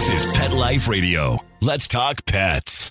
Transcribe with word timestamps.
This 0.00 0.24
is 0.24 0.32
Pet 0.32 0.52
Life 0.54 0.88
Radio. 0.88 1.36
Let's 1.60 1.86
talk 1.86 2.24
pets. 2.24 2.90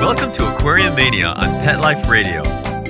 Welcome 0.00 0.32
to 0.32 0.52
Aquarium 0.52 0.96
Mania 0.96 1.28
on 1.28 1.48
Pet 1.62 1.78
Life 1.78 2.08
Radio. 2.08 2.42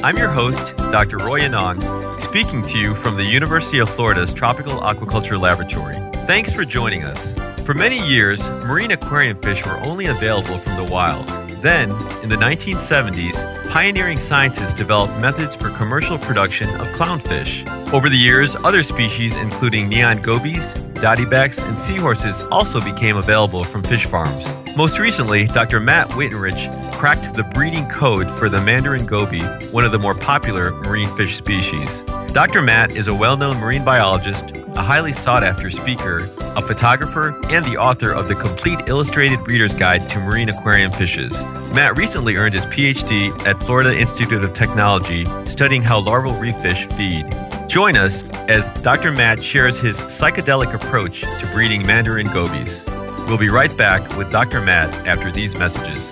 I'm 0.03 0.17
your 0.17 0.31
host, 0.31 0.75
Dr. 0.79 1.19
Roy 1.19 1.41
Yanong, 1.41 1.83
speaking 2.23 2.63
to 2.63 2.79
you 2.79 2.95
from 2.95 3.19
the 3.19 3.27
University 3.27 3.81
of 3.81 3.91
Florida's 3.91 4.33
Tropical 4.33 4.81
Aquaculture 4.81 5.39
Laboratory. 5.39 6.12
Thanks 6.27 6.53
for 6.53 6.65
joining 6.65 7.03
us. 7.03 7.19
For 7.67 7.75
many 7.75 7.99
years, 8.07 8.41
marine 8.65 8.93
aquarium 8.93 9.41
fish 9.43 9.67
were 9.67 9.79
only 9.81 10.07
available 10.07 10.57
from 10.57 10.77
the 10.77 10.93
wild. 10.93 11.27
Then, 11.63 11.91
in 12.23 12.29
the 12.29 12.37
1970s, 12.37 13.71
pioneering 13.71 14.21
scientists 14.21 14.73
developed 14.75 15.19
methods 15.19 15.57
for 15.57 15.71
commercial 15.71 16.19
production 16.19 16.69
of 16.81 16.87
clownfish. 16.89 17.67
Over 17.93 18.09
the 18.09 18.17
years, 18.17 18.55
other 18.55 18.85
species, 18.85 19.35
including 19.35 19.89
neon 19.89 20.23
gobies, 20.23 20.63
dottybacks, 20.95 21.59
and 21.67 21.77
seahorses, 21.77 22.41
also 22.53 22.81
became 22.81 23.17
available 23.17 23.65
from 23.65 23.83
fish 23.83 24.07
farms. 24.07 24.47
Most 24.77 25.01
recently, 25.01 25.47
Dr. 25.49 25.81
Matt 25.81 26.09
Wittenrich 26.11 26.93
cracked 26.93 27.35
the 27.35 27.43
breeding 27.43 27.89
code 27.89 28.29
for 28.39 28.49
the 28.49 28.61
mandarin 28.61 29.07
goby, 29.07 29.43
one 29.73 29.85
of 29.85 29.91
the 29.91 29.99
more 29.99 30.15
popular 30.15 30.71
marine 30.83 31.15
fish 31.17 31.37
species. 31.37 31.89
Dr. 32.33 32.63
Matt 32.63 32.97
is 32.97 33.09
a 33.09 33.15
well 33.15 33.37
known 33.37 33.59
marine 33.59 33.85
biologist, 33.85 34.57
a 34.75 34.81
highly 34.81 35.13
sought 35.13 35.45
after 35.45 35.71
speaker, 35.71 36.31
a 36.57 36.63
photographer, 36.63 37.39
and 37.51 37.63
the 37.67 37.77
author 37.77 38.11
of 38.11 38.27
the 38.27 38.35
complete 38.35 38.79
illustrated 38.87 39.45
breeder's 39.45 39.75
guide 39.75 40.09
to 40.09 40.19
marine 40.19 40.49
aquarium 40.49 40.91
fishes. 40.93 41.33
Matt 41.75 41.99
recently 41.99 42.37
earned 42.37 42.55
his 42.55 42.65
PhD 42.67 43.39
at 43.47 43.63
Florida 43.63 43.95
Institute 43.95 44.43
of 44.43 44.55
Technology, 44.55 45.27
studying 45.45 45.83
how 45.83 46.01
larval 46.01 46.35
reef 46.39 46.57
fish 46.63 46.87
feed. 46.93 47.27
Join 47.69 47.97
us 47.97 48.23
as 48.49 48.73
Dr. 48.81 49.13
Matt 49.13 49.43
shares 49.43 49.79
his 49.79 49.99
psychedelic 49.99 50.73
approach 50.73 51.21
to 51.21 51.51
breeding 51.53 51.85
mandarin 51.85 52.29
gobies. 52.29 52.83
We'll 53.27 53.37
be 53.37 53.51
right 53.51 53.77
back 53.77 54.17
with 54.17 54.31
Dr. 54.33 54.63
Matt 54.63 54.91
after 55.07 55.31
these 55.31 55.55
messages. 55.55 56.12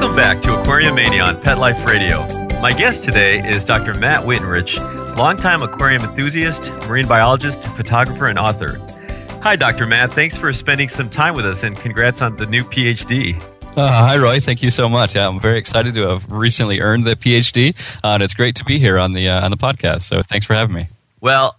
Welcome 0.00 0.16
back 0.16 0.40
to 0.44 0.58
Aquarium 0.58 0.94
Mania 0.94 1.24
on 1.24 1.38
Pet 1.42 1.58
Life 1.58 1.84
Radio. 1.84 2.26
My 2.62 2.72
guest 2.72 3.04
today 3.04 3.46
is 3.46 3.66
Dr. 3.66 3.92
Matt 3.92 4.24
Wittenrich, 4.24 4.78
longtime 5.14 5.60
aquarium 5.60 6.02
enthusiast, 6.02 6.62
marine 6.88 7.06
biologist, 7.06 7.62
photographer, 7.76 8.26
and 8.26 8.38
author. 8.38 8.78
Hi, 9.42 9.56
Dr. 9.56 9.86
Matt. 9.86 10.10
Thanks 10.14 10.34
for 10.34 10.54
spending 10.54 10.88
some 10.88 11.10
time 11.10 11.34
with 11.34 11.44
us 11.44 11.62
and 11.62 11.76
congrats 11.76 12.22
on 12.22 12.36
the 12.36 12.46
new 12.46 12.64
PhD. 12.64 13.38
Uh, 13.76 13.88
hi, 13.88 14.16
Roy. 14.16 14.40
Thank 14.40 14.62
you 14.62 14.70
so 14.70 14.88
much. 14.88 15.16
Yeah, 15.16 15.28
I'm 15.28 15.38
very 15.38 15.58
excited 15.58 15.92
to 15.92 16.08
have 16.08 16.32
recently 16.32 16.80
earned 16.80 17.06
the 17.06 17.14
PhD, 17.14 17.76
uh, 18.02 18.14
and 18.14 18.22
it's 18.22 18.32
great 18.32 18.54
to 18.54 18.64
be 18.64 18.78
here 18.78 18.98
on 18.98 19.12
the 19.12 19.28
uh, 19.28 19.44
on 19.44 19.50
the 19.50 19.58
podcast. 19.58 20.04
So, 20.04 20.22
thanks 20.22 20.46
for 20.46 20.54
having 20.54 20.74
me. 20.74 20.86
Well, 21.20 21.58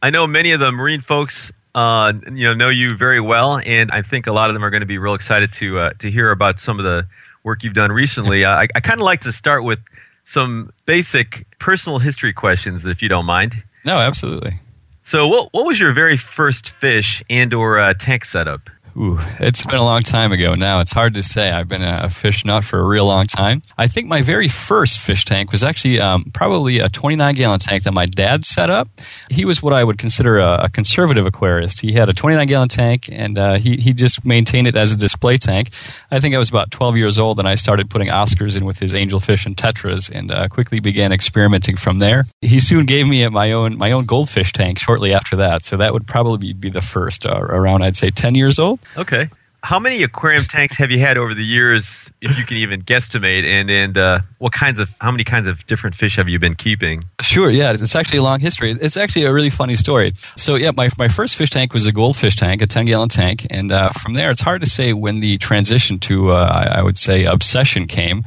I 0.00 0.08
know 0.08 0.26
many 0.26 0.52
of 0.52 0.60
the 0.60 0.72
marine 0.72 1.02
folks, 1.02 1.52
uh, 1.74 2.14
you 2.32 2.48
know, 2.48 2.54
know 2.54 2.70
you 2.70 2.96
very 2.96 3.20
well, 3.20 3.58
and 3.58 3.90
I 3.90 4.00
think 4.00 4.26
a 4.26 4.32
lot 4.32 4.48
of 4.48 4.54
them 4.54 4.64
are 4.64 4.70
going 4.70 4.80
to 4.80 4.86
be 4.86 4.96
real 4.96 5.12
excited 5.12 5.52
to 5.52 5.80
uh, 5.80 5.90
to 5.98 6.10
hear 6.10 6.30
about 6.30 6.60
some 6.60 6.78
of 6.78 6.86
the 6.86 7.06
work 7.44 7.62
you've 7.62 7.74
done 7.74 7.92
recently. 7.92 8.44
I, 8.44 8.66
I 8.74 8.80
kind 8.80 9.00
of 9.00 9.04
like 9.04 9.20
to 9.20 9.32
start 9.32 9.62
with 9.62 9.78
some 10.24 10.72
basic 10.86 11.46
personal 11.58 11.98
history 11.98 12.32
questions, 12.32 12.86
if 12.86 13.02
you 13.02 13.08
don't 13.08 13.26
mind. 13.26 13.62
No, 13.84 13.98
absolutely. 13.98 14.60
So, 15.04 15.28
what 15.28 15.52
what 15.52 15.66
was 15.66 15.78
your 15.78 15.92
very 15.92 16.16
first 16.16 16.70
fish 16.70 17.22
and 17.28 17.52
or 17.52 17.78
uh, 17.78 17.92
tank 17.94 18.24
setup? 18.24 18.70
Ooh, 18.96 19.18
it's 19.40 19.66
been 19.66 19.80
a 19.80 19.84
long 19.84 20.02
time 20.02 20.30
ago 20.30 20.54
now. 20.54 20.78
It's 20.78 20.92
hard 20.92 21.14
to 21.14 21.22
say. 21.22 21.50
I've 21.50 21.66
been 21.66 21.82
a 21.82 22.08
fish 22.08 22.44
nut 22.44 22.64
for 22.64 22.78
a 22.78 22.84
real 22.84 23.06
long 23.06 23.26
time. 23.26 23.60
I 23.76 23.88
think 23.88 24.06
my 24.06 24.22
very 24.22 24.46
first 24.46 25.00
fish 25.00 25.24
tank 25.24 25.50
was 25.50 25.64
actually 25.64 25.98
um, 26.00 26.30
probably 26.32 26.78
a 26.78 26.88
29 26.88 27.34
gallon 27.34 27.58
tank 27.58 27.82
that 27.82 27.92
my 27.92 28.06
dad 28.06 28.46
set 28.46 28.70
up. 28.70 28.88
He 29.30 29.44
was 29.44 29.60
what 29.60 29.72
I 29.72 29.82
would 29.82 29.98
consider 29.98 30.38
a, 30.38 30.66
a 30.66 30.68
conservative 30.70 31.26
aquarist. 31.26 31.80
He 31.80 31.92
had 31.92 32.08
a 32.08 32.12
29 32.12 32.46
gallon 32.46 32.68
tank 32.68 33.08
and 33.10 33.36
uh, 33.36 33.54
he, 33.54 33.78
he 33.78 33.92
just 33.92 34.24
maintained 34.24 34.68
it 34.68 34.76
as 34.76 34.92
a 34.92 34.96
display 34.96 35.38
tank. 35.38 35.70
I 36.14 36.20
think 36.20 36.32
I 36.32 36.38
was 36.38 36.48
about 36.48 36.70
12 36.70 36.96
years 36.96 37.18
old 37.18 37.40
and 37.40 37.48
I 37.48 37.56
started 37.56 37.90
putting 37.90 38.06
Oscars 38.06 38.56
in 38.56 38.64
with 38.64 38.78
his 38.78 38.92
angelfish 38.92 39.46
and 39.46 39.56
tetras 39.56 40.14
and 40.14 40.30
uh, 40.30 40.46
quickly 40.46 40.78
began 40.78 41.10
experimenting 41.12 41.74
from 41.74 41.98
there. 41.98 42.24
He 42.40 42.60
soon 42.60 42.86
gave 42.86 43.08
me 43.08 43.26
my 43.28 43.50
own 43.50 43.76
my 43.76 43.90
own 43.90 44.04
goldfish 44.04 44.52
tank 44.52 44.78
shortly 44.78 45.12
after 45.12 45.34
that. 45.36 45.64
So 45.64 45.76
that 45.76 45.92
would 45.92 46.06
probably 46.06 46.52
be 46.52 46.70
the 46.70 46.80
first, 46.80 47.26
uh, 47.26 47.40
around 47.40 47.82
I'd 47.82 47.96
say 47.96 48.10
10 48.10 48.36
years 48.36 48.60
old. 48.60 48.78
Okay. 48.96 49.28
How 49.64 49.78
many 49.78 50.02
aquarium 50.02 50.44
tanks 50.44 50.76
have 50.76 50.90
you 50.90 50.98
had 50.98 51.16
over 51.16 51.34
the 51.34 51.44
years, 51.44 52.10
if 52.20 52.38
you 52.38 52.44
can 52.44 52.58
even 52.58 52.82
guesstimate? 52.82 53.44
And 53.44 53.70
and 53.70 53.96
uh, 53.96 54.20
what 54.38 54.52
kinds 54.52 54.78
of 54.78 54.90
how 55.00 55.10
many 55.10 55.24
kinds 55.24 55.48
of 55.48 55.66
different 55.66 55.96
fish 55.96 56.16
have 56.16 56.28
you 56.28 56.38
been 56.38 56.54
keeping? 56.54 57.02
Sure, 57.22 57.48
yeah, 57.48 57.72
it's 57.72 57.96
actually 57.96 58.18
a 58.18 58.22
long 58.22 58.40
history. 58.40 58.72
It's 58.72 58.98
actually 58.98 59.24
a 59.24 59.32
really 59.32 59.48
funny 59.48 59.76
story. 59.76 60.12
So, 60.36 60.56
yeah, 60.56 60.70
my, 60.70 60.90
my 60.98 61.08
first 61.08 61.36
fish 61.36 61.48
tank 61.48 61.72
was 61.72 61.86
a 61.86 61.92
goldfish 61.92 62.36
tank, 62.36 62.60
a 62.60 62.66
10 62.66 62.84
gallon 62.84 63.08
tank. 63.08 63.46
And 63.50 63.72
uh, 63.72 63.88
from 63.90 64.12
there, 64.12 64.30
it's 64.30 64.42
hard 64.42 64.62
to 64.62 64.68
say 64.68 64.92
when 64.92 65.20
the 65.20 65.38
transition 65.38 65.98
to, 66.00 66.32
uh, 66.32 66.70
I 66.70 66.82
would 66.82 66.98
say, 66.98 67.24
obsession 67.24 67.86
came 67.86 68.22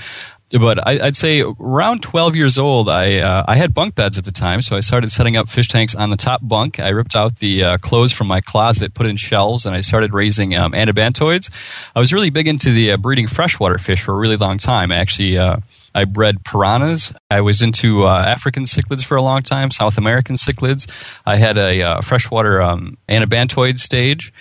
but 0.51 0.85
I, 0.87 1.03
would 1.03 1.17
say 1.17 1.41
around 1.41 2.03
12 2.03 2.35
years 2.35 2.57
old, 2.57 2.89
I 2.89 3.19
uh, 3.19 3.43
I 3.47 3.55
had 3.57 3.73
bunk 3.73 3.95
beds 3.95 4.17
at 4.17 4.23
the 4.23 4.31
time, 4.31 4.61
so 4.61 4.77
I 4.77 4.79
started 4.79 5.11
setting 5.11 5.35
up 5.35 5.49
fish 5.49 5.67
tanks 5.67 5.93
on 5.93 6.09
the 6.09 6.15
top 6.15 6.39
bunk. 6.41 6.79
I 6.79 6.89
ripped 6.89 7.15
out 7.15 7.37
the 7.37 7.63
uh, 7.63 7.77
clothes 7.77 8.13
from 8.13 8.27
my 8.27 8.39
closet, 8.39 8.93
put 8.93 9.07
in 9.07 9.17
shelves, 9.17 9.65
and 9.65 9.75
I 9.75 9.81
started 9.81 10.13
raising 10.13 10.55
um, 10.55 10.71
anabantoids. 10.71 11.51
I 11.95 11.99
was 11.99 12.13
really 12.13 12.29
big 12.29 12.47
into 12.47 12.71
the 12.71 12.91
uh, 12.91 12.97
breeding 12.97 13.27
freshwater 13.27 13.77
fish 13.77 14.01
for 14.01 14.13
a 14.13 14.17
really 14.17 14.37
long 14.37 14.57
time. 14.57 14.91
I 14.91 14.97
actually 14.97 15.37
uh, 15.37 15.57
I 15.93 16.05
bred 16.05 16.45
piranhas. 16.45 17.13
I 17.29 17.41
was 17.41 17.61
into 17.61 18.05
uh, 18.05 18.19
African 18.19 18.63
cichlids 18.63 19.03
for 19.03 19.17
a 19.17 19.21
long 19.21 19.41
time, 19.41 19.69
South 19.71 19.97
American 19.97 20.35
cichlids. 20.35 20.89
I 21.25 21.35
had 21.35 21.57
a 21.57 21.81
uh, 21.81 22.01
freshwater 22.01 22.61
um, 22.61 22.97
anabantoid 23.09 23.79
stage 23.79 24.31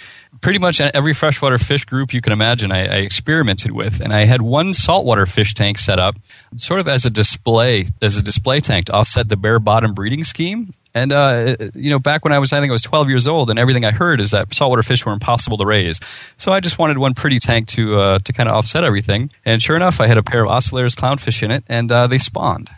pretty 0.47 0.61
much 0.61 0.81
every 0.81 1.13
freshwater 1.13 1.59
fish 1.59 1.85
group 1.85 2.15
you 2.15 2.21
can 2.21 2.33
imagine 2.33 2.71
I, 2.71 2.83
I, 2.83 2.99
experimented 2.99 3.73
with. 3.73 4.01
And 4.01 4.13
i 4.13 4.27
had 4.27 4.43
one 4.43 4.75
saltwater 4.75 5.27
fish 5.27 5.55
tank 5.55 5.77
set 5.77 5.99
up 5.99 6.15
sort 6.57 6.79
of 6.79 6.87
as 6.87 7.05
a 7.05 7.11
display 7.11 7.87
as 8.01 8.17
a 8.17 8.23
display 8.23 8.61
tank 8.61 8.85
to 8.85 8.93
offset 8.93 9.29
the 9.29 9.37
bare 9.37 9.59
bottom 9.59 9.93
breeding 9.93 10.23
scheme. 10.23 10.73
And 10.95 11.11
uh, 11.13 11.57
you 11.75 11.91
know 11.91 11.99
back 11.99 12.25
when 12.25 12.33
i 12.33 12.39
was 12.39 12.53
i 12.53 12.61
think 12.61 12.71
i 12.71 12.73
was 12.73 12.83
12 12.83 13.09
years 13.09 13.27
old 13.27 13.51
and 13.51 13.59
everything 13.59 13.85
i 13.85 13.91
heard 13.91 14.21
is 14.21 14.31
that 14.31 14.55
saltwater 14.55 14.85
fish 14.85 15.05
were 15.05 15.13
impossible 15.13 15.57
to 15.57 15.67
raise. 15.67 15.99
So 16.37 16.53
i 16.53 16.61
just 16.61 16.79
wanted 16.79 16.99
one 16.99 17.15
pretty 17.15 17.41
tank 17.41 17.67
to 17.71 17.99
uh, 17.99 18.19
to 18.21 18.33
kind 18.33 18.49
of 18.49 18.55
offset 18.55 18.85
everything. 18.85 19.31
And 19.45 19.61
sure 19.61 19.75
enough 19.75 20.01
i 20.01 20.07
had 20.07 20.17
a 20.17 20.23
pair 20.23 20.45
of 20.45 20.49
ocellaris 20.49 20.95
clownfish 20.95 21.43
in 21.43 21.51
it 21.51 21.65
and 21.69 21.91
uh, 21.91 22.07
they 22.07 22.19
spawned 22.19 22.71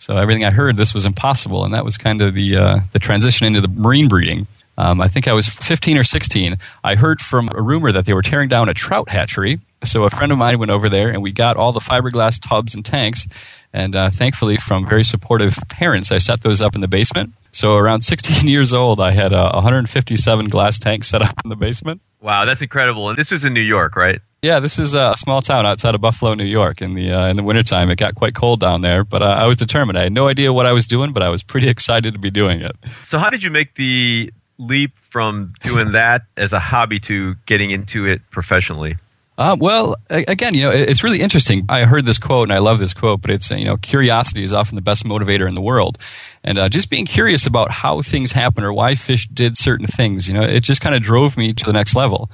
So 0.00 0.16
everything 0.16 0.46
I 0.46 0.50
heard, 0.50 0.76
this 0.76 0.94
was 0.94 1.04
impossible, 1.04 1.62
and 1.62 1.74
that 1.74 1.84
was 1.84 1.98
kind 1.98 2.22
of 2.22 2.32
the 2.32 2.56
uh, 2.56 2.80
the 2.92 2.98
transition 2.98 3.46
into 3.46 3.60
the 3.60 3.68
marine 3.68 4.08
breeding. 4.08 4.48
Um, 4.78 4.98
I 4.98 5.08
think 5.08 5.28
I 5.28 5.34
was 5.34 5.46
15 5.46 5.98
or 5.98 6.04
16. 6.04 6.56
I 6.82 6.94
heard 6.94 7.20
from 7.20 7.50
a 7.54 7.60
rumor 7.60 7.92
that 7.92 8.06
they 8.06 8.14
were 8.14 8.22
tearing 8.22 8.48
down 8.48 8.70
a 8.70 8.74
trout 8.74 9.10
hatchery. 9.10 9.58
So 9.84 10.04
a 10.04 10.10
friend 10.10 10.32
of 10.32 10.38
mine 10.38 10.58
went 10.58 10.70
over 10.70 10.88
there, 10.88 11.10
and 11.10 11.22
we 11.22 11.32
got 11.32 11.58
all 11.58 11.72
the 11.72 11.80
fiberglass 11.80 12.40
tubs 12.40 12.74
and 12.74 12.82
tanks. 12.82 13.26
And 13.74 13.94
uh, 13.94 14.08
thankfully, 14.08 14.56
from 14.56 14.88
very 14.88 15.04
supportive 15.04 15.58
parents, 15.68 16.10
I 16.10 16.16
set 16.16 16.40
those 16.40 16.62
up 16.62 16.74
in 16.74 16.80
the 16.80 16.88
basement. 16.88 17.34
So 17.52 17.76
around 17.76 18.00
16 18.12 18.48
years 18.48 18.72
old, 18.72 19.00
I 19.00 19.10
had 19.10 19.34
a 19.34 19.50
157 19.52 20.46
glass 20.46 20.78
tanks 20.78 21.08
set 21.08 21.20
up 21.20 21.34
in 21.44 21.50
the 21.50 21.56
basement. 21.56 22.00
Wow, 22.22 22.46
that's 22.46 22.62
incredible. 22.62 23.10
And 23.10 23.18
this 23.18 23.30
was 23.30 23.44
in 23.44 23.52
New 23.52 23.60
York, 23.60 23.96
right? 23.96 24.22
Yeah, 24.42 24.58
this 24.58 24.78
is 24.78 24.94
a 24.94 25.14
small 25.18 25.42
town 25.42 25.66
outside 25.66 25.94
of 25.94 26.00
Buffalo, 26.00 26.32
New 26.32 26.46
York. 26.46 26.80
In 26.80 26.94
the 26.94 27.12
uh, 27.12 27.28
in 27.28 27.36
the 27.36 27.42
wintertime, 27.42 27.90
it 27.90 27.98
got 27.98 28.14
quite 28.14 28.34
cold 28.34 28.58
down 28.58 28.80
there, 28.80 29.04
but 29.04 29.20
uh, 29.20 29.26
I 29.26 29.46
was 29.46 29.58
determined. 29.58 29.98
I 29.98 30.04
had 30.04 30.12
no 30.12 30.28
idea 30.28 30.50
what 30.50 30.64
I 30.64 30.72
was 30.72 30.86
doing, 30.86 31.12
but 31.12 31.22
I 31.22 31.28
was 31.28 31.42
pretty 31.42 31.68
excited 31.74 32.14
to 32.14 32.18
be 32.18 32.30
doing 32.30 32.62
it. 32.62 32.74
So, 33.04 33.18
how 33.18 33.28
did 33.28 33.42
you 33.42 33.50
make 33.50 33.74
the 33.74 34.32
leap 34.58 34.92
from 35.10 35.52
doing 35.62 35.92
that 35.92 36.22
as 36.38 36.54
a 36.54 36.58
hobby 36.58 36.98
to 37.00 37.34
getting 37.44 37.70
into 37.70 38.06
it 38.06 38.22
professionally? 38.30 38.96
Uh, 39.36 39.56
well, 39.58 39.96
again, 40.10 40.52
you 40.52 40.60
know, 40.62 40.70
it's 40.70 41.02
really 41.02 41.20
interesting. 41.20 41.64
I 41.70 41.84
heard 41.84 42.04
this 42.04 42.18
quote, 42.18 42.48
and 42.48 42.52
I 42.52 42.58
love 42.58 42.78
this 42.78 42.92
quote, 42.92 43.22
but 43.22 43.30
it's 43.30 43.50
you 43.50 43.64
know, 43.64 43.76
curiosity 43.78 44.42
is 44.42 44.52
often 44.52 44.76
the 44.76 44.82
best 44.82 45.04
motivator 45.04 45.48
in 45.48 45.54
the 45.54 45.62
world, 45.62 45.98
and 46.44 46.56
uh, 46.56 46.68
just 46.70 46.88
being 46.88 47.04
curious 47.04 47.46
about 47.46 47.70
how 47.70 48.00
things 48.00 48.32
happen 48.32 48.64
or 48.64 48.72
why 48.72 48.94
fish 48.94 49.28
did 49.28 49.58
certain 49.58 49.86
things, 49.86 50.28
you 50.28 50.34
know, 50.34 50.42
it 50.42 50.60
just 50.60 50.80
kind 50.80 50.94
of 50.94 51.02
drove 51.02 51.36
me 51.36 51.52
to 51.52 51.64
the 51.64 51.72
next 51.74 51.94
level 51.94 52.30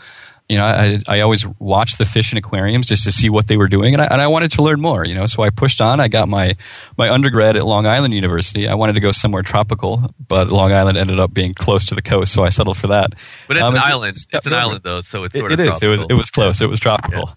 you 0.48 0.56
know, 0.56 0.64
I, 0.64 0.98
I 1.08 1.20
always 1.20 1.44
watched 1.58 1.98
the 1.98 2.04
fish 2.04 2.30
in 2.30 2.38
aquariums 2.38 2.86
just 2.86 3.02
to 3.04 3.12
see 3.12 3.28
what 3.28 3.48
they 3.48 3.56
were 3.56 3.66
doing, 3.66 3.94
and 3.94 4.02
I, 4.02 4.06
and 4.06 4.20
I 4.20 4.28
wanted 4.28 4.52
to 4.52 4.62
learn 4.62 4.80
more. 4.80 5.04
You 5.04 5.14
know, 5.14 5.26
so 5.26 5.42
I 5.42 5.50
pushed 5.50 5.80
on. 5.80 5.98
I 5.98 6.06
got 6.06 6.28
my 6.28 6.56
my 6.96 7.10
undergrad 7.10 7.56
at 7.56 7.66
Long 7.66 7.86
Island 7.86 8.14
University. 8.14 8.68
I 8.68 8.74
wanted 8.74 8.92
to 8.94 9.00
go 9.00 9.10
somewhere 9.10 9.42
tropical, 9.42 10.02
but 10.28 10.50
Long 10.50 10.72
Island 10.72 10.98
ended 10.98 11.18
up 11.18 11.34
being 11.34 11.52
close 11.52 11.86
to 11.86 11.96
the 11.96 12.02
coast, 12.02 12.32
so 12.32 12.44
I 12.44 12.50
settled 12.50 12.76
for 12.76 12.86
that. 12.88 13.14
But 13.48 13.56
it's 13.56 13.64
um, 13.64 13.74
an 13.74 13.80
island. 13.82 14.16
It's 14.32 14.46
an 14.46 14.54
island, 14.54 14.82
though, 14.84 15.00
so 15.00 15.24
it's 15.24 15.36
sort 15.36 15.50
it, 15.50 15.58
of 15.58 15.66
it 15.66 15.68
is. 15.68 15.82
It 15.82 15.88
was 15.88 16.06
it 16.10 16.14
was 16.14 16.30
close. 16.30 16.60
It 16.60 16.68
was 16.68 16.78
tropical. 16.78 17.30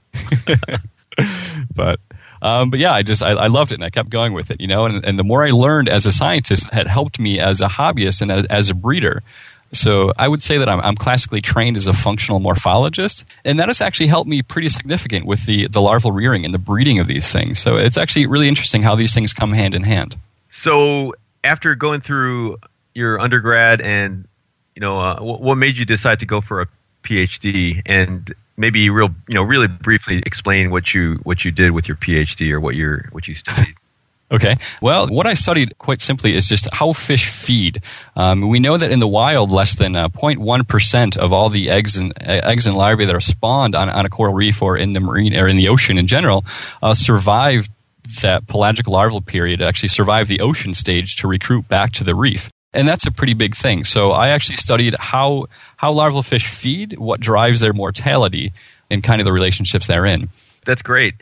Yeah. 0.47 0.77
but 1.75 1.99
um, 2.41 2.69
but 2.69 2.79
yeah, 2.79 2.93
I 2.93 3.03
just 3.03 3.21
I, 3.21 3.31
I, 3.31 3.47
loved 3.47 3.71
it 3.71 3.75
and 3.75 3.83
I 3.83 3.89
kept 3.89 4.09
going 4.09 4.33
with 4.33 4.49
it, 4.51 4.61
you 4.61 4.67
know. 4.67 4.85
And, 4.85 5.03
and 5.03 5.19
the 5.19 5.23
more 5.23 5.45
I 5.45 5.49
learned 5.49 5.89
as 5.89 6.05
a 6.05 6.11
scientist, 6.11 6.69
had 6.71 6.87
helped 6.87 7.19
me 7.19 7.39
as 7.39 7.59
a 7.59 7.67
hobbyist 7.67 8.21
and 8.21 8.31
as, 8.31 8.45
as 8.45 8.69
a 8.69 8.73
breeder. 8.73 9.23
So 9.71 10.11
I 10.17 10.27
would 10.27 10.41
say 10.41 10.57
that 10.57 10.67
I'm, 10.67 10.79
I'm, 10.81 10.95
classically 10.95 11.41
trained 11.41 11.77
as 11.77 11.85
a 11.85 11.93
functional 11.93 12.39
morphologist, 12.39 13.23
and 13.45 13.59
that 13.59 13.67
has 13.67 13.81
actually 13.81 14.07
helped 14.07 14.27
me 14.27 14.41
pretty 14.41 14.69
significant 14.69 15.25
with 15.25 15.45
the, 15.45 15.67
the 15.67 15.79
larval 15.79 16.11
rearing 16.11 16.43
and 16.43 16.53
the 16.53 16.59
breeding 16.59 16.99
of 16.99 17.07
these 17.07 17.31
things. 17.31 17.59
So 17.59 17.77
it's 17.77 17.97
actually 17.97 18.25
really 18.25 18.47
interesting 18.47 18.81
how 18.81 18.95
these 18.95 19.13
things 19.13 19.31
come 19.31 19.53
hand 19.53 19.75
in 19.75 19.83
hand. 19.83 20.17
So 20.51 21.13
after 21.43 21.75
going 21.75 22.01
through 22.01 22.57
your 22.93 23.19
undergrad 23.19 23.81
and 23.81 24.27
you 24.75 24.81
know 24.81 24.99
uh, 24.99 25.19
what 25.19 25.55
made 25.55 25.77
you 25.77 25.85
decide 25.85 26.19
to 26.19 26.25
go 26.25 26.41
for 26.41 26.61
a 26.61 26.67
PhD 27.03 27.81
and 27.85 28.33
maybe 28.57 28.89
real 28.89 29.09
you 29.27 29.35
know 29.35 29.41
really 29.41 29.67
briefly 29.67 30.21
explain 30.25 30.69
what 30.69 30.93
you 30.93 31.15
what 31.23 31.45
you 31.45 31.51
did 31.51 31.71
with 31.71 31.87
your 31.87 31.97
PhD 31.97 32.51
or 32.51 32.59
what 32.59 32.75
you 32.75 32.99
what 33.11 33.27
you 33.27 33.35
studied. 33.35 33.75
Okay. 34.31 34.57
Well, 34.81 35.07
what 35.07 35.25
I 35.25 35.33
studied 35.33 35.77
quite 35.79 36.01
simply 36.01 36.35
is 36.35 36.47
just 36.47 36.71
how 36.71 36.93
fish 36.93 37.29
feed. 37.29 37.81
Um, 38.15 38.47
we 38.49 38.59
know 38.59 38.77
that 38.77 38.91
in 38.91 38.99
the 38.99 39.07
wild, 39.07 39.49
less 39.49 39.75
than 39.75 39.95
uh, 39.95 40.09
0.1% 40.09 41.17
of 41.17 41.33
all 41.33 41.49
the 41.49 41.69
eggs 41.71 41.97
and 41.97 42.13
uh, 42.21 42.41
eggs 42.43 42.67
and 42.67 42.75
larvae 42.75 43.05
that 43.05 43.15
are 43.15 43.19
spawned 43.19 43.73
on, 43.73 43.89
on 43.89 44.05
a 44.05 44.09
coral 44.09 44.33
reef 44.33 44.61
or 44.61 44.77
in 44.77 44.93
the 44.93 44.99
marine 44.99 45.35
or 45.35 45.47
in 45.47 45.57
the 45.57 45.67
ocean 45.67 45.97
in 45.97 46.05
general 46.05 46.45
uh, 46.83 46.93
survive 46.93 47.69
that 48.21 48.47
pelagic 48.47 48.87
larval 48.87 49.21
period, 49.21 49.61
actually 49.61 49.89
survive 49.89 50.27
the 50.27 50.41
ocean 50.41 50.73
stage 50.73 51.15
to 51.17 51.27
recruit 51.27 51.67
back 51.67 51.91
to 51.93 52.03
the 52.03 52.15
reef. 52.15 52.49
And 52.73 52.87
that's 52.87 53.07
a 53.07 53.11
pretty 53.11 53.33
big 53.33 53.55
thing. 53.55 53.83
So 53.83 54.11
I 54.11 54.29
actually 54.29 54.57
studied 54.57 54.95
how 54.99 55.47
how 55.77 55.91
larval 55.91 56.21
fish 56.21 56.47
feed, 56.47 56.97
what 56.99 57.19
drives 57.19 57.61
their 57.61 57.73
mortality, 57.73 58.53
and 58.91 59.03
kind 59.03 59.21
of 59.21 59.25
the 59.25 59.33
relationships 59.33 59.87
they're 59.87 60.05
in. 60.05 60.29
That's 60.65 60.81
great. 60.81 61.15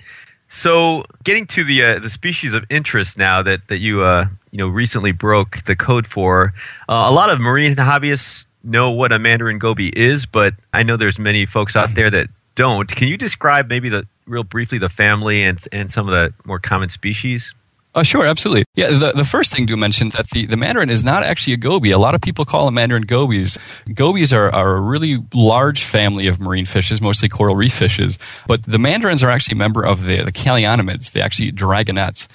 So, 0.50 1.04
getting 1.24 1.46
to 1.48 1.64
the 1.64 1.84
uh, 1.84 2.00
the 2.00 2.10
species 2.10 2.54
of 2.54 2.64
interest 2.70 3.18
now 3.18 3.42
that 3.44 3.68
that 3.68 3.80
you 3.80 4.02
uh, 4.02 4.28
you 4.52 4.58
know 4.58 4.68
recently 4.68 5.12
broke 5.12 5.64
the 5.66 5.76
code 5.76 6.08
for, 6.08 6.54
uh, 6.88 7.06
a 7.08 7.12
lot 7.12 7.30
of 7.30 7.40
marine 7.40 7.76
hobbyists 7.76 8.46
know 8.64 8.92
what 8.92 9.12
a 9.12 9.20
mandarin 9.20 9.60
goby 9.60 9.90
is, 9.90 10.26
but 10.26 10.54
I 10.74 10.84
know 10.84 10.98
there's 10.98 11.20
many 11.20 11.46
folks 11.46 11.76
out 11.76 11.96
there 11.96 12.10
that 12.12 12.30
don't. 12.56 12.88
Can 12.88 13.08
you 13.08 13.18
describe 13.18 13.70
maybe 13.70 13.90
the 13.90 14.08
real 14.26 14.44
briefly 14.44 14.78
the 14.78 14.90
family 14.90 15.44
and 15.44 15.60
and 15.72 15.92
some 15.92 16.08
of 16.08 16.14
the 16.14 16.34
more 16.46 16.60
common 16.60 16.90
species? 16.90 17.54
Oh, 17.98 18.04
sure, 18.04 18.28
absolutely. 18.28 18.64
Yeah, 18.76 18.90
the, 18.90 19.12
the 19.12 19.24
first 19.24 19.52
thing 19.52 19.66
to 19.66 19.76
mention 19.76 20.10
that 20.10 20.30
the, 20.30 20.46
the 20.46 20.56
mandarin 20.56 20.92
is 20.92 21.04
not 21.04 21.24
actually 21.24 21.54
a 21.54 21.58
goby. 21.58 21.90
A 21.90 21.98
lot 21.98 22.14
of 22.14 22.22
people 22.22 22.46
call 22.46 22.66
them 22.66 22.76
mandarin 22.76 23.02
gobies. 23.02 23.58
Gobies 23.92 24.32
are, 24.32 24.54
are 24.54 24.76
a 24.76 24.80
really 24.80 25.18
large 25.34 25.84
family 25.84 26.28
of 26.28 26.40
marine 26.40 26.66
fishes, 26.66 27.02
mostly 27.02 27.28
coral 27.28 27.56
reef 27.56 27.74
fishes. 27.74 28.20
But 28.46 28.62
the 28.62 28.78
mandarins 28.78 29.24
are 29.24 29.32
actually 29.32 29.56
a 29.56 29.58
member 29.58 29.84
of 29.84 30.04
the, 30.04 30.22
the 30.22 30.32
callionymids, 30.32 31.14
the 31.14 31.24
actually 31.24 31.52
dragonets. 31.52 32.28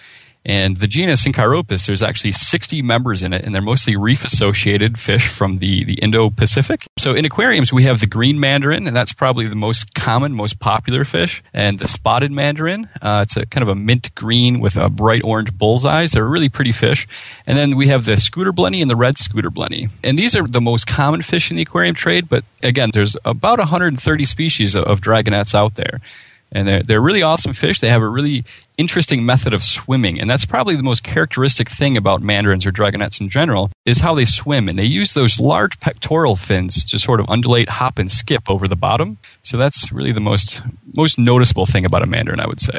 And 0.44 0.78
the 0.78 0.88
genus 0.88 1.24
Synchiropus, 1.24 1.86
there's 1.86 2.02
actually 2.02 2.32
60 2.32 2.82
members 2.82 3.22
in 3.22 3.32
it, 3.32 3.44
and 3.44 3.54
they're 3.54 3.62
mostly 3.62 3.96
reef 3.96 4.24
associated 4.24 4.98
fish 4.98 5.28
from 5.28 5.58
the, 5.58 5.84
the 5.84 5.94
Indo 5.94 6.30
Pacific. 6.30 6.86
So 6.98 7.14
in 7.14 7.24
aquariums, 7.24 7.72
we 7.72 7.84
have 7.84 8.00
the 8.00 8.06
green 8.06 8.40
mandarin, 8.40 8.86
and 8.88 8.96
that's 8.96 9.12
probably 9.12 9.46
the 9.46 9.56
most 9.56 9.94
common, 9.94 10.32
most 10.34 10.58
popular 10.58 11.04
fish. 11.04 11.42
And 11.54 11.78
the 11.78 11.86
spotted 11.86 12.32
mandarin, 12.32 12.88
uh, 13.00 13.20
it's 13.22 13.36
a 13.36 13.46
kind 13.46 13.62
of 13.62 13.68
a 13.68 13.76
mint 13.76 14.14
green 14.14 14.58
with 14.58 14.76
a 14.76 14.88
bright 14.88 15.22
orange 15.22 15.56
bullseyes. 15.56 16.12
They're 16.12 16.26
really 16.26 16.48
pretty 16.48 16.72
fish. 16.72 17.06
And 17.46 17.56
then 17.56 17.76
we 17.76 17.86
have 17.88 18.04
the 18.04 18.16
scooter 18.16 18.52
blenny 18.52 18.82
and 18.82 18.90
the 18.90 18.96
red 18.96 19.18
scooter 19.18 19.50
blenny. 19.50 19.90
And 20.02 20.18
these 20.18 20.34
are 20.34 20.46
the 20.46 20.60
most 20.60 20.86
common 20.86 21.22
fish 21.22 21.50
in 21.50 21.56
the 21.56 21.62
aquarium 21.62 21.94
trade, 21.94 22.28
but 22.28 22.44
again, 22.62 22.90
there's 22.92 23.16
about 23.24 23.58
130 23.58 24.24
species 24.24 24.74
of, 24.74 24.84
of 24.84 25.00
dragonets 25.00 25.54
out 25.54 25.76
there 25.76 26.00
and 26.52 26.68
they're, 26.68 26.82
they're 26.82 27.00
really 27.00 27.22
awesome 27.22 27.52
fish. 27.52 27.80
They 27.80 27.88
have 27.88 28.02
a 28.02 28.08
really 28.08 28.44
interesting 28.78 29.24
method 29.24 29.52
of 29.52 29.62
swimming, 29.62 30.20
and 30.20 30.28
that's 30.28 30.44
probably 30.44 30.76
the 30.76 30.82
most 30.82 31.02
characteristic 31.02 31.68
thing 31.68 31.96
about 31.96 32.22
mandarins 32.22 32.66
or 32.66 32.72
dragonets 32.72 33.20
in 33.20 33.28
general 33.28 33.70
is 33.84 34.00
how 34.00 34.14
they 34.14 34.24
swim, 34.24 34.68
and 34.68 34.78
they 34.78 34.84
use 34.84 35.14
those 35.14 35.38
large 35.38 35.78
pectoral 35.80 36.36
fins 36.36 36.84
to 36.86 36.98
sort 36.98 37.20
of 37.20 37.26
undulate, 37.28 37.68
hop, 37.68 37.98
and 37.98 38.10
skip 38.10 38.50
over 38.50 38.66
the 38.66 38.76
bottom. 38.76 39.18
So 39.42 39.56
that's 39.56 39.92
really 39.92 40.12
the 40.12 40.20
most 40.20 40.62
most 40.94 41.18
noticeable 41.18 41.66
thing 41.66 41.84
about 41.84 42.02
a 42.02 42.06
mandarin, 42.06 42.40
I 42.40 42.46
would 42.46 42.60
say. 42.60 42.78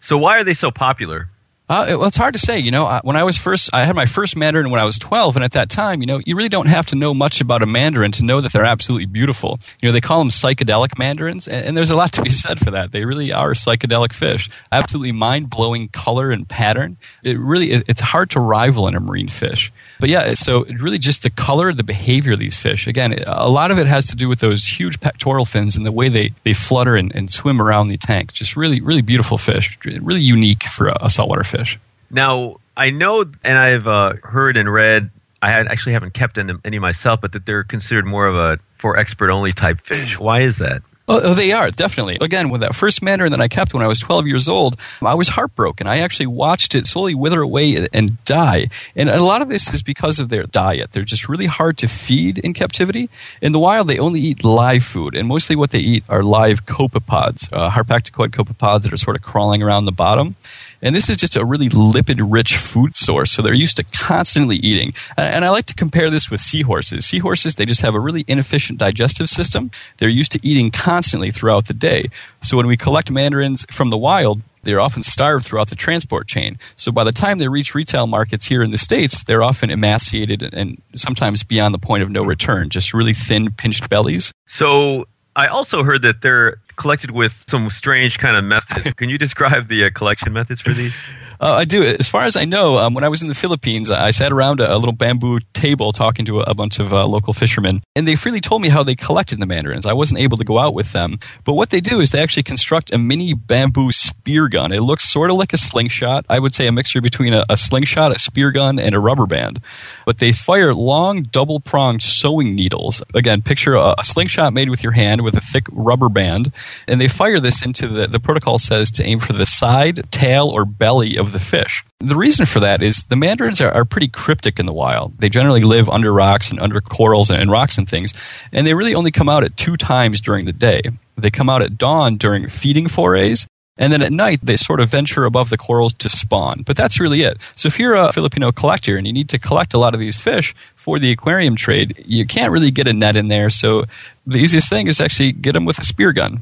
So 0.00 0.18
why 0.18 0.38
are 0.38 0.44
they 0.44 0.54
so 0.54 0.70
popular? 0.70 1.28
Uh, 1.72 1.86
it, 1.88 1.98
well, 1.98 2.06
it's 2.06 2.18
hard 2.18 2.34
to 2.34 2.38
say. 2.38 2.58
You 2.58 2.70
know, 2.70 3.00
when 3.02 3.16
I 3.16 3.24
was 3.24 3.38
first, 3.38 3.70
I 3.72 3.86
had 3.86 3.96
my 3.96 4.04
first 4.04 4.36
Mandarin 4.36 4.68
when 4.68 4.78
I 4.78 4.84
was 4.84 4.98
12, 4.98 5.36
and 5.36 5.44
at 5.44 5.52
that 5.52 5.70
time, 5.70 6.02
you 6.02 6.06
know, 6.06 6.20
you 6.26 6.36
really 6.36 6.50
don't 6.50 6.66
have 6.66 6.84
to 6.88 6.96
know 6.96 7.14
much 7.14 7.40
about 7.40 7.62
a 7.62 7.66
Mandarin 7.66 8.12
to 8.12 8.24
know 8.24 8.42
that 8.42 8.52
they're 8.52 8.66
absolutely 8.66 9.06
beautiful. 9.06 9.58
You 9.80 9.88
know, 9.88 9.94
they 9.94 10.02
call 10.02 10.18
them 10.18 10.28
psychedelic 10.28 10.98
Mandarins, 10.98 11.48
and, 11.48 11.64
and 11.64 11.74
there's 11.74 11.88
a 11.88 11.96
lot 11.96 12.12
to 12.12 12.22
be 12.22 12.28
said 12.44 12.60
for 12.60 12.72
that. 12.72 12.92
They 12.92 13.06
really 13.06 13.32
are 13.32 13.54
psychedelic 13.54 14.12
fish. 14.12 14.50
Absolutely 14.70 15.12
mind 15.12 15.48
blowing 15.48 15.88
color 15.88 16.30
and 16.30 16.46
pattern. 16.46 16.98
It 17.24 17.38
really, 17.38 17.70
it, 17.70 17.84
it's 17.88 18.02
hard 18.02 18.28
to 18.32 18.40
rival 18.40 18.86
in 18.86 18.94
a 18.94 19.00
marine 19.00 19.28
fish. 19.28 19.72
But 20.02 20.10
yeah, 20.10 20.34
so 20.34 20.64
really 20.64 20.98
just 20.98 21.22
the 21.22 21.30
color, 21.30 21.72
the 21.72 21.84
behavior 21.84 22.32
of 22.32 22.40
these 22.40 22.56
fish. 22.56 22.88
Again, 22.88 23.22
a 23.24 23.48
lot 23.48 23.70
of 23.70 23.78
it 23.78 23.86
has 23.86 24.04
to 24.06 24.16
do 24.16 24.28
with 24.28 24.40
those 24.40 24.66
huge 24.66 24.98
pectoral 24.98 25.44
fins 25.44 25.76
and 25.76 25.86
the 25.86 25.92
way 25.92 26.08
they, 26.08 26.32
they 26.42 26.54
flutter 26.54 26.96
and, 26.96 27.14
and 27.14 27.30
swim 27.30 27.62
around 27.62 27.86
the 27.86 27.96
tank. 27.96 28.32
Just 28.32 28.56
really, 28.56 28.80
really 28.80 29.02
beautiful 29.02 29.38
fish. 29.38 29.78
Really 29.84 30.20
unique 30.20 30.64
for 30.64 30.88
a, 30.88 30.98
a 31.02 31.08
saltwater 31.08 31.44
fish. 31.44 31.78
Now, 32.10 32.56
I 32.76 32.90
know, 32.90 33.30
and 33.44 33.56
I've 33.56 33.86
uh, 33.86 34.14
heard 34.24 34.56
and 34.56 34.72
read, 34.72 35.08
I 35.40 35.52
had, 35.52 35.68
actually 35.68 35.92
haven't 35.92 36.14
kept 36.14 36.36
any 36.36 36.80
myself, 36.80 37.20
but 37.20 37.30
that 37.30 37.46
they're 37.46 37.62
considered 37.62 38.04
more 38.04 38.26
of 38.26 38.34
a 38.34 38.58
for 38.78 38.96
expert 38.96 39.30
only 39.30 39.52
type 39.52 39.82
fish. 39.82 40.18
Why 40.18 40.40
is 40.40 40.58
that? 40.58 40.82
Oh, 41.12 41.20
oh, 41.24 41.34
they 41.34 41.52
are, 41.52 41.70
definitely. 41.70 42.16
Again, 42.20 42.48
with 42.48 42.62
that 42.62 42.74
first 42.74 43.02
mandarin 43.02 43.32
that 43.32 43.40
I 43.40 43.48
kept 43.48 43.74
when 43.74 43.82
I 43.82 43.86
was 43.86 43.98
12 43.98 44.26
years 44.26 44.48
old, 44.48 44.76
I 45.02 45.14
was 45.14 45.28
heartbroken. 45.28 45.86
I 45.86 45.98
actually 45.98 46.26
watched 46.26 46.74
it 46.74 46.86
slowly 46.86 47.14
wither 47.14 47.42
away 47.42 47.86
and 47.92 48.22
die. 48.24 48.68
And 48.96 49.10
a 49.10 49.22
lot 49.22 49.42
of 49.42 49.48
this 49.48 49.74
is 49.74 49.82
because 49.82 50.18
of 50.18 50.30
their 50.30 50.44
diet. 50.44 50.92
They're 50.92 51.04
just 51.04 51.28
really 51.28 51.46
hard 51.46 51.76
to 51.78 51.88
feed 51.88 52.38
in 52.38 52.54
captivity. 52.54 53.10
In 53.42 53.52
the 53.52 53.58
wild, 53.58 53.88
they 53.88 53.98
only 53.98 54.20
eat 54.20 54.42
live 54.42 54.84
food, 54.84 55.14
and 55.14 55.28
mostly 55.28 55.54
what 55.54 55.70
they 55.70 55.80
eat 55.80 56.04
are 56.08 56.22
live 56.22 56.64
copepods, 56.64 57.52
uh, 57.52 57.68
harpacticoid 57.68 58.30
copepods 58.30 58.82
that 58.82 58.92
are 58.92 58.96
sort 58.96 59.16
of 59.16 59.22
crawling 59.22 59.62
around 59.62 59.84
the 59.84 59.92
bottom. 59.92 60.36
And 60.82 60.94
this 60.94 61.08
is 61.08 61.16
just 61.16 61.36
a 61.36 61.44
really 61.44 61.68
lipid 61.68 62.20
rich 62.28 62.56
food 62.56 62.94
source. 62.94 63.32
So 63.32 63.40
they're 63.40 63.54
used 63.54 63.76
to 63.76 63.84
constantly 63.84 64.56
eating. 64.56 64.92
And 65.16 65.44
I 65.44 65.50
like 65.50 65.66
to 65.66 65.74
compare 65.74 66.10
this 66.10 66.30
with 66.30 66.40
seahorses. 66.40 67.06
Seahorses, 67.06 67.54
they 67.54 67.64
just 67.64 67.80
have 67.82 67.94
a 67.94 68.00
really 68.00 68.24
inefficient 68.26 68.78
digestive 68.78 69.30
system. 69.30 69.70
They're 69.98 70.08
used 70.08 70.32
to 70.32 70.40
eating 70.42 70.70
constantly 70.70 71.30
throughout 71.30 71.66
the 71.66 71.74
day. 71.74 72.10
So 72.42 72.56
when 72.56 72.66
we 72.66 72.76
collect 72.76 73.10
mandarins 73.10 73.64
from 73.70 73.90
the 73.90 73.98
wild, 73.98 74.42
they're 74.64 74.80
often 74.80 75.02
starved 75.02 75.44
throughout 75.44 75.70
the 75.70 75.76
transport 75.76 76.28
chain. 76.28 76.58
So 76.76 76.92
by 76.92 77.04
the 77.04 77.12
time 77.12 77.38
they 77.38 77.48
reach 77.48 77.74
retail 77.74 78.06
markets 78.06 78.46
here 78.46 78.62
in 78.62 78.70
the 78.70 78.78
States, 78.78 79.24
they're 79.24 79.42
often 79.42 79.70
emaciated 79.70 80.54
and 80.54 80.80
sometimes 80.94 81.42
beyond 81.42 81.74
the 81.74 81.80
point 81.80 82.02
of 82.02 82.10
no 82.10 82.22
return, 82.22 82.68
just 82.68 82.94
really 82.94 83.14
thin, 83.14 83.50
pinched 83.50 83.88
bellies. 83.90 84.32
So 84.46 85.06
I 85.34 85.46
also 85.46 85.82
heard 85.82 86.02
that 86.02 86.22
they're 86.22 86.58
collected 86.82 87.12
with 87.12 87.44
some 87.48 87.70
strange 87.70 88.18
kind 88.18 88.36
of 88.36 88.42
methods. 88.42 88.92
Can 88.96 89.08
you 89.08 89.16
describe 89.16 89.68
the 89.68 89.84
uh, 89.84 89.90
collection 89.94 90.32
methods 90.32 90.60
for 90.60 90.72
these? 90.74 90.94
Uh, 91.40 91.54
I 91.54 91.64
do. 91.64 91.82
As 91.84 92.08
far 92.08 92.24
as 92.24 92.36
I 92.36 92.44
know, 92.44 92.78
um, 92.78 92.92
when 92.92 93.04
I 93.04 93.08
was 93.08 93.22
in 93.22 93.28
the 93.28 93.34
Philippines, 93.34 93.88
I 93.90 94.10
sat 94.10 94.32
around 94.32 94.60
a, 94.60 94.74
a 94.74 94.76
little 94.76 94.92
bamboo 94.92 95.38
table 95.54 95.92
talking 95.92 96.24
to 96.26 96.40
a, 96.40 96.44
a 96.44 96.54
bunch 96.54 96.80
of 96.80 96.92
uh, 96.92 97.06
local 97.06 97.32
fishermen, 97.32 97.82
and 97.94 98.06
they 98.06 98.16
freely 98.16 98.40
told 98.40 98.62
me 98.62 98.68
how 98.68 98.82
they 98.82 98.96
collected 98.96 99.40
the 99.40 99.46
mandarins. 99.46 99.86
I 99.86 99.92
wasn't 99.92 100.20
able 100.20 100.36
to 100.36 100.44
go 100.44 100.58
out 100.58 100.74
with 100.74 100.92
them, 100.92 101.18
but 101.44 101.54
what 101.54 101.70
they 101.70 101.80
do 101.80 102.00
is 102.00 102.10
they 102.10 102.20
actually 102.20 102.42
construct 102.42 102.92
a 102.92 102.98
mini 102.98 103.32
bamboo 103.32 103.92
spear 103.92 104.48
gun. 104.48 104.72
It 104.72 104.82
looks 104.82 105.08
sort 105.08 105.30
of 105.30 105.36
like 105.36 105.52
a 105.52 105.58
slingshot. 105.58 106.26
I 106.28 106.40
would 106.40 106.52
say 106.52 106.66
a 106.66 106.72
mixture 106.72 107.00
between 107.00 107.32
a, 107.32 107.44
a 107.48 107.56
slingshot, 107.56 108.14
a 108.14 108.18
spear 108.18 108.50
gun, 108.50 108.80
and 108.80 108.94
a 108.94 108.98
rubber 108.98 109.26
band. 109.26 109.60
But 110.04 110.18
they 110.18 110.32
fire 110.32 110.74
long, 110.74 111.22
double 111.22 111.60
pronged 111.60 112.02
sewing 112.02 112.54
needles. 112.54 113.02
Again, 113.14 113.42
picture 113.42 113.74
a, 113.74 113.94
a 113.98 114.04
slingshot 114.04 114.52
made 114.52 114.70
with 114.70 114.82
your 114.82 114.92
hand 114.92 115.22
with 115.22 115.36
a 115.36 115.40
thick 115.40 115.66
rubber 115.70 116.08
band, 116.08 116.52
and 116.88 117.00
they 117.00 117.08
fire 117.08 117.40
this 117.40 117.64
into 117.64 117.88
the, 117.88 118.06
the 118.06 118.20
protocol 118.20 118.58
says 118.58 118.90
to 118.92 119.04
aim 119.04 119.18
for 119.18 119.32
the 119.32 119.46
side, 119.46 120.10
tail, 120.10 120.48
or 120.48 120.64
belly 120.64 121.16
of 121.16 121.32
the 121.32 121.40
fish. 121.40 121.84
The 122.00 122.16
reason 122.16 122.46
for 122.46 122.58
that 122.58 122.82
is 122.82 123.04
the 123.04 123.16
mandarins 123.16 123.60
are, 123.60 123.70
are, 123.70 123.84
pretty 123.84 124.08
cryptic 124.08 124.58
in 124.58 124.66
the 124.66 124.72
wild. 124.72 125.18
They 125.18 125.28
generally 125.28 125.62
live 125.62 125.88
under 125.88 126.12
rocks 126.12 126.50
and 126.50 126.58
under 126.58 126.80
corals 126.80 127.30
and, 127.30 127.40
and, 127.40 127.50
rocks 127.50 127.78
and 127.78 127.88
things, 127.88 128.12
and 128.50 128.66
they 128.66 128.74
really 128.74 128.94
only 128.94 129.12
come 129.12 129.28
out 129.28 129.44
at 129.44 129.56
two 129.56 129.76
times 129.76 130.20
during 130.20 130.44
the 130.44 130.52
day. 130.52 130.82
They 131.16 131.30
come 131.30 131.48
out 131.48 131.62
at 131.62 131.78
dawn 131.78 132.16
during 132.16 132.48
feeding 132.48 132.88
forays, 132.88 133.46
and 133.76 133.92
then 133.92 134.02
at 134.02 134.12
night 134.12 134.40
they 134.42 134.56
sort 134.56 134.80
of 134.80 134.90
venture 134.90 135.24
above 135.24 135.50
the 135.50 135.56
corals 135.56 135.92
to 135.94 136.08
spawn. 136.08 136.62
But 136.62 136.76
that's 136.76 137.00
really 137.00 137.22
it. 137.22 137.38
So 137.54 137.66
if 137.68 137.78
you're 137.78 137.94
a 137.94 138.12
Filipino 138.12 138.52
collector 138.52 138.96
and 138.96 139.06
you 139.06 139.12
need 139.12 139.28
to 139.30 139.38
collect 139.38 139.74
a 139.74 139.78
lot 139.78 139.94
of 139.94 140.00
these 140.00 140.18
fish 140.18 140.54
for 140.76 140.98
the 140.98 141.10
aquarium 141.10 141.56
trade, 141.56 142.02
you 142.06 142.26
can't 142.26 142.52
really 142.52 142.70
get 142.70 142.86
a 142.86 142.92
net 142.92 143.16
in 143.16 143.28
there. 143.28 143.50
So 143.50 143.84
the 144.26 144.38
easiest 144.38 144.68
thing 144.68 144.86
is 144.86 145.00
actually 145.00 145.32
get 145.32 145.52
them 145.52 145.64
with 145.64 145.78
a 145.78 145.84
spear 145.84 146.12
gun. 146.12 146.40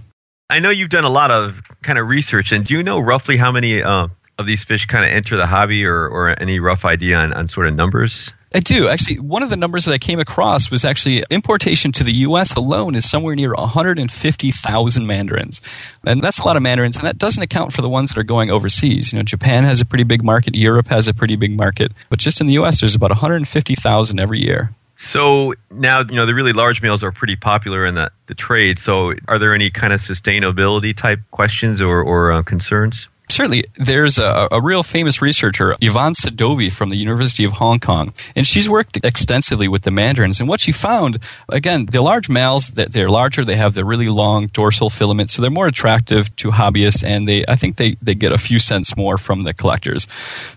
I 0.50 0.58
know 0.58 0.70
you've 0.70 0.90
done 0.90 1.04
a 1.04 1.10
lot 1.10 1.30
of 1.30 1.62
kind 1.82 1.98
of 1.98 2.08
research, 2.08 2.50
and 2.50 2.66
do 2.66 2.74
you 2.74 2.82
know 2.82 2.98
roughly 2.98 3.36
how 3.36 3.52
many 3.52 3.82
uh, 3.82 4.08
of 4.36 4.46
these 4.46 4.64
fish 4.64 4.84
kind 4.86 5.04
of 5.04 5.12
enter 5.12 5.36
the 5.36 5.46
hobby, 5.46 5.84
or, 5.84 6.08
or 6.08 6.34
any 6.42 6.58
rough 6.58 6.84
idea 6.84 7.16
on, 7.18 7.32
on 7.32 7.46
sort 7.46 7.68
of 7.68 7.74
numbers? 7.74 8.30
I 8.52 8.58
do. 8.58 8.88
Actually, 8.88 9.20
one 9.20 9.44
of 9.44 9.50
the 9.50 9.56
numbers 9.56 9.84
that 9.84 9.92
I 9.92 9.98
came 9.98 10.18
across 10.18 10.72
was 10.72 10.84
actually 10.84 11.22
importation 11.30 11.92
to 11.92 12.02
the 12.02 12.12
U.S. 12.12 12.56
alone 12.56 12.96
is 12.96 13.08
somewhere 13.08 13.36
near 13.36 13.54
150,000 13.54 15.06
mandarins. 15.06 15.60
And 16.04 16.20
that's 16.20 16.40
a 16.40 16.46
lot 16.46 16.56
of 16.56 16.62
mandarins, 16.62 16.96
and 16.96 17.06
that 17.06 17.16
doesn't 17.16 17.42
account 17.42 17.72
for 17.72 17.80
the 17.80 17.88
ones 17.88 18.10
that 18.10 18.18
are 18.18 18.24
going 18.24 18.50
overseas. 18.50 19.12
You 19.12 19.18
know, 19.18 19.22
Japan 19.22 19.62
has 19.62 19.80
a 19.80 19.84
pretty 19.84 20.02
big 20.02 20.24
market, 20.24 20.56
Europe 20.56 20.88
has 20.88 21.06
a 21.06 21.14
pretty 21.14 21.36
big 21.36 21.56
market, 21.56 21.92
but 22.08 22.18
just 22.18 22.40
in 22.40 22.48
the 22.48 22.54
U.S., 22.54 22.80
there's 22.80 22.96
about 22.96 23.10
150,000 23.10 24.20
every 24.20 24.42
year. 24.42 24.74
So 24.98 25.54
now, 25.70 26.00
you 26.00 26.16
know, 26.16 26.26
the 26.26 26.34
really 26.34 26.52
large 26.52 26.82
males 26.82 27.04
are 27.04 27.12
pretty 27.12 27.36
popular 27.36 27.86
in 27.86 27.94
the, 27.94 28.10
the 28.26 28.34
trade. 28.34 28.78
So 28.78 29.14
are 29.28 29.38
there 29.38 29.54
any 29.54 29.70
kind 29.70 29.92
of 29.92 30.02
sustainability 30.02 30.94
type 30.94 31.20
questions 31.30 31.80
or, 31.80 32.02
or 32.02 32.32
uh, 32.32 32.42
concerns? 32.42 33.08
Certainly, 33.30 33.64
there's 33.74 34.18
a, 34.18 34.48
a, 34.50 34.60
real 34.60 34.82
famous 34.82 35.22
researcher, 35.22 35.76
Yvonne 35.80 36.14
Sadovy 36.14 36.72
from 36.72 36.90
the 36.90 36.96
University 36.96 37.44
of 37.44 37.52
Hong 37.52 37.78
Kong, 37.78 38.12
and 38.34 38.46
she's 38.46 38.68
worked 38.68 38.98
extensively 39.04 39.68
with 39.68 39.82
the 39.82 39.90
mandarins. 39.90 40.40
And 40.40 40.48
what 40.48 40.60
she 40.60 40.72
found, 40.72 41.20
again, 41.48 41.86
the 41.86 42.02
large 42.02 42.28
males, 42.28 42.70
that 42.72 42.92
they're 42.92 43.08
larger, 43.08 43.44
they 43.44 43.56
have 43.56 43.74
the 43.74 43.84
really 43.84 44.08
long 44.08 44.48
dorsal 44.48 44.90
filament, 44.90 45.30
so 45.30 45.42
they're 45.42 45.50
more 45.50 45.68
attractive 45.68 46.34
to 46.36 46.50
hobbyists, 46.50 47.04
and 47.04 47.28
they, 47.28 47.44
I 47.46 47.56
think 47.56 47.76
they, 47.76 47.96
they 48.02 48.14
get 48.14 48.32
a 48.32 48.38
few 48.38 48.58
cents 48.58 48.96
more 48.96 49.16
from 49.16 49.44
the 49.44 49.54
collectors. 49.54 50.06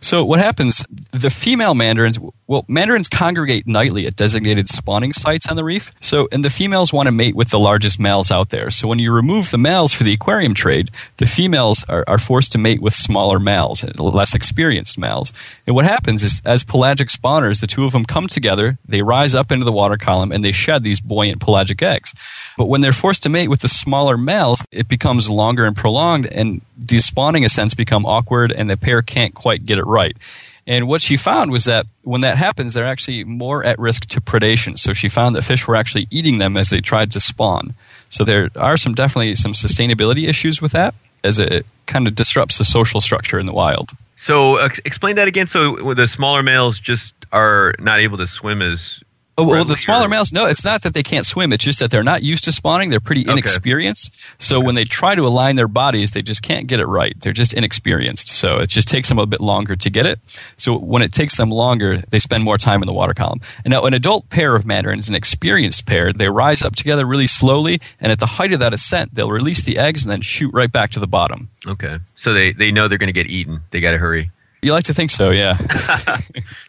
So 0.02 0.26
what 0.26 0.40
happens, 0.40 0.86
the 1.12 1.30
female 1.30 1.76
mandarins, 1.76 2.20
well, 2.54 2.66
mandarins 2.68 3.08
congregate 3.08 3.66
nightly 3.66 4.06
at 4.06 4.16
designated 4.16 4.70
spawning 4.70 5.12
sites 5.12 5.48
on 5.48 5.56
the 5.56 5.64
reef. 5.64 5.92
So, 6.00 6.28
and 6.32 6.46
the 6.46 6.52
females 6.52 6.94
want 6.94 7.08
to 7.08 7.12
mate 7.12 7.36
with 7.36 7.50
the 7.50 7.58
largest 7.58 8.00
males 8.00 8.30
out 8.30 8.50
there. 8.50 8.70
So 8.70 8.88
when 8.88 9.00
you 9.00 9.12
remove 9.12 9.50
the 9.50 9.58
males 9.58 9.92
for 9.92 10.04
the 10.04 10.14
aquarium 10.14 10.54
trade, 10.54 10.92
the 11.18 11.26
females 11.26 11.84
are, 11.90 12.04
are 12.08 12.20
forced 12.20 12.52
to 12.52 12.60
mate 12.60 12.80
with 12.80 12.94
smaller 12.94 13.40
males, 13.40 13.84
less 13.98 14.36
experienced 14.36 15.00
males. 15.00 15.34
And 15.66 15.76
what 15.76 15.86
happens 15.86 16.24
is, 16.24 16.44
as 16.46 16.64
pelagic 16.64 17.08
spawners, 17.08 17.60
the 17.60 17.66
two 17.66 17.86
of 17.86 17.92
them 17.92 18.06
come 18.06 18.28
together, 18.28 18.78
they 18.88 19.02
rise 19.02 19.34
up 19.34 19.52
into 19.52 19.66
the 19.66 19.72
water 19.72 19.98
column, 19.98 20.32
and 20.32 20.46
they 20.46 20.52
shed 20.52 20.84
these 20.84 21.02
buoyant 21.02 21.42
pelagic 21.42 21.82
eggs. 21.82 22.14
But 22.56 22.66
when 22.66 22.82
they're 22.82 22.94
forced 22.94 23.24
to 23.24 23.30
mate 23.30 23.50
with 23.50 23.62
the 23.62 23.68
smaller 23.68 24.16
males, 24.16 24.64
it 24.72 24.88
becomes 24.88 25.28
longer 25.28 25.66
and 25.66 25.76
prolonged, 25.76 26.28
and 26.28 26.62
these 26.78 27.06
spawning 27.06 27.44
ascents 27.44 27.74
become 27.74 28.06
awkward, 28.06 28.52
and 28.52 28.70
the 28.70 28.78
pair 28.78 29.02
can't 29.02 29.34
quite 29.34 29.66
get 29.66 29.80
it 29.80 29.88
right. 29.88 30.16
And 30.66 30.88
what 30.88 31.02
she 31.02 31.18
found 31.18 31.52
was 31.52 31.66
that 31.66 31.86
when 32.04 32.22
that 32.22 32.38
happens, 32.38 32.74
they're 32.74 32.88
actually 32.88 33.24
more 33.26 33.66
at 33.66 33.78
risk 33.80 34.06
to 34.08 34.22
predation. 34.22 34.80
So 34.80 34.94
she 34.94 35.10
found 35.10 35.36
that 35.36 35.42
fish 35.42 35.68
were 35.68 35.76
actually 35.76 36.08
eating 36.10 36.38
them 36.38 36.56
as 36.56 36.70
they 36.70 36.80
tried 36.80 37.12
to 37.12 37.20
spawn. 37.20 37.74
So 38.08 38.24
there 38.24 38.50
are 38.56 38.78
some 38.78 38.94
definitely 38.94 39.36
some 39.36 39.54
sustainability 39.54 40.28
issues 40.28 40.62
with 40.62 40.72
that, 40.72 40.96
as 41.24 41.38
it 41.40 41.66
kind 41.86 42.08
of 42.08 42.16
disrupts 42.16 42.58
the 42.58 42.66
social 42.66 43.02
structure 43.02 43.40
in 43.40 43.46
the 43.46 43.54
wild. 43.54 43.92
So 44.16 44.58
uh, 44.58 44.70
explain 44.86 45.18
that 45.18 45.28
again. 45.28 45.48
So 45.48 45.94
the 45.94 46.08
smaller 46.08 46.44
males 46.44 46.80
just 46.80 47.14
are 47.34 47.76
not 47.80 48.00
able 48.00 48.18
to 48.20 48.28
swim 48.28 48.62
as 48.62 49.03
Oh, 49.36 49.48
well, 49.48 49.66
the 49.66 49.76
smaller 49.76 50.08
males, 50.08 50.32
no, 50.32 50.46
it's 50.46 50.64
not 50.64 50.84
that 50.84 50.94
they 50.94 51.02
can't 51.02 51.26
swim. 51.26 51.52
It's 51.54 51.64
just 51.64 51.80
that 51.80 51.90
they're 51.90 52.04
not 52.04 52.22
used 52.22 52.44
to 52.44 52.52
spawning. 52.52 52.92
They're 52.92 53.00
pretty 53.00 53.26
inexperienced. 53.28 54.14
Okay. 54.14 54.36
So 54.38 54.58
okay. 54.58 54.66
when 54.66 54.76
they 54.76 54.84
try 54.84 55.16
to 55.16 55.26
align 55.26 55.56
their 55.56 55.68
bodies, 55.68 56.12
they 56.12 56.22
just 56.22 56.44
can't 56.44 56.68
get 56.68 56.80
it 56.80 56.86
right. 56.86 57.20
They're 57.20 57.34
just 57.34 57.52
inexperienced. 57.52 58.30
So 58.30 58.60
it 58.60 58.68
just 58.68 58.88
takes 58.88 59.10
them 59.10 59.18
a 59.18 59.26
bit 59.26 59.42
longer 59.42 59.76
to 59.76 59.90
get 59.90 60.06
it. 60.06 60.20
So 60.56 60.78
when 60.78 61.02
it 61.02 61.12
takes 61.12 61.36
them 61.38 61.50
longer, 61.50 62.04
they 62.10 62.20
spend 62.20 62.44
more 62.44 62.60
time 62.60 62.84
in 62.84 62.86
the 62.86 62.94
water 62.94 63.16
column. 63.16 63.40
And 63.66 63.72
now 63.72 63.86
an 63.86 63.96
adult 63.96 64.30
pair 64.30 64.56
of 64.56 64.68
mandarins, 64.68 65.10
an 65.10 65.16
experienced 65.16 65.88
pair, 65.88 66.14
they 66.14 66.30
rise 66.30 66.62
up 66.62 66.76
together 66.76 67.06
really 67.06 67.28
slowly. 67.28 67.82
And 68.00 68.12
at 68.12 68.20
the 68.20 68.28
height 68.28 68.54
of 68.54 68.60
that 68.60 68.74
ascent, 68.74 69.16
they'll 69.16 69.32
release 69.32 69.64
the 69.64 69.80
eggs 69.80 70.06
and 70.06 70.12
then 70.12 70.22
shoot 70.22 70.54
right 70.54 70.72
back 70.72 70.92
to 70.92 71.00
the 71.00 71.08
bottom. 71.08 71.50
Okay. 71.66 71.98
So 72.14 72.34
they, 72.34 72.52
they 72.54 72.72
know 72.72 72.88
they're 72.88 73.00
going 73.00 73.08
to 73.08 73.14
get 73.14 73.28
eaten. 73.28 73.62
They 73.72 73.82
got 73.82 73.92
to 73.92 73.98
hurry. 73.98 74.30
You 74.64 74.72
like 74.72 74.86
to 74.86 74.94
think 74.94 75.12
so, 75.12 75.32
yeah. 75.32 75.58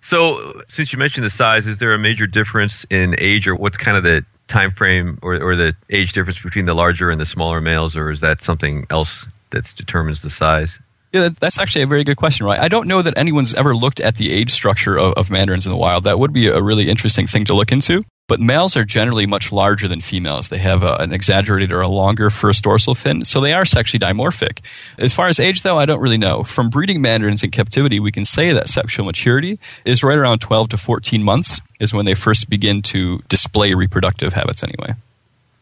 so, 0.03 0.63
since 0.69 0.93
you 0.93 0.99
mentioned 0.99 1.25
the 1.25 1.31
size, 1.31 1.67
is 1.67 1.79
there 1.79 1.95
a 1.95 1.99
major 1.99 2.27
difference 2.27 2.85
in 2.91 3.15
age, 3.19 3.47
or 3.47 3.55
what's 3.55 3.79
kind 3.79 3.97
of 3.97 4.03
the 4.03 4.25
time 4.49 4.73
frame 4.73 5.19
or, 5.23 5.41
or 5.41 5.57
the 5.57 5.75
age 5.91 6.13
difference 6.13 6.41
between 6.41 6.67
the 6.67 6.75
larger 6.75 7.11
and 7.11 7.21
the 7.21 7.27
smaller 7.27 7.61
males, 7.61 7.97
or 7.97 8.11
is 8.11 8.21
that 8.21 8.43
something 8.43 8.87
else 8.91 9.27
that 9.51 9.73
determines 9.77 10.23
the 10.23 10.31
size? 10.31 10.81
Yeah, 11.13 11.29
that's 11.41 11.61
actually 11.61 11.83
a 11.83 11.87
very 11.87 12.03
good 12.03 12.17
question, 12.17 12.45
right? 12.45 12.59
I 12.59 12.67
don't 12.67 12.89
know 12.89 13.01
that 13.01 13.17
anyone's 13.17 13.55
ever 13.55 13.77
looked 13.77 14.01
at 14.01 14.17
the 14.17 14.33
age 14.33 14.51
structure 14.51 14.99
of, 14.99 15.13
of 15.15 15.31
mandarins 15.31 15.65
in 15.65 15.71
the 15.71 15.79
wild. 15.79 16.03
That 16.03 16.19
would 16.19 16.33
be 16.33 16.49
a 16.49 16.61
really 16.61 16.89
interesting 16.89 17.29
thing 17.29 17.45
to 17.45 17.55
look 17.55 17.71
into. 17.71 18.03
But 18.26 18.40
males 18.40 18.75
are 18.75 18.87
generally 18.87 19.26
much 19.26 19.52
larger 19.52 19.87
than 19.87 20.00
females. 20.00 20.49
They 20.49 20.57
have 20.57 20.83
a, 20.83 20.97
an 20.97 21.12
exaggerated 21.12 21.71
or 21.71 21.83
a 21.83 21.88
longer 21.88 22.31
first 22.31 22.64
dorsal 22.64 22.95
fin, 22.95 23.23
so 23.23 23.38
they 23.38 23.52
are 23.52 23.66
sexually 23.66 23.99
dimorphic. 23.99 24.61
As 24.97 25.12
far 25.12 25.28
as 25.28 25.38
age, 25.38 25.61
though, 25.61 25.78
I 25.78 25.85
don't 25.85 26.00
really 26.00 26.16
know. 26.16 26.43
From 26.43 26.71
breeding 26.71 27.02
mandarins 27.02 27.45
in 27.45 27.50
captivity, 27.50 28.00
we 28.00 28.11
can 28.11 28.25
say 28.25 28.54
that 28.54 28.71
sexual 28.71 29.04
maturity 29.04 29.59
is 29.85 30.02
right 30.02 30.16
around 30.16 30.38
12 30.38 30.71
to 30.71 30.78
14 30.78 31.23
months, 31.23 31.61
is 31.81 31.93
when 31.93 32.07
they 32.07 32.14
first 32.14 32.49
begin 32.49 32.81
to 32.83 33.19
display 33.28 33.75
reproductive 33.75 34.33
habits, 34.33 34.62
anyway. 34.62 34.95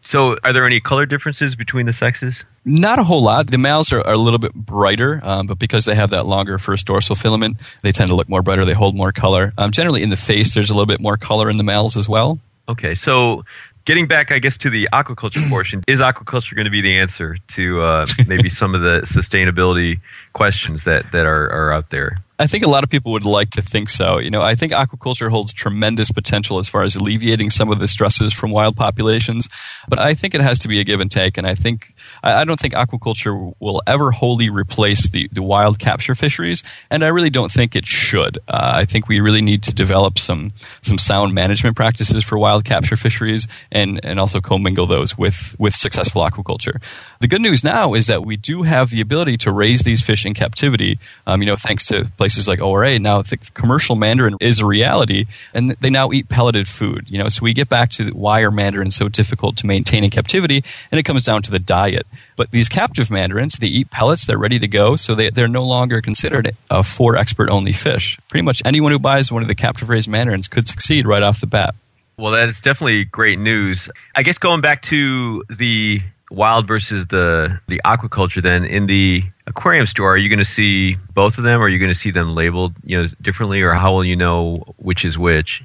So, 0.02 0.36
are 0.44 0.52
there 0.52 0.64
any 0.64 0.78
color 0.78 1.04
differences 1.04 1.56
between 1.56 1.86
the 1.86 1.92
sexes? 1.92 2.44
Not 2.64 3.00
a 3.00 3.04
whole 3.04 3.24
lot. 3.24 3.50
The 3.50 3.58
males 3.58 3.92
are, 3.92 4.06
are 4.06 4.14
a 4.14 4.18
little 4.18 4.38
bit 4.38 4.54
brighter, 4.54 5.20
um, 5.24 5.48
but 5.48 5.58
because 5.58 5.84
they 5.84 5.96
have 5.96 6.10
that 6.10 6.26
longer 6.26 6.58
first 6.58 6.86
dorsal 6.86 7.16
filament, 7.16 7.56
they 7.82 7.90
tend 7.90 8.08
to 8.08 8.14
look 8.14 8.28
more 8.28 8.42
brighter. 8.42 8.64
They 8.64 8.72
hold 8.72 8.94
more 8.94 9.10
color. 9.10 9.52
Um, 9.58 9.72
generally, 9.72 10.04
in 10.04 10.10
the 10.10 10.16
face, 10.16 10.54
there's 10.54 10.70
a 10.70 10.74
little 10.74 10.86
bit 10.86 11.00
more 11.00 11.16
color 11.16 11.50
in 11.50 11.56
the 11.56 11.64
males 11.64 11.96
as 11.96 12.08
well. 12.08 12.38
Okay, 12.68 12.94
so 12.94 13.44
getting 13.84 14.06
back, 14.06 14.30
I 14.30 14.38
guess, 14.38 14.56
to 14.58 14.70
the 14.70 14.88
aquaculture 14.92 15.48
portion, 15.50 15.82
is 15.86 16.00
aquaculture 16.00 16.54
going 16.54 16.64
to 16.64 16.70
be 16.70 16.80
the 16.80 16.98
answer 16.98 17.36
to 17.48 17.82
uh, 17.82 18.06
maybe 18.26 18.48
some 18.48 18.74
of 18.74 18.82
the 18.82 19.02
sustainability 19.02 20.00
questions 20.32 20.84
that, 20.84 21.10
that 21.12 21.26
are, 21.26 21.50
are 21.50 21.72
out 21.72 21.90
there? 21.90 22.18
I 22.38 22.46
think 22.46 22.64
a 22.64 22.68
lot 22.68 22.82
of 22.82 22.90
people 22.90 23.12
would 23.12 23.24
like 23.24 23.50
to 23.50 23.62
think 23.62 23.88
so. 23.88 24.18
You 24.18 24.30
know, 24.30 24.42
I 24.42 24.54
think 24.54 24.72
aquaculture 24.72 25.30
holds 25.30 25.52
tremendous 25.52 26.10
potential 26.10 26.58
as 26.58 26.68
far 26.68 26.82
as 26.82 26.96
alleviating 26.96 27.50
some 27.50 27.70
of 27.70 27.78
the 27.78 27.86
stresses 27.86 28.32
from 28.32 28.50
wild 28.50 28.76
populations, 28.76 29.48
but 29.88 29.98
I 29.98 30.14
think 30.14 30.34
it 30.34 30.40
has 30.40 30.58
to 30.60 30.68
be 30.68 30.80
a 30.80 30.84
give 30.84 31.00
and 31.00 31.10
take. 31.10 31.38
And 31.38 31.46
I 31.46 31.54
think 31.54 31.91
I 32.22 32.44
don't 32.44 32.60
think 32.60 32.74
aquaculture 32.74 33.54
will 33.58 33.82
ever 33.86 34.10
wholly 34.10 34.50
replace 34.50 35.08
the, 35.08 35.28
the 35.32 35.42
wild 35.42 35.78
capture 35.78 36.14
fisheries, 36.14 36.62
and 36.90 37.04
I 37.04 37.08
really 37.08 37.30
don't 37.30 37.50
think 37.50 37.74
it 37.74 37.86
should. 37.86 38.38
Uh, 38.48 38.72
I 38.76 38.84
think 38.84 39.08
we 39.08 39.20
really 39.20 39.42
need 39.42 39.62
to 39.64 39.74
develop 39.74 40.18
some 40.18 40.52
some 40.82 40.98
sound 40.98 41.34
management 41.34 41.76
practices 41.76 42.24
for 42.24 42.38
wild 42.38 42.64
capture 42.64 42.96
fisheries, 42.96 43.48
and 43.70 44.00
and 44.04 44.20
also 44.20 44.40
commingle 44.40 44.86
those 44.86 45.16
with 45.16 45.56
with 45.58 45.74
successful 45.74 46.22
aquaculture. 46.22 46.82
The 47.20 47.28
good 47.28 47.40
news 47.40 47.64
now 47.64 47.94
is 47.94 48.08
that 48.08 48.24
we 48.24 48.36
do 48.36 48.62
have 48.62 48.90
the 48.90 49.00
ability 49.00 49.36
to 49.38 49.52
raise 49.52 49.84
these 49.84 50.02
fish 50.02 50.26
in 50.26 50.34
captivity. 50.34 50.98
Um, 51.26 51.40
you 51.40 51.46
know, 51.46 51.56
thanks 51.56 51.86
to 51.86 52.10
places 52.16 52.42
places 52.42 52.48
like 52.48 52.62
ORA, 52.62 52.98
now 52.98 53.22
the 53.22 53.36
commercial 53.54 53.94
mandarin 53.96 54.36
is 54.40 54.60
a 54.60 54.66
reality, 54.66 55.26
and 55.54 55.70
they 55.80 55.90
now 55.90 56.10
eat 56.12 56.28
pelleted 56.28 56.66
food. 56.66 57.06
You 57.08 57.18
know, 57.18 57.28
so 57.28 57.42
we 57.42 57.52
get 57.52 57.68
back 57.68 57.90
to 57.92 58.10
why 58.10 58.40
are 58.40 58.50
mandarins 58.50 58.96
so 58.96 59.08
difficult 59.08 59.56
to 59.58 59.66
maintain 59.66 60.04
in 60.04 60.10
captivity, 60.10 60.64
and 60.90 60.98
it 60.98 61.04
comes 61.04 61.22
down 61.22 61.42
to 61.42 61.50
the 61.50 61.58
diet. 61.58 62.06
But 62.36 62.50
these 62.50 62.68
captive 62.68 63.10
mandarins, 63.10 63.54
they 63.58 63.66
eat 63.66 63.90
pellets, 63.90 64.26
they're 64.26 64.38
ready 64.38 64.58
to 64.58 64.68
go, 64.68 64.96
so 64.96 65.14
they, 65.14 65.30
they're 65.30 65.48
no 65.48 65.64
longer 65.64 66.00
considered 66.00 66.56
a 66.70 66.82
for 66.82 67.16
expert 67.16 67.50
only 67.50 67.72
fish. 67.72 68.18
Pretty 68.28 68.42
much 68.42 68.62
anyone 68.64 68.92
who 68.92 68.98
buys 68.98 69.30
one 69.30 69.42
of 69.42 69.48
the 69.48 69.54
captive 69.54 69.88
raised 69.88 70.08
mandarins 70.08 70.48
could 70.48 70.66
succeed 70.68 71.06
right 71.06 71.22
off 71.22 71.40
the 71.40 71.46
bat. 71.46 71.74
Well, 72.16 72.32
that 72.32 72.48
is 72.48 72.60
definitely 72.60 73.04
great 73.04 73.38
news. 73.38 73.88
I 74.14 74.22
guess 74.22 74.38
going 74.38 74.60
back 74.60 74.82
to 74.82 75.42
the 75.48 76.02
wild 76.30 76.66
versus 76.66 77.06
the 77.06 77.60
the 77.68 77.80
aquaculture, 77.84 78.42
then 78.42 78.64
in 78.64 78.86
the 78.86 79.24
aquarium 79.46 79.86
store, 79.86 80.14
are 80.14 80.16
you 80.16 80.28
going 80.28 80.38
to 80.38 80.44
see 80.44 80.96
both 81.14 81.38
of 81.38 81.44
them, 81.44 81.60
or 81.60 81.64
are 81.64 81.68
you 81.68 81.78
going 81.78 81.92
to 81.92 81.98
see 81.98 82.10
them 82.10 82.34
labeled, 82.34 82.74
you 82.84 83.00
know, 83.00 83.08
differently, 83.20 83.62
or 83.62 83.72
how 83.72 83.92
will 83.92 84.04
you 84.04 84.16
know 84.16 84.74
which 84.76 85.04
is 85.04 85.18
which? 85.18 85.62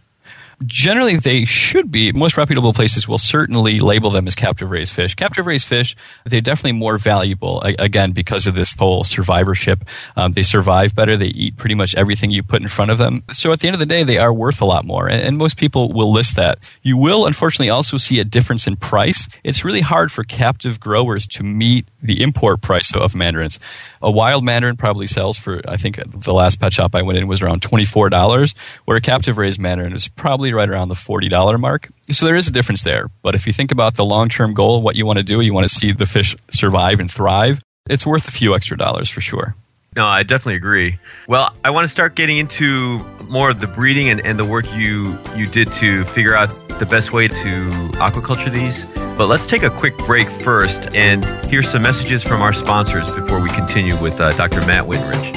Generally 0.65 1.15
they 1.15 1.45
should 1.45 1.91
be 1.91 2.11
most 2.11 2.35
reputable 2.35 2.73
places 2.73 3.07
will 3.07 3.17
certainly 3.17 3.79
label 3.79 4.09
them 4.09 4.25
as 4.27 4.35
captive 4.35 4.71
raised 4.71 4.93
fish. 4.93 5.13
Captive 5.15 5.45
raised 5.45 5.67
fish 5.67 5.95
they're 6.25 6.41
definitely 6.41 6.71
more 6.71 6.97
valuable 6.97 7.61
again 7.61 8.11
because 8.11 8.47
of 8.47 8.55
this 8.55 8.75
whole 8.75 9.03
survivorship. 9.03 9.83
Um, 10.15 10.33
they 10.33 10.43
survive 10.43 10.95
better. 10.95 11.15
They 11.15 11.27
eat 11.27 11.57
pretty 11.57 11.75
much 11.75 11.93
everything 11.95 12.31
you 12.31 12.41
put 12.41 12.61
in 12.61 12.67
front 12.67 12.91
of 12.91 12.97
them. 12.97 13.23
So 13.33 13.51
at 13.51 13.59
the 13.59 13.67
end 13.67 13.75
of 13.75 13.79
the 13.79 13.85
day 13.85 14.03
they 14.03 14.17
are 14.17 14.33
worth 14.33 14.61
a 14.61 14.65
lot 14.65 14.85
more. 14.85 15.07
And, 15.07 15.21
and 15.21 15.37
most 15.37 15.57
people 15.57 15.93
will 15.93 16.11
list 16.11 16.35
that. 16.37 16.57
You 16.81 16.97
will 16.97 17.25
unfortunately 17.25 17.69
also 17.69 17.97
see 17.97 18.19
a 18.19 18.25
difference 18.25 18.65
in 18.65 18.77
price. 18.77 19.29
It's 19.43 19.63
really 19.63 19.81
hard 19.81 20.11
for 20.11 20.23
captive 20.23 20.79
growers 20.79 21.27
to 21.27 21.43
meet 21.43 21.87
the 22.01 22.21
import 22.21 22.61
price 22.61 22.95
of 22.95 23.15
mandarins 23.15 23.59
a 24.01 24.11
wild 24.11 24.43
mandarin 24.43 24.77
probably 24.77 25.07
sells 25.07 25.37
for 25.37 25.61
i 25.67 25.77
think 25.77 25.99
the 26.07 26.33
last 26.33 26.59
pet 26.59 26.73
shop 26.73 26.95
i 26.95 27.01
went 27.01 27.17
in 27.17 27.27
was 27.27 27.41
around 27.41 27.61
$24 27.61 28.55
where 28.85 28.97
a 28.97 29.01
captive 29.01 29.37
raised 29.37 29.59
mandarin 29.59 29.93
is 29.93 30.07
probably 30.07 30.53
right 30.53 30.69
around 30.69 30.89
the 30.89 30.95
$40 30.95 31.59
mark. 31.59 31.89
So 32.11 32.25
there 32.25 32.35
is 32.35 32.47
a 32.47 32.51
difference 32.51 32.83
there. 32.83 33.09
But 33.21 33.35
if 33.35 33.47
you 33.47 33.53
think 33.53 33.71
about 33.71 33.95
the 33.95 34.05
long 34.05 34.29
term 34.29 34.53
goal, 34.53 34.81
what 34.81 34.95
you 34.95 35.05
want 35.05 35.17
to 35.17 35.23
do, 35.23 35.41
you 35.41 35.53
want 35.53 35.67
to 35.67 35.73
see 35.73 35.91
the 35.91 36.05
fish 36.05 36.35
survive 36.51 36.99
and 36.99 37.09
thrive, 37.09 37.61
it's 37.89 38.05
worth 38.05 38.27
a 38.27 38.31
few 38.31 38.55
extra 38.55 38.77
dollars 38.77 39.09
for 39.09 39.21
sure. 39.21 39.55
No, 39.95 40.05
I 40.05 40.23
definitely 40.23 40.55
agree. 40.55 40.99
Well, 41.27 41.53
I 41.63 41.71
want 41.71 41.85
to 41.85 41.87
start 41.87 42.15
getting 42.15 42.37
into 42.37 42.99
more 43.29 43.49
of 43.49 43.59
the 43.59 43.67
breeding 43.67 44.09
and, 44.09 44.23
and 44.25 44.37
the 44.37 44.45
work 44.45 44.71
you, 44.73 45.17
you 45.35 45.47
did 45.47 45.71
to 45.73 46.05
figure 46.05 46.35
out 46.35 46.49
the 46.79 46.85
best 46.85 47.13
way 47.13 47.27
to 47.27 47.69
aquaculture 47.95 48.51
these. 48.51 48.96
But 49.17 49.27
let's 49.27 49.47
take 49.47 49.63
a 49.63 49.71
quick 49.71 49.97
break 49.97 50.29
first 50.41 50.79
and 50.95 51.25
hear 51.45 51.63
some 51.63 51.81
messages 51.81 52.21
from 52.21 52.41
our 52.41 52.53
sponsors 52.53 53.07
before 53.15 53.41
we 53.41 53.49
continue 53.49 53.99
with 53.99 54.19
uh, 54.19 54.31
Dr. 54.37 54.65
Matt 54.67 54.85
Wittenrich. 54.85 55.36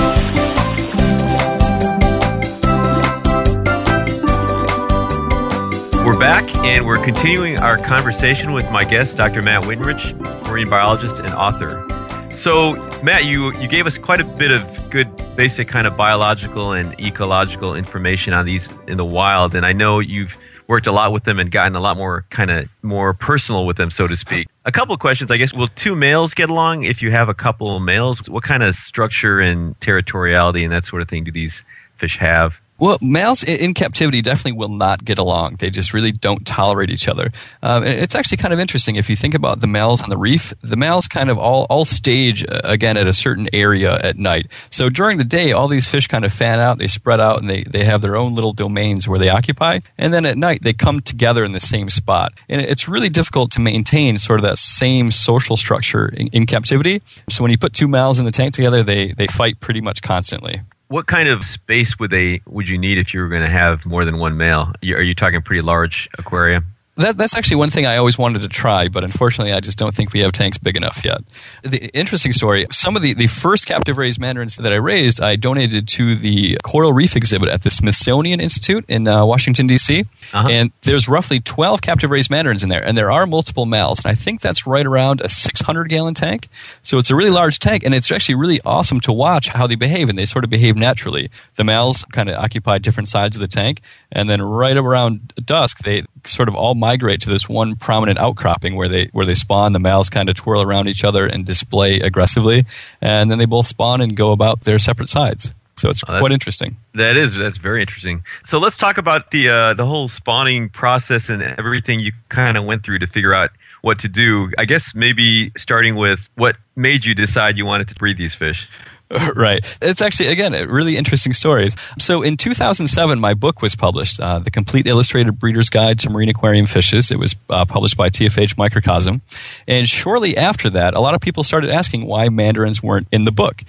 We're 6.11 6.19
back 6.19 6.53
and 6.55 6.85
we're 6.85 7.01
continuing 7.01 7.57
our 7.57 7.77
conversation 7.77 8.51
with 8.51 8.69
my 8.69 8.83
guest, 8.83 9.15
Dr. 9.15 9.41
Matt 9.41 9.63
Wittenrich, 9.63 10.13
marine 10.45 10.69
biologist 10.69 11.15
and 11.19 11.33
author. 11.33 11.87
So, 12.31 12.73
Matt, 13.01 13.23
you, 13.23 13.53
you 13.59 13.69
gave 13.69 13.87
us 13.87 13.97
quite 13.97 14.19
a 14.19 14.25
bit 14.25 14.51
of 14.51 14.89
good 14.89 15.09
basic 15.37 15.69
kind 15.69 15.87
of 15.87 15.95
biological 15.95 16.73
and 16.73 16.99
ecological 16.99 17.75
information 17.75 18.33
on 18.33 18.45
these 18.45 18.67
in 18.89 18.97
the 18.97 19.05
wild, 19.05 19.55
and 19.55 19.65
I 19.65 19.71
know 19.71 19.99
you've 19.99 20.35
worked 20.67 20.85
a 20.85 20.91
lot 20.91 21.13
with 21.13 21.23
them 21.23 21.39
and 21.39 21.49
gotten 21.49 21.77
a 21.77 21.79
lot 21.79 21.95
more 21.95 22.25
kind 22.29 22.51
of 22.51 22.67
more 22.81 23.13
personal 23.13 23.65
with 23.65 23.77
them, 23.77 23.89
so 23.89 24.05
to 24.05 24.17
speak. 24.17 24.49
A 24.65 24.71
couple 24.73 24.93
of 24.93 24.99
questions, 24.99 25.31
I 25.31 25.37
guess. 25.37 25.53
Will 25.53 25.69
two 25.69 25.95
males 25.95 26.33
get 26.33 26.49
along 26.49 26.83
if 26.83 27.01
you 27.01 27.09
have 27.11 27.29
a 27.29 27.33
couple 27.33 27.73
of 27.73 27.81
males? 27.81 28.27
What 28.27 28.43
kind 28.43 28.63
of 28.63 28.75
structure 28.75 29.39
and 29.39 29.79
territoriality 29.79 30.65
and 30.65 30.73
that 30.73 30.85
sort 30.85 31.01
of 31.01 31.07
thing 31.07 31.23
do 31.23 31.31
these 31.31 31.63
fish 31.95 32.17
have? 32.17 32.55
Well, 32.81 32.97
males 32.99 33.43
in 33.43 33.75
captivity 33.75 34.23
definitely 34.23 34.57
will 34.57 34.75
not 34.75 35.05
get 35.05 35.19
along. 35.19 35.57
They 35.57 35.69
just 35.69 35.93
really 35.93 36.11
don't 36.11 36.47
tolerate 36.47 36.89
each 36.89 37.07
other. 37.07 37.29
Um, 37.61 37.83
and 37.83 37.93
it's 37.93 38.15
actually 38.15 38.37
kind 38.37 38.55
of 38.55 38.59
interesting 38.59 38.95
if 38.95 39.07
you 39.07 39.15
think 39.15 39.35
about 39.35 39.61
the 39.61 39.67
males 39.67 40.01
on 40.01 40.09
the 40.09 40.17
reef. 40.17 40.51
The 40.63 40.75
males 40.75 41.07
kind 41.07 41.29
of 41.29 41.37
all 41.37 41.67
all 41.69 41.85
stage 41.85 42.43
uh, 42.43 42.61
again 42.63 42.97
at 42.97 43.05
a 43.05 43.13
certain 43.13 43.47
area 43.53 43.99
at 43.99 44.17
night. 44.17 44.47
So 44.71 44.89
during 44.89 45.19
the 45.19 45.23
day, 45.23 45.51
all 45.51 45.67
these 45.67 45.87
fish 45.87 46.07
kind 46.07 46.25
of 46.25 46.33
fan 46.33 46.59
out, 46.59 46.79
they 46.79 46.87
spread 46.87 47.19
out, 47.19 47.39
and 47.39 47.47
they 47.47 47.61
they 47.65 47.83
have 47.83 48.01
their 48.01 48.15
own 48.15 48.33
little 48.33 48.51
domains 48.51 49.07
where 49.07 49.19
they 49.19 49.29
occupy. 49.29 49.77
And 49.99 50.11
then 50.11 50.25
at 50.25 50.35
night, 50.35 50.63
they 50.63 50.73
come 50.73 51.01
together 51.01 51.43
in 51.43 51.51
the 51.51 51.59
same 51.59 51.91
spot. 51.91 52.33
And 52.49 52.61
it's 52.61 52.87
really 52.87 53.09
difficult 53.09 53.51
to 53.51 53.61
maintain 53.61 54.17
sort 54.17 54.39
of 54.39 54.43
that 54.43 54.57
same 54.57 55.11
social 55.11 55.55
structure 55.55 56.07
in, 56.07 56.29
in 56.29 56.47
captivity. 56.47 57.03
So 57.29 57.43
when 57.43 57.51
you 57.51 57.59
put 57.59 57.73
two 57.73 57.87
males 57.87 58.17
in 58.17 58.25
the 58.25 58.31
tank 58.31 58.55
together, 58.55 58.81
they 58.81 59.11
they 59.11 59.27
fight 59.27 59.59
pretty 59.59 59.81
much 59.81 60.01
constantly 60.01 60.61
what 60.91 61.07
kind 61.07 61.29
of 61.29 61.41
space 61.45 61.97
would 61.99 62.11
they 62.11 62.41
would 62.45 62.67
you 62.67 62.77
need 62.77 62.97
if 62.97 63.13
you 63.13 63.21
were 63.21 63.29
going 63.29 63.41
to 63.41 63.47
have 63.47 63.85
more 63.85 64.03
than 64.03 64.17
one 64.17 64.35
male? 64.35 64.73
Are 64.83 65.01
you 65.01 65.15
talking 65.15 65.41
pretty 65.41 65.61
large 65.61 66.09
aquarium? 66.19 66.65
That, 67.01 67.17
that's 67.17 67.35
actually 67.35 67.57
one 67.57 67.69
thing 67.69 67.85
I 67.85 67.97
always 67.97 68.17
wanted 68.17 68.41
to 68.41 68.47
try, 68.47 68.87
but 68.87 69.03
unfortunately, 69.03 69.53
I 69.53 69.59
just 69.59 69.77
don't 69.77 69.93
think 69.93 70.13
we 70.13 70.19
have 70.21 70.31
tanks 70.31 70.57
big 70.57 70.77
enough 70.77 71.03
yet. 71.03 71.21
The 71.63 71.87
interesting 71.89 72.31
story 72.31 72.65
some 72.71 72.95
of 72.95 73.01
the, 73.01 73.13
the 73.13 73.27
first 73.27 73.65
captive 73.65 73.97
raised 73.97 74.19
mandarins 74.19 74.57
that 74.57 74.71
I 74.71 74.77
raised, 74.77 75.21
I 75.21 75.35
donated 75.35 75.87
to 75.89 76.15
the 76.15 76.57
Coral 76.63 76.93
Reef 76.93 77.15
exhibit 77.15 77.49
at 77.49 77.63
the 77.63 77.69
Smithsonian 77.69 78.39
Institute 78.39 78.85
in 78.87 79.07
uh, 79.07 79.25
Washington, 79.25 79.67
D.C. 79.67 80.05
Uh-huh. 80.33 80.47
And 80.49 80.71
there's 80.81 81.07
roughly 81.07 81.39
12 81.39 81.81
captive 81.81 82.09
raised 82.09 82.29
mandarins 82.29 82.63
in 82.63 82.69
there, 82.69 82.83
and 82.83 82.97
there 82.97 83.11
are 83.11 83.27
multiple 83.27 83.65
males. 83.65 83.99
And 84.03 84.11
I 84.11 84.15
think 84.15 84.41
that's 84.41 84.65
right 84.65 84.85
around 84.85 85.21
a 85.21 85.29
600 85.29 85.89
gallon 85.89 86.13
tank. 86.13 86.49
So 86.81 86.97
it's 86.97 87.09
a 87.09 87.15
really 87.15 87.29
large 87.29 87.59
tank, 87.59 87.83
and 87.83 87.93
it's 87.93 88.11
actually 88.11 88.35
really 88.35 88.59
awesome 88.65 88.99
to 89.01 89.11
watch 89.11 89.49
how 89.49 89.67
they 89.67 89.75
behave, 89.75 90.09
and 90.09 90.17
they 90.17 90.25
sort 90.25 90.43
of 90.43 90.49
behave 90.49 90.75
naturally. 90.75 91.29
The 91.55 91.63
males 91.63 92.05
kind 92.11 92.29
of 92.29 92.35
occupy 92.35 92.77
different 92.77 93.09
sides 93.09 93.35
of 93.35 93.41
the 93.41 93.47
tank, 93.47 93.81
and 94.11 94.29
then 94.29 94.41
right 94.41 94.77
around 94.77 95.33
dusk, 95.45 95.79
they 95.79 96.03
sort 96.25 96.49
of 96.49 96.55
all 96.55 96.75
migrate 96.75 97.21
to 97.21 97.29
this 97.29 97.47
one 97.47 97.75
prominent 97.75 98.19
outcropping 98.19 98.75
where 98.75 98.89
they 98.89 99.09
where 99.11 99.25
they 99.25 99.35
spawn. 99.35 99.73
The 99.73 99.79
males 99.79 100.09
kind 100.09 100.29
of 100.29 100.35
twirl 100.35 100.61
around 100.61 100.87
each 100.87 101.03
other 101.03 101.25
and 101.25 101.45
display 101.45 101.99
aggressively, 101.99 102.65
and 103.01 103.29
then 103.29 103.37
they 103.37 103.45
both 103.45 103.67
spawn 103.67 104.01
and 104.01 104.15
go 104.15 104.31
about 104.31 104.61
their 104.61 104.79
separate 104.79 105.09
sides. 105.09 105.51
So 105.77 105.89
it's 105.89 106.03
oh, 106.07 106.19
quite 106.19 106.31
interesting. 106.31 106.77
That 106.93 107.17
is 107.17 107.35
that's 107.35 107.57
very 107.57 107.81
interesting. 107.81 108.23
So 108.45 108.59
let's 108.59 108.77
talk 108.77 108.97
about 108.97 109.31
the 109.31 109.49
uh, 109.49 109.73
the 109.73 109.85
whole 109.85 110.09
spawning 110.09 110.69
process 110.69 111.29
and 111.29 111.41
everything 111.41 111.99
you 111.99 112.11
kind 112.29 112.57
of 112.57 112.65
went 112.65 112.83
through 112.83 112.99
to 112.99 113.07
figure 113.07 113.33
out 113.33 113.49
what 113.81 113.97
to 113.99 114.07
do. 114.07 114.51
I 114.57 114.65
guess 114.65 114.93
maybe 114.93 115.51
starting 115.57 115.95
with 115.95 116.29
what 116.35 116.57
made 116.75 117.05
you 117.05 117.15
decide 117.15 117.57
you 117.57 117.65
wanted 117.65 117.87
to 117.89 117.95
breed 117.95 118.17
these 118.17 118.35
fish. 118.35 118.69
right. 119.35 119.63
It's 119.81 120.01
actually, 120.01 120.27
again, 120.27 120.53
really 120.69 120.97
interesting 120.97 121.33
stories. 121.33 121.75
So 121.99 122.21
in 122.21 122.37
2007, 122.37 123.19
my 123.19 123.33
book 123.33 123.61
was 123.61 123.75
published, 123.75 124.19
uh, 124.19 124.39
The 124.39 124.51
Complete 124.51 124.87
Illustrated 124.87 125.37
Breeder's 125.39 125.69
Guide 125.69 125.99
to 125.99 126.09
Marine 126.09 126.29
Aquarium 126.29 126.65
Fishes. 126.65 127.11
It 127.11 127.19
was 127.19 127.35
uh, 127.49 127.65
published 127.65 127.97
by 127.97 128.09
TFH 128.09 128.57
Microcosm. 128.57 129.21
And 129.67 129.87
shortly 129.87 130.37
after 130.37 130.69
that, 130.71 130.93
a 130.93 130.99
lot 130.99 131.13
of 131.13 131.21
people 131.21 131.43
started 131.43 131.71
asking 131.71 132.05
why 132.05 132.29
mandarins 132.29 132.81
weren't 132.81 133.07
in 133.11 133.25
the 133.25 133.31
book. 133.31 133.63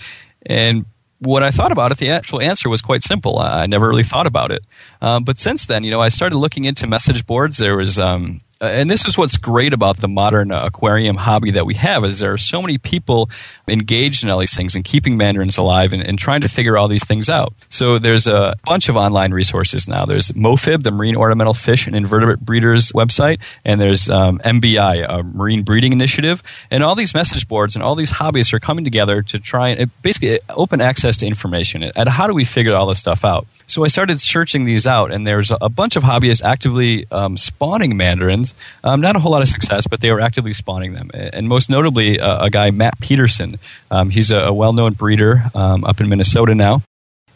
And 0.46 0.84
what 1.18 1.42
I 1.42 1.50
thought 1.50 1.72
about 1.72 1.92
it, 1.92 1.98
the 1.98 2.10
actual 2.10 2.40
answer 2.40 2.68
was 2.68 2.80
quite 2.80 3.02
simple. 3.02 3.38
I 3.38 3.66
never 3.66 3.88
really 3.88 4.02
thought 4.02 4.26
about 4.26 4.52
it. 4.52 4.62
Um, 5.00 5.24
but 5.24 5.38
since 5.38 5.66
then, 5.66 5.84
you 5.84 5.90
know, 5.90 6.00
I 6.00 6.08
started 6.08 6.36
looking 6.36 6.64
into 6.64 6.86
message 6.86 7.26
boards. 7.26 7.58
There 7.58 7.76
was 7.76 7.98
um, 7.98 8.40
uh, 8.62 8.66
and 8.66 8.88
this 8.88 9.04
is 9.04 9.18
what's 9.18 9.36
great 9.36 9.72
about 9.72 9.96
the 9.96 10.08
modern 10.08 10.52
uh, 10.52 10.62
aquarium 10.64 11.16
hobby 11.16 11.50
that 11.50 11.66
we 11.66 11.74
have 11.74 12.04
is 12.04 12.20
there 12.20 12.32
are 12.32 12.38
so 12.38 12.62
many 12.62 12.78
people 12.78 13.28
engaged 13.66 14.22
in 14.22 14.30
all 14.30 14.38
these 14.38 14.54
things 14.54 14.76
and 14.76 14.84
keeping 14.84 15.16
mandarins 15.16 15.58
alive 15.58 15.92
and, 15.92 16.00
and 16.02 16.16
trying 16.16 16.40
to 16.40 16.48
figure 16.48 16.78
all 16.78 16.86
these 16.86 17.04
things 17.04 17.28
out. 17.28 17.52
So 17.68 17.98
there's 17.98 18.28
a 18.28 18.54
bunch 18.64 18.88
of 18.88 18.96
online 18.96 19.32
resources 19.32 19.88
now. 19.88 20.06
There's 20.06 20.30
MOFIB, 20.32 20.84
the 20.84 20.92
Marine 20.92 21.16
Ornamental 21.16 21.54
Fish 21.54 21.88
and 21.88 21.96
Invertebrate 21.96 22.40
Breeders 22.40 22.92
website, 22.92 23.40
and 23.64 23.80
there's 23.80 24.08
um, 24.08 24.38
MBI, 24.40 25.06
a 25.08 25.24
Marine 25.24 25.64
Breeding 25.64 25.92
Initiative, 25.92 26.40
and 26.70 26.84
all 26.84 26.94
these 26.94 27.14
message 27.14 27.48
boards 27.48 27.74
and 27.74 27.82
all 27.82 27.96
these 27.96 28.12
hobbyists 28.12 28.52
are 28.52 28.60
coming 28.60 28.84
together 28.84 29.22
to 29.22 29.40
try 29.40 29.70
and 29.70 29.90
basically 30.02 30.38
open 30.50 30.80
access 30.80 31.16
to 31.16 31.26
information. 31.26 31.82
And 31.82 32.08
how 32.08 32.28
do 32.28 32.34
we 32.34 32.44
figure 32.44 32.76
all 32.76 32.86
this 32.86 33.00
stuff 33.00 33.24
out? 33.24 33.46
So 33.66 33.84
I 33.84 33.88
started 33.88 34.20
searching 34.20 34.66
these 34.66 34.86
out, 34.86 35.12
and 35.12 35.26
there's 35.26 35.50
a 35.60 35.68
bunch 35.68 35.96
of 35.96 36.04
hobbyists 36.04 36.44
actively 36.44 37.06
um, 37.10 37.36
spawning 37.36 37.96
mandarins 37.96 38.51
Um, 38.84 39.00
not 39.00 39.16
a 39.16 39.18
whole 39.18 39.32
lot 39.32 39.42
of 39.42 39.48
success, 39.48 39.86
but 39.86 40.00
they 40.00 40.10
were 40.10 40.20
actively 40.20 40.52
spawning 40.52 40.94
them. 40.94 41.10
And 41.14 41.48
most 41.48 41.70
notably, 41.70 42.20
uh, 42.20 42.46
a 42.46 42.50
guy, 42.50 42.70
Matt 42.70 43.00
Peterson. 43.00 43.58
Um, 43.90 44.10
he's 44.10 44.30
a, 44.30 44.38
a 44.38 44.52
well 44.52 44.72
known 44.72 44.94
breeder 44.94 45.44
um, 45.54 45.84
up 45.84 46.00
in 46.00 46.08
Minnesota 46.08 46.54
now. 46.54 46.82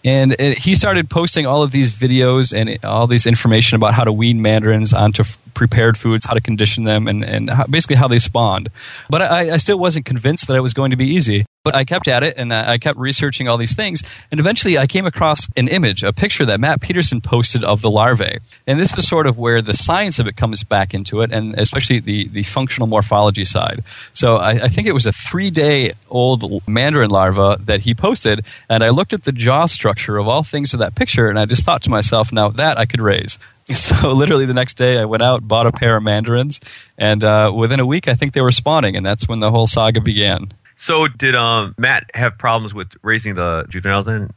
And 0.05 0.37
it, 0.39 0.59
he 0.59 0.77
started 0.77 1.11
posting 1.11 1.47
all 1.47 1.63
of 1.63 1.73
these 1.73 1.93
videos 1.93 2.55
and 2.55 2.85
all 2.85 3.07
these 3.09 3.27
information 3.27 3.75
about 3.77 3.95
how 3.95 4.05
to 4.05 4.13
wean 4.13 4.41
mandarins 4.41 4.93
onto 4.93 5.25
prepared 5.57 5.97
foods, 5.97 6.27
how 6.27 6.35
to 6.35 6.41
condition 6.41 6.85
them, 6.85 7.09
and, 7.09 7.25
and 7.25 7.51
how, 7.51 7.65
basically 7.65 7.97
how 7.97 8.07
they 8.07 8.19
spawned. 8.19 8.69
But 9.09 9.23
I, 9.23 9.55
I, 9.55 9.57
still 9.57 9.79
wasn't 9.79 10.05
convinced 10.05 10.47
that 10.47 10.55
it 10.55 10.61
was 10.61 10.75
going 10.75 10.91
to 10.91 10.97
be 10.97 11.07
easy. 11.07 11.47
But 11.65 11.75
I 11.75 11.85
kept 11.85 12.07
at 12.07 12.23
it 12.23 12.37
and 12.37 12.55
I 12.55 12.79
kept 12.79 12.97
researching 12.97 13.49
all 13.49 13.57
these 13.57 13.75
things. 13.75 14.09
And 14.31 14.39
eventually 14.39 14.79
I 14.79 14.87
came 14.87 15.05
across 15.05 15.49
an 15.57 15.67
image, 15.67 16.05
a 16.05 16.13
picture 16.13 16.47
that 16.47 16.61
Matt 16.61 16.81
Peterson 16.81 17.21
posted 17.21 17.65
of 17.65 17.81
the 17.81 17.91
larvae. 17.91 18.39
And 18.69 18.79
this 18.79 18.97
is 18.97 19.09
sort 19.09 19.27
of 19.27 19.37
where 19.37 19.61
the 19.61 19.75
science 19.75 20.21
of 20.21 20.29
it 20.29 20.37
comes 20.37 20.63
back 20.63 20.95
into 20.95 21.23
it, 21.23 21.33
and 21.33 21.59
especially 21.59 21.99
the, 21.99 22.29
the 22.29 22.45
functional 22.45 22.87
morphology 22.87 23.45
side. 23.45 23.83
So 24.13 24.37
I, 24.37 24.51
I 24.51 24.69
think 24.69 24.87
it 24.87 24.93
was 24.93 25.07
a 25.07 25.13
three 25.13 25.51
day 25.51 25.93
old 26.09 26.63
mandarin 26.69 27.11
larva 27.11 27.59
that 27.65 27.81
he 27.81 27.97
posted. 27.97 28.47
And 28.69 28.85
I 28.85 28.91
looked 28.91 29.13
at 29.13 29.25
the 29.25 29.33
jaw 29.33 29.67
structure 29.67 30.19
of 30.19 30.29
all 30.29 30.45
things 30.45 30.73
of 30.73 30.79
that 30.79 30.95
picture, 30.95 31.29
and 31.29 31.37
I 31.37 31.47
just 31.47 31.67
thought 31.67 31.83
to 31.83 31.91
myself, 31.91 32.33
now 32.33 32.51
that 32.51 32.79
I 32.79 32.85
could 32.85 33.01
raise. 33.01 33.41
So 33.75 34.13
literally 34.13 34.47
the 34.47 34.55
next 34.55 34.75
day, 34.75 34.99
I 34.99 35.05
went 35.07 35.25
out, 35.25 35.47
bought 35.47 35.67
a 35.67 35.73
pair 35.73 35.97
of 35.97 36.03
mandarins, 36.05 36.61
and 36.97 37.25
uh, 37.25 37.53
within 37.55 37.81
a 37.81 37.87
week, 37.87 38.07
I 38.07 38.15
think 38.15 38.33
they 38.33 38.41
were 38.41 38.53
spawning, 38.53 38.97
and 38.97 39.05
that's 39.05 39.29
when 39.29 39.41
the 39.41 39.51
whole 39.51 39.67
saga 39.67 40.01
began. 40.01 40.53
So 40.77 41.09
did 41.09 41.35
um, 41.35 41.75
Matt 41.77 42.11
have 42.15 42.39
problems 42.39 42.75
with 42.75 42.89
raising 43.03 43.35
the 43.35 43.67
juveniles 43.69 44.07
then? 44.07 44.31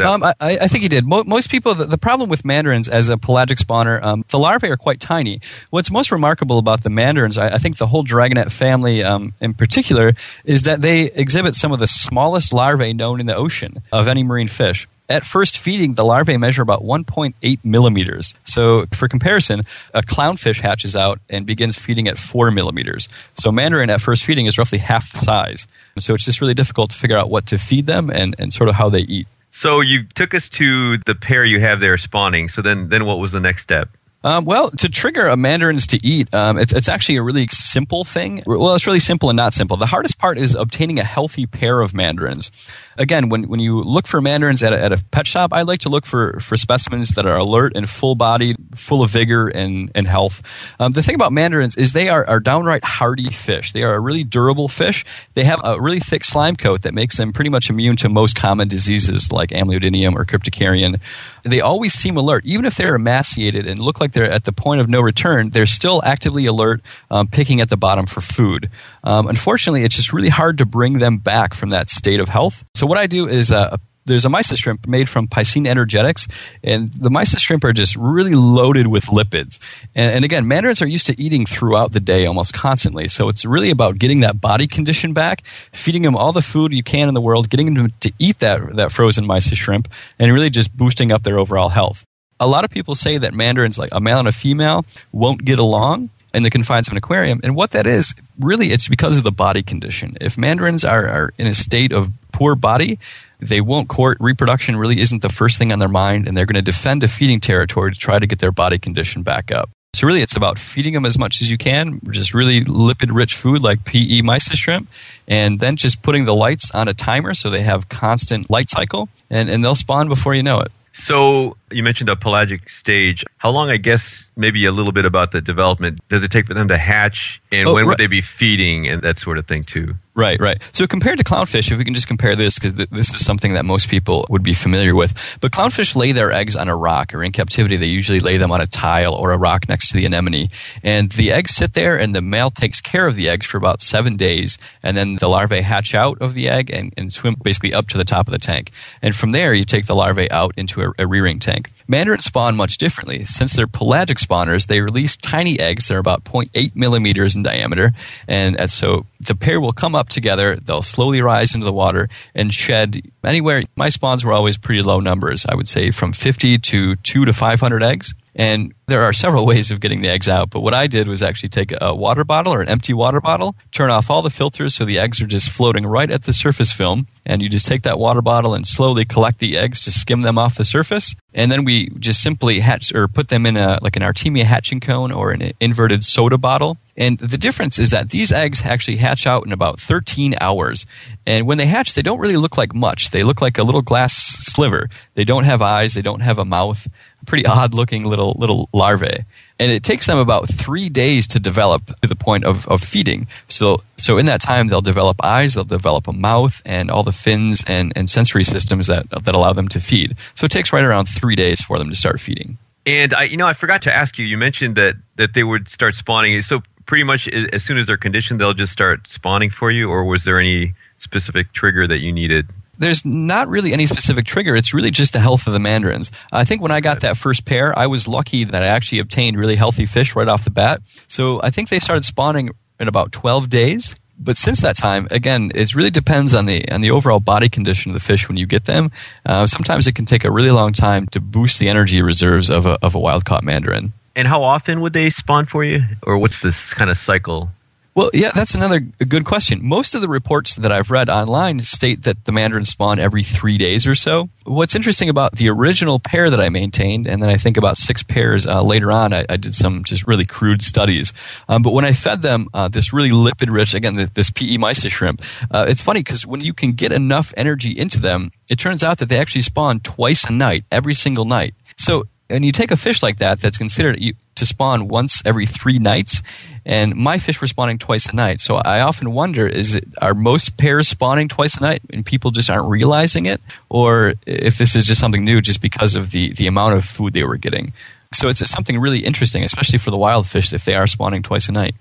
Um, 0.00 0.22
I, 0.22 0.34
I, 0.40 0.68
think 0.68 0.82
he 0.82 0.88
did. 0.88 1.04
Mo- 1.04 1.24
most 1.24 1.50
people, 1.50 1.74
the, 1.74 1.84
the, 1.84 1.98
problem 1.98 2.30
with 2.30 2.44
mandarins 2.44 2.88
as 2.88 3.08
a 3.08 3.18
pelagic 3.18 3.58
spawner, 3.58 4.00
um, 4.02 4.24
the 4.28 4.38
larvae 4.38 4.70
are 4.70 4.76
quite 4.76 5.00
tiny. 5.00 5.40
What's 5.70 5.90
most 5.90 6.12
remarkable 6.12 6.58
about 6.58 6.84
the 6.84 6.90
mandarins, 6.90 7.36
I, 7.36 7.48
I 7.48 7.58
think 7.58 7.78
the 7.78 7.88
whole 7.88 8.04
dragonet 8.04 8.52
family 8.52 9.02
um, 9.02 9.34
in 9.40 9.52
particular, 9.52 10.14
is 10.44 10.62
that 10.62 10.80
they 10.80 11.10
exhibit 11.12 11.56
some 11.56 11.72
of 11.72 11.80
the 11.80 11.88
smallest 11.88 12.52
larvae 12.52 12.92
known 12.92 13.18
in 13.18 13.26
the 13.26 13.34
ocean 13.34 13.82
of 13.90 14.06
any 14.06 14.22
marine 14.22 14.48
fish. 14.48 14.86
At 15.08 15.26
first 15.26 15.58
feeding, 15.58 15.94
the 15.94 16.04
larvae 16.04 16.38
measure 16.38 16.62
about 16.62 16.82
1.8 16.82 17.58
millimeters. 17.62 18.36
So, 18.44 18.86
for 18.94 19.06
comparison, 19.06 19.62
a 19.92 20.00
clownfish 20.00 20.60
hatches 20.60 20.96
out 20.96 21.20
and 21.28 21.44
begins 21.44 21.76
feeding 21.76 22.08
at 22.08 22.18
4 22.18 22.50
millimeters. 22.50 23.08
So, 23.34 23.52
mandarin 23.52 23.90
at 23.90 24.00
first 24.00 24.24
feeding 24.24 24.46
is 24.46 24.56
roughly 24.56 24.78
half 24.78 25.12
the 25.12 25.18
size. 25.18 25.66
So, 25.98 26.14
it's 26.14 26.24
just 26.24 26.40
really 26.40 26.54
difficult 26.54 26.90
to 26.92 26.96
figure 26.96 27.18
out 27.18 27.28
what 27.28 27.44
to 27.46 27.58
feed 27.58 27.86
them 27.86 28.08
and, 28.08 28.34
and 28.38 28.50
sort 28.50 28.70
of 28.70 28.76
how 28.76 28.88
they 28.88 29.00
eat. 29.00 29.26
So 29.56 29.80
you 29.80 30.02
took 30.02 30.34
us 30.34 30.48
to 30.50 30.98
the 30.98 31.14
pair 31.14 31.44
you 31.44 31.60
have 31.60 31.78
there 31.78 31.96
spawning. 31.96 32.48
So 32.48 32.60
then, 32.60 32.88
then 32.88 33.04
what 33.04 33.20
was 33.20 33.30
the 33.30 33.38
next 33.38 33.62
step? 33.62 33.88
Um, 34.24 34.44
well, 34.46 34.70
to 34.70 34.88
trigger 34.88 35.28
a 35.28 35.36
mandarins 35.36 35.86
to 35.88 36.04
eat, 36.04 36.34
um, 36.34 36.58
it's, 36.58 36.72
it's 36.72 36.88
actually 36.88 37.16
a 37.16 37.22
really 37.22 37.46
simple 37.46 38.02
thing. 38.02 38.42
Well, 38.46 38.74
it's 38.74 38.86
really 38.86 38.98
simple 38.98 39.30
and 39.30 39.36
not 39.36 39.54
simple. 39.54 39.76
The 39.76 39.86
hardest 39.86 40.18
part 40.18 40.38
is 40.38 40.56
obtaining 40.56 40.98
a 40.98 41.04
healthy 41.04 41.46
pair 41.46 41.82
of 41.82 41.94
mandarins. 41.94 42.50
Again, 42.96 43.28
when, 43.28 43.44
when 43.48 43.60
you 43.60 43.82
look 43.82 44.06
for 44.06 44.20
mandarins 44.20 44.62
at 44.62 44.72
a, 44.72 44.80
at 44.80 44.92
a 44.92 45.02
pet 45.10 45.26
shop, 45.26 45.52
I 45.52 45.62
like 45.62 45.80
to 45.80 45.88
look 45.88 46.06
for, 46.06 46.38
for 46.40 46.56
specimens 46.56 47.10
that 47.10 47.26
are 47.26 47.36
alert 47.36 47.72
and 47.74 47.88
full 47.88 48.14
bodied, 48.14 48.56
full 48.74 49.02
of 49.02 49.10
vigor 49.10 49.48
and, 49.48 49.90
and 49.94 50.06
health. 50.06 50.42
Um, 50.78 50.92
the 50.92 51.02
thing 51.02 51.14
about 51.14 51.32
mandarins 51.32 51.76
is 51.76 51.92
they 51.92 52.08
are, 52.08 52.26
are 52.26 52.40
downright 52.40 52.84
hardy 52.84 53.30
fish. 53.30 53.72
They 53.72 53.82
are 53.82 53.94
a 53.94 54.00
really 54.00 54.24
durable 54.24 54.68
fish. 54.68 55.04
They 55.34 55.44
have 55.44 55.60
a 55.64 55.80
really 55.80 56.00
thick 56.00 56.24
slime 56.24 56.56
coat 56.56 56.82
that 56.82 56.94
makes 56.94 57.16
them 57.16 57.32
pretty 57.32 57.50
much 57.50 57.70
immune 57.70 57.96
to 57.96 58.08
most 58.08 58.36
common 58.36 58.68
diseases 58.68 59.32
like 59.32 59.50
amyloodinium 59.50 60.14
or 60.14 60.24
cryptocaryon. 60.24 61.00
They 61.42 61.60
always 61.60 61.92
seem 61.92 62.16
alert. 62.16 62.44
Even 62.46 62.64
if 62.64 62.76
they're 62.76 62.94
emaciated 62.94 63.66
and 63.66 63.80
look 63.80 64.00
like 64.00 64.12
they're 64.12 64.30
at 64.30 64.44
the 64.44 64.52
point 64.52 64.80
of 64.80 64.88
no 64.88 65.00
return, 65.00 65.50
they're 65.50 65.66
still 65.66 66.00
actively 66.04 66.46
alert, 66.46 66.80
um, 67.10 67.26
picking 67.26 67.60
at 67.60 67.68
the 67.68 67.76
bottom 67.76 68.06
for 68.06 68.20
food. 68.20 68.70
Um, 69.04 69.28
unfortunately, 69.28 69.84
it's 69.84 69.94
just 69.94 70.12
really 70.12 70.30
hard 70.30 70.58
to 70.58 70.66
bring 70.66 70.98
them 70.98 71.18
back 71.18 71.54
from 71.54 71.68
that 71.70 71.90
state 71.90 72.20
of 72.20 72.28
health. 72.28 72.64
So 72.74 72.86
what 72.86 72.98
I 72.98 73.06
do 73.06 73.28
is 73.28 73.52
uh, 73.52 73.76
there's 74.06 74.24
a 74.24 74.28
mysis 74.28 74.58
shrimp 74.58 74.86
made 74.86 75.08
from 75.08 75.28
Piscine 75.28 75.66
energetics, 75.66 76.26
and 76.62 76.92
the 76.92 77.10
mysis 77.10 77.40
shrimp 77.40 77.64
are 77.64 77.72
just 77.72 77.96
really 77.96 78.34
loaded 78.34 78.86
with 78.86 79.06
lipids. 79.06 79.58
And, 79.94 80.10
and, 80.10 80.24
again, 80.24 80.48
mandarins 80.48 80.82
are 80.82 80.86
used 80.86 81.06
to 81.06 81.20
eating 81.20 81.46
throughout 81.46 81.92
the 81.92 82.00
day 82.00 82.26
almost 82.26 82.52
constantly, 82.54 83.08
so 83.08 83.28
it's 83.28 83.44
really 83.44 83.70
about 83.70 83.98
getting 83.98 84.20
that 84.20 84.40
body 84.40 84.66
condition 84.66 85.12
back, 85.12 85.42
feeding 85.72 86.02
them 86.02 86.16
all 86.16 86.32
the 86.32 86.42
food 86.42 86.72
you 86.72 86.82
can 86.82 87.08
in 87.08 87.14
the 87.14 87.20
world, 87.20 87.50
getting 87.50 87.74
them 87.74 87.92
to 88.00 88.12
eat 88.18 88.38
that, 88.40 88.76
that 88.76 88.92
frozen 88.92 89.26
mysis 89.26 89.58
shrimp, 89.58 89.88
and 90.18 90.32
really 90.32 90.50
just 90.50 90.76
boosting 90.76 91.12
up 91.12 91.22
their 91.22 91.38
overall 91.38 91.70
health. 91.70 92.04
A 92.40 92.46
lot 92.46 92.64
of 92.64 92.70
people 92.70 92.94
say 92.94 93.16
that 93.18 93.32
mandarins, 93.32 93.78
like 93.78 93.90
a 93.92 94.00
male 94.00 94.18
and 94.18 94.28
a 94.28 94.32
female, 94.32 94.84
won't 95.12 95.44
get 95.44 95.58
along 95.58 96.10
in 96.34 96.42
the 96.42 96.50
confines 96.50 96.88
of 96.88 96.92
an 96.92 96.98
aquarium. 96.98 97.40
And 97.42 97.54
what 97.54 97.70
that 97.70 97.86
is, 97.86 98.14
really, 98.38 98.72
it's 98.72 98.88
because 98.88 99.16
of 99.16 99.24
the 99.24 99.32
body 99.32 99.62
condition. 99.62 100.16
If 100.20 100.36
mandarins 100.36 100.84
are, 100.84 101.08
are 101.08 101.32
in 101.38 101.46
a 101.46 101.54
state 101.54 101.92
of 101.92 102.10
poor 102.32 102.54
body, 102.54 102.98
they 103.38 103.60
won't 103.60 103.88
court. 103.88 104.16
Reproduction 104.20 104.76
really 104.76 105.00
isn't 105.00 105.22
the 105.22 105.28
first 105.28 105.58
thing 105.58 105.72
on 105.72 105.78
their 105.78 105.88
mind, 105.88 106.26
and 106.26 106.36
they're 106.36 106.46
going 106.46 106.54
to 106.54 106.62
defend 106.62 107.02
a 107.02 107.08
feeding 107.08 107.40
territory 107.40 107.92
to 107.92 107.98
try 107.98 108.18
to 108.18 108.26
get 108.26 108.38
their 108.38 108.52
body 108.52 108.78
condition 108.78 109.22
back 109.22 109.52
up. 109.52 109.70
So 109.94 110.08
really, 110.08 110.22
it's 110.22 110.34
about 110.34 110.58
feeding 110.58 110.92
them 110.92 111.06
as 111.06 111.16
much 111.16 111.40
as 111.40 111.50
you 111.50 111.56
can, 111.56 112.00
just 112.10 112.34
really 112.34 112.62
lipid-rich 112.62 113.36
food 113.36 113.62
like 113.62 113.84
PE 113.84 114.22
mysis 114.22 114.56
shrimp, 114.56 114.88
and 115.28 115.60
then 115.60 115.76
just 115.76 116.02
putting 116.02 116.24
the 116.24 116.34
lights 116.34 116.72
on 116.72 116.88
a 116.88 116.94
timer 116.94 117.32
so 117.32 117.48
they 117.48 117.60
have 117.60 117.88
constant 117.88 118.50
light 118.50 118.68
cycle, 118.68 119.08
and, 119.30 119.48
and 119.48 119.64
they'll 119.64 119.76
spawn 119.76 120.08
before 120.08 120.34
you 120.34 120.42
know 120.42 120.58
it. 120.60 120.72
So 120.94 121.56
you 121.74 121.82
mentioned 121.82 122.08
a 122.08 122.16
pelagic 122.16 122.68
stage. 122.68 123.24
How 123.38 123.50
long, 123.50 123.70
I 123.70 123.76
guess, 123.76 124.28
maybe 124.36 124.64
a 124.64 124.72
little 124.72 124.92
bit 124.92 125.04
about 125.04 125.32
the 125.32 125.40
development, 125.40 126.00
does 126.08 126.22
it 126.22 126.30
take 126.30 126.46
for 126.46 126.54
them 126.54 126.68
to 126.68 126.78
hatch? 126.78 127.40
And 127.52 127.68
oh, 127.68 127.74
when 127.74 127.84
right. 127.84 127.88
would 127.90 127.98
they 127.98 128.06
be 128.06 128.22
feeding 128.22 128.88
and 128.88 129.02
that 129.02 129.18
sort 129.18 129.38
of 129.38 129.46
thing, 129.46 129.62
too? 129.62 129.94
Right, 130.16 130.40
right. 130.40 130.62
So 130.70 130.86
compared 130.86 131.18
to 131.18 131.24
clownfish, 131.24 131.72
if 131.72 131.78
we 131.78 131.84
can 131.84 131.94
just 131.94 132.06
compare 132.06 132.36
this, 132.36 132.56
because 132.56 132.74
th- 132.74 132.88
this 132.90 133.12
is 133.12 133.24
something 133.24 133.54
that 133.54 133.64
most 133.64 133.88
people 133.88 134.24
would 134.30 134.44
be 134.44 134.54
familiar 134.54 134.94
with, 134.94 135.12
but 135.40 135.50
clownfish 135.50 135.96
lay 135.96 136.12
their 136.12 136.30
eggs 136.30 136.54
on 136.54 136.68
a 136.68 136.76
rock, 136.76 137.12
or 137.12 137.24
in 137.24 137.32
captivity, 137.32 137.76
they 137.76 137.86
usually 137.86 138.20
lay 138.20 138.36
them 138.36 138.52
on 138.52 138.60
a 138.60 138.66
tile 138.66 139.12
or 139.12 139.32
a 139.32 139.38
rock 139.38 139.68
next 139.68 139.88
to 139.88 139.96
the 139.96 140.06
anemone. 140.06 140.48
And 140.84 141.10
the 141.12 141.32
eggs 141.32 141.50
sit 141.50 141.74
there, 141.74 141.98
and 141.98 142.14
the 142.14 142.22
male 142.22 142.50
takes 142.50 142.80
care 142.80 143.08
of 143.08 143.16
the 143.16 143.28
eggs 143.28 143.44
for 143.44 143.56
about 143.56 143.82
seven 143.82 144.16
days, 144.16 144.56
and 144.84 144.96
then 144.96 145.16
the 145.16 145.28
larvae 145.28 145.62
hatch 145.62 145.94
out 145.94 146.18
of 146.20 146.34
the 146.34 146.48
egg 146.48 146.70
and, 146.70 146.94
and 146.96 147.12
swim 147.12 147.36
basically 147.42 147.74
up 147.74 147.88
to 147.88 147.98
the 147.98 148.04
top 148.04 148.28
of 148.28 148.32
the 148.32 148.38
tank. 148.38 148.70
And 149.02 149.16
from 149.16 149.32
there, 149.32 149.52
you 149.52 149.64
take 149.64 149.86
the 149.86 149.96
larvae 149.96 150.30
out 150.30 150.54
into 150.56 150.80
a, 150.82 150.92
a 150.96 151.06
rearing 151.08 151.40
tank. 151.40 151.63
Mandarins 151.86 152.24
spawn 152.24 152.56
much 152.56 152.78
differently. 152.78 153.24
Since 153.24 153.52
they're 153.52 153.66
pelagic 153.66 154.18
spawners, 154.18 154.66
they 154.66 154.80
release 154.80 155.16
tiny 155.16 155.58
eggs 155.58 155.88
that 155.88 155.94
are 155.94 155.98
about 155.98 156.24
0.8 156.24 156.74
millimeters 156.74 157.36
in 157.36 157.42
diameter, 157.42 157.92
and, 158.26 158.58
and 158.58 158.70
so 158.70 159.06
the 159.26 159.34
pair 159.34 159.60
will 159.60 159.72
come 159.72 159.94
up 159.94 160.08
together, 160.08 160.56
they'll 160.56 160.82
slowly 160.82 161.20
rise 161.20 161.54
into 161.54 161.64
the 161.64 161.72
water 161.72 162.08
and 162.34 162.52
shed 162.52 163.00
anywhere. 163.24 163.62
My 163.76 163.88
spawns 163.88 164.24
were 164.24 164.32
always 164.32 164.58
pretty 164.58 164.82
low 164.82 165.00
numbers, 165.00 165.46
I 165.46 165.54
would 165.54 165.68
say 165.68 165.90
from 165.90 166.12
50 166.12 166.58
to 166.58 166.96
2 166.96 167.24
to 167.24 167.32
500 167.32 167.82
eggs. 167.82 168.14
And 168.36 168.74
there 168.86 169.02
are 169.02 169.12
several 169.12 169.46
ways 169.52 169.70
of 169.70 169.80
getting 169.80 170.02
the 170.02 170.08
eggs 170.08 170.28
out, 170.28 170.50
but 170.50 170.60
what 170.60 170.74
I 170.74 170.86
did 170.86 171.08
was 171.08 171.22
actually 171.22 171.50
take 171.50 171.72
a 171.80 171.94
water 171.94 172.24
bottle 172.24 172.52
or 172.52 172.62
an 172.62 172.68
empty 172.68 172.92
water 172.92 173.20
bottle, 173.20 173.54
turn 173.72 173.90
off 173.90 174.10
all 174.10 174.22
the 174.22 174.30
filters 174.30 174.74
so 174.74 174.84
the 174.84 174.98
eggs 174.98 175.22
are 175.22 175.26
just 175.26 175.50
floating 175.50 175.86
right 175.86 176.10
at 176.10 176.24
the 176.24 176.32
surface 176.32 176.72
film, 176.72 177.06
and 177.24 177.42
you 177.42 177.48
just 177.48 177.66
take 177.66 177.82
that 177.82 177.98
water 177.98 178.22
bottle 178.22 178.54
and 178.54 178.66
slowly 178.66 179.04
collect 179.04 179.38
the 179.38 179.56
eggs 179.56 179.84
to 179.84 179.92
skim 179.92 180.22
them 180.22 180.38
off 180.38 180.56
the 180.56 180.64
surface. 180.64 181.14
And 181.32 181.50
then 181.50 181.64
we 181.64 181.90
just 181.98 182.22
simply 182.22 182.60
hatch 182.60 182.94
or 182.94 183.08
put 183.08 183.28
them 183.28 183.46
in 183.46 183.56
a 183.56 183.78
like 183.82 183.96
an 183.96 184.02
Artemia 184.02 184.44
hatching 184.44 184.80
cone 184.80 185.12
or 185.12 185.30
an 185.30 185.52
inverted 185.60 186.04
soda 186.04 186.38
bottle. 186.38 186.78
And 186.96 187.18
the 187.18 187.38
difference 187.38 187.78
is 187.78 187.90
that 187.90 188.10
these 188.10 188.30
eggs 188.30 188.64
actually 188.64 188.98
hatch 188.98 189.26
out 189.26 189.44
in 189.44 189.52
about 189.52 189.80
13 189.80 190.36
hours. 190.40 190.86
And 191.26 191.46
when 191.46 191.58
they 191.58 191.66
hatch, 191.66 191.94
they 191.94 192.02
don't 192.02 192.20
really 192.20 192.36
look 192.36 192.56
like 192.56 192.74
much. 192.74 193.10
They 193.10 193.24
look 193.24 193.40
like 193.40 193.58
a 193.58 193.64
little 193.64 193.82
glass 193.82 194.14
sliver. 194.14 194.88
They 195.14 195.24
don't 195.24 195.44
have 195.44 195.60
eyes, 195.60 195.94
they 195.94 196.02
don't 196.02 196.20
have 196.20 196.38
a 196.38 196.44
mouth 196.44 196.86
pretty 197.24 197.46
odd 197.46 197.74
looking 197.74 198.04
little 198.04 198.34
little 198.38 198.68
larvae. 198.72 199.24
And 199.58 199.70
it 199.70 199.82
takes 199.82 200.06
them 200.06 200.18
about 200.18 200.48
three 200.48 200.88
days 200.88 201.26
to 201.28 201.38
develop 201.38 201.86
to 202.02 202.08
the 202.08 202.16
point 202.16 202.44
of, 202.44 202.66
of 202.68 202.82
feeding. 202.82 203.28
So 203.48 203.82
so 203.96 204.18
in 204.18 204.26
that 204.26 204.40
time 204.40 204.68
they'll 204.68 204.80
develop 204.80 205.24
eyes, 205.24 205.54
they'll 205.54 205.64
develop 205.64 206.08
a 206.08 206.12
mouth 206.12 206.60
and 206.64 206.90
all 206.90 207.02
the 207.02 207.12
fins 207.12 207.64
and, 207.66 207.92
and 207.96 208.08
sensory 208.08 208.44
systems 208.44 208.86
that 208.86 209.08
that 209.10 209.34
allow 209.34 209.52
them 209.52 209.68
to 209.68 209.80
feed. 209.80 210.16
So 210.34 210.44
it 210.44 210.50
takes 210.50 210.72
right 210.72 210.84
around 210.84 211.06
three 211.06 211.36
days 211.36 211.60
for 211.60 211.78
them 211.78 211.88
to 211.88 211.94
start 211.94 212.20
feeding. 212.20 212.58
And 212.86 213.14
I 213.14 213.24
you 213.24 213.36
know 213.36 213.46
I 213.46 213.54
forgot 213.54 213.82
to 213.82 213.94
ask 213.94 214.18
you, 214.18 214.26
you 214.26 214.36
mentioned 214.36 214.76
that 214.76 214.96
that 215.16 215.34
they 215.34 215.44
would 215.44 215.68
start 215.68 215.96
spawning. 215.96 216.42
So 216.42 216.62
pretty 216.86 217.04
much 217.04 217.28
as 217.28 217.62
soon 217.64 217.78
as 217.78 217.86
they're 217.86 217.96
conditioned 217.96 218.40
they'll 218.40 218.54
just 218.54 218.72
start 218.72 219.08
spawning 219.08 219.50
for 219.50 219.70
you, 219.70 219.90
or 219.90 220.04
was 220.04 220.24
there 220.24 220.38
any 220.38 220.74
specific 220.98 221.52
trigger 221.52 221.86
that 221.86 222.00
you 222.00 222.12
needed 222.12 222.48
there's 222.78 223.04
not 223.04 223.48
really 223.48 223.72
any 223.72 223.86
specific 223.86 224.24
trigger. 224.24 224.56
It's 224.56 224.74
really 224.74 224.90
just 224.90 225.12
the 225.12 225.20
health 225.20 225.46
of 225.46 225.52
the 225.52 225.60
mandarins. 225.60 226.10
I 226.32 226.44
think 226.44 226.60
when 226.60 226.72
I 226.72 226.80
got 226.80 227.00
that 227.00 227.16
first 227.16 227.44
pair, 227.44 227.76
I 227.78 227.86
was 227.86 228.08
lucky 228.08 228.44
that 228.44 228.62
I 228.62 228.66
actually 228.66 228.98
obtained 228.98 229.38
really 229.38 229.56
healthy 229.56 229.86
fish 229.86 230.16
right 230.16 230.28
off 230.28 230.44
the 230.44 230.50
bat. 230.50 230.82
So 231.06 231.40
I 231.42 231.50
think 231.50 231.68
they 231.68 231.78
started 231.78 232.04
spawning 232.04 232.50
in 232.80 232.88
about 232.88 233.12
12 233.12 233.48
days. 233.48 233.96
But 234.16 234.36
since 234.36 234.60
that 234.60 234.76
time, 234.76 235.08
again, 235.10 235.50
it 235.54 235.74
really 235.74 235.90
depends 235.90 236.34
on 236.34 236.46
the 236.46 236.70
on 236.70 236.82
the 236.82 236.90
overall 236.92 237.18
body 237.18 237.48
condition 237.48 237.90
of 237.90 237.94
the 237.94 238.00
fish 238.00 238.28
when 238.28 238.36
you 238.36 238.46
get 238.46 238.64
them. 238.64 238.92
Uh, 239.26 239.46
sometimes 239.48 239.88
it 239.88 239.96
can 239.96 240.04
take 240.04 240.24
a 240.24 240.30
really 240.30 240.52
long 240.52 240.72
time 240.72 241.08
to 241.08 241.20
boost 241.20 241.58
the 241.58 241.68
energy 241.68 242.00
reserves 242.00 242.48
of 242.48 242.64
a, 242.64 242.78
of 242.80 242.94
a 242.94 242.98
wild 242.98 243.24
caught 243.24 243.42
mandarin. 243.42 243.92
And 244.16 244.28
how 244.28 244.42
often 244.42 244.80
would 244.80 244.92
they 244.92 245.10
spawn 245.10 245.46
for 245.46 245.64
you, 245.64 245.82
or 246.02 246.18
what's 246.18 246.38
this 246.40 246.72
kind 246.74 246.90
of 246.90 246.96
cycle? 246.96 247.50
Well, 247.96 248.10
yeah, 248.12 248.32
that's 248.34 248.56
another 248.56 248.80
good 248.80 249.24
question. 249.24 249.60
Most 249.62 249.94
of 249.94 250.02
the 250.02 250.08
reports 250.08 250.56
that 250.56 250.72
I've 250.72 250.90
read 250.90 251.08
online 251.08 251.60
state 251.60 252.02
that 252.02 252.24
the 252.24 252.32
mandarins 252.32 252.70
spawn 252.70 252.98
every 252.98 253.22
three 253.22 253.56
days 253.56 253.86
or 253.86 253.94
so. 253.94 254.28
What's 254.42 254.74
interesting 254.74 255.08
about 255.08 255.36
the 255.36 255.48
original 255.48 256.00
pair 256.00 256.28
that 256.28 256.40
I 256.40 256.48
maintained, 256.48 257.06
and 257.06 257.22
then 257.22 257.30
I 257.30 257.36
think 257.36 257.56
about 257.56 257.76
six 257.76 258.02
pairs 258.02 258.46
uh, 258.46 258.62
later 258.64 258.90
on, 258.90 259.12
I, 259.12 259.24
I, 259.28 259.36
did 259.36 259.54
some 259.54 259.84
just 259.84 260.08
really 260.08 260.24
crude 260.24 260.60
studies. 260.60 261.12
Um, 261.48 261.62
but 261.62 261.72
when 261.72 261.84
I 261.84 261.92
fed 261.92 262.22
them 262.22 262.48
uh, 262.52 262.66
this 262.66 262.92
really 262.92 263.10
lipid 263.10 263.48
rich, 263.48 263.74
again, 263.74 263.94
this 263.94 264.28
PE 264.28 264.56
mysis 264.56 264.90
shrimp, 264.90 265.22
uh, 265.52 265.64
it's 265.68 265.80
funny 265.80 266.00
because 266.00 266.26
when 266.26 266.40
you 266.40 266.52
can 266.52 266.72
get 266.72 266.90
enough 266.90 267.32
energy 267.36 267.78
into 267.78 268.00
them, 268.00 268.32
it 268.50 268.58
turns 268.58 268.82
out 268.82 268.98
that 268.98 269.08
they 269.08 269.18
actually 269.18 269.42
spawn 269.42 269.78
twice 269.78 270.24
a 270.24 270.32
night, 270.32 270.64
every 270.72 270.94
single 270.94 271.26
night. 271.26 271.54
So 271.76 272.06
and 272.34 272.44
you 272.44 272.52
take 272.52 272.70
a 272.70 272.76
fish 272.76 273.02
like 273.02 273.18
that 273.18 273.40
that's 273.40 273.58
considered 273.58 274.00
to 274.34 274.46
spawn 274.46 274.88
once 274.88 275.24
every 275.24 275.46
three 275.46 275.78
nights 275.78 276.22
and 276.66 276.96
my 276.96 277.18
fish 277.18 277.40
were 277.40 277.46
spawning 277.46 277.78
twice 277.78 278.06
a 278.06 278.16
night. 278.16 278.40
So 278.40 278.56
i 278.56 278.80
often 278.80 279.12
wonder 279.12 279.46
is 279.46 279.74
it 279.74 279.84
are 280.00 280.14
most 280.14 280.56
pairs 280.56 280.88
spawning 280.88 281.28
twice 281.28 281.56
a 281.58 281.60
night 281.60 281.82
and 281.92 282.04
people 282.04 282.30
just 282.30 282.50
aren't 282.50 282.68
realizing 282.68 283.26
it? 283.26 283.40
Or 283.68 284.14
if 284.26 284.58
this 284.58 284.74
is 284.74 284.86
just 284.86 285.00
something 285.00 285.24
new 285.24 285.40
just 285.40 285.60
because 285.60 285.94
of 285.94 286.10
the, 286.10 286.32
the 286.32 286.46
amount 286.46 286.76
of 286.76 286.84
food 286.84 287.12
they 287.12 287.24
were 287.24 287.36
getting? 287.36 287.72
So 288.12 288.28
it's 288.28 288.48
something 288.50 288.78
really 288.78 289.00
interesting 289.00 289.44
especially 289.44 289.78
for 289.78 289.90
the 289.90 289.98
wild 289.98 290.26
fish 290.26 290.52
if 290.52 290.64
they 290.64 290.74
are 290.74 290.86
spawning 290.86 291.22
twice 291.22 291.48
a 291.48 291.52
night. 291.52 291.74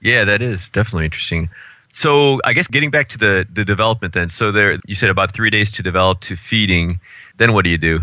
Yeah 0.00 0.24
that 0.24 0.40
is 0.42 0.68
definitely 0.70 1.04
interesting. 1.04 1.50
So 1.92 2.40
i 2.44 2.52
guess 2.54 2.66
getting 2.66 2.90
back 2.90 3.08
to 3.10 3.18
the, 3.18 3.46
the 3.52 3.64
development 3.64 4.14
then. 4.14 4.30
So 4.30 4.52
there 4.52 4.78
you 4.86 4.94
said 4.94 5.10
about 5.10 5.32
three 5.32 5.50
days 5.50 5.70
to 5.72 5.82
develop 5.82 6.20
to 6.22 6.36
feeding. 6.36 7.00
Then 7.36 7.52
what 7.52 7.64
do 7.64 7.70
you 7.70 7.78
do 7.78 8.00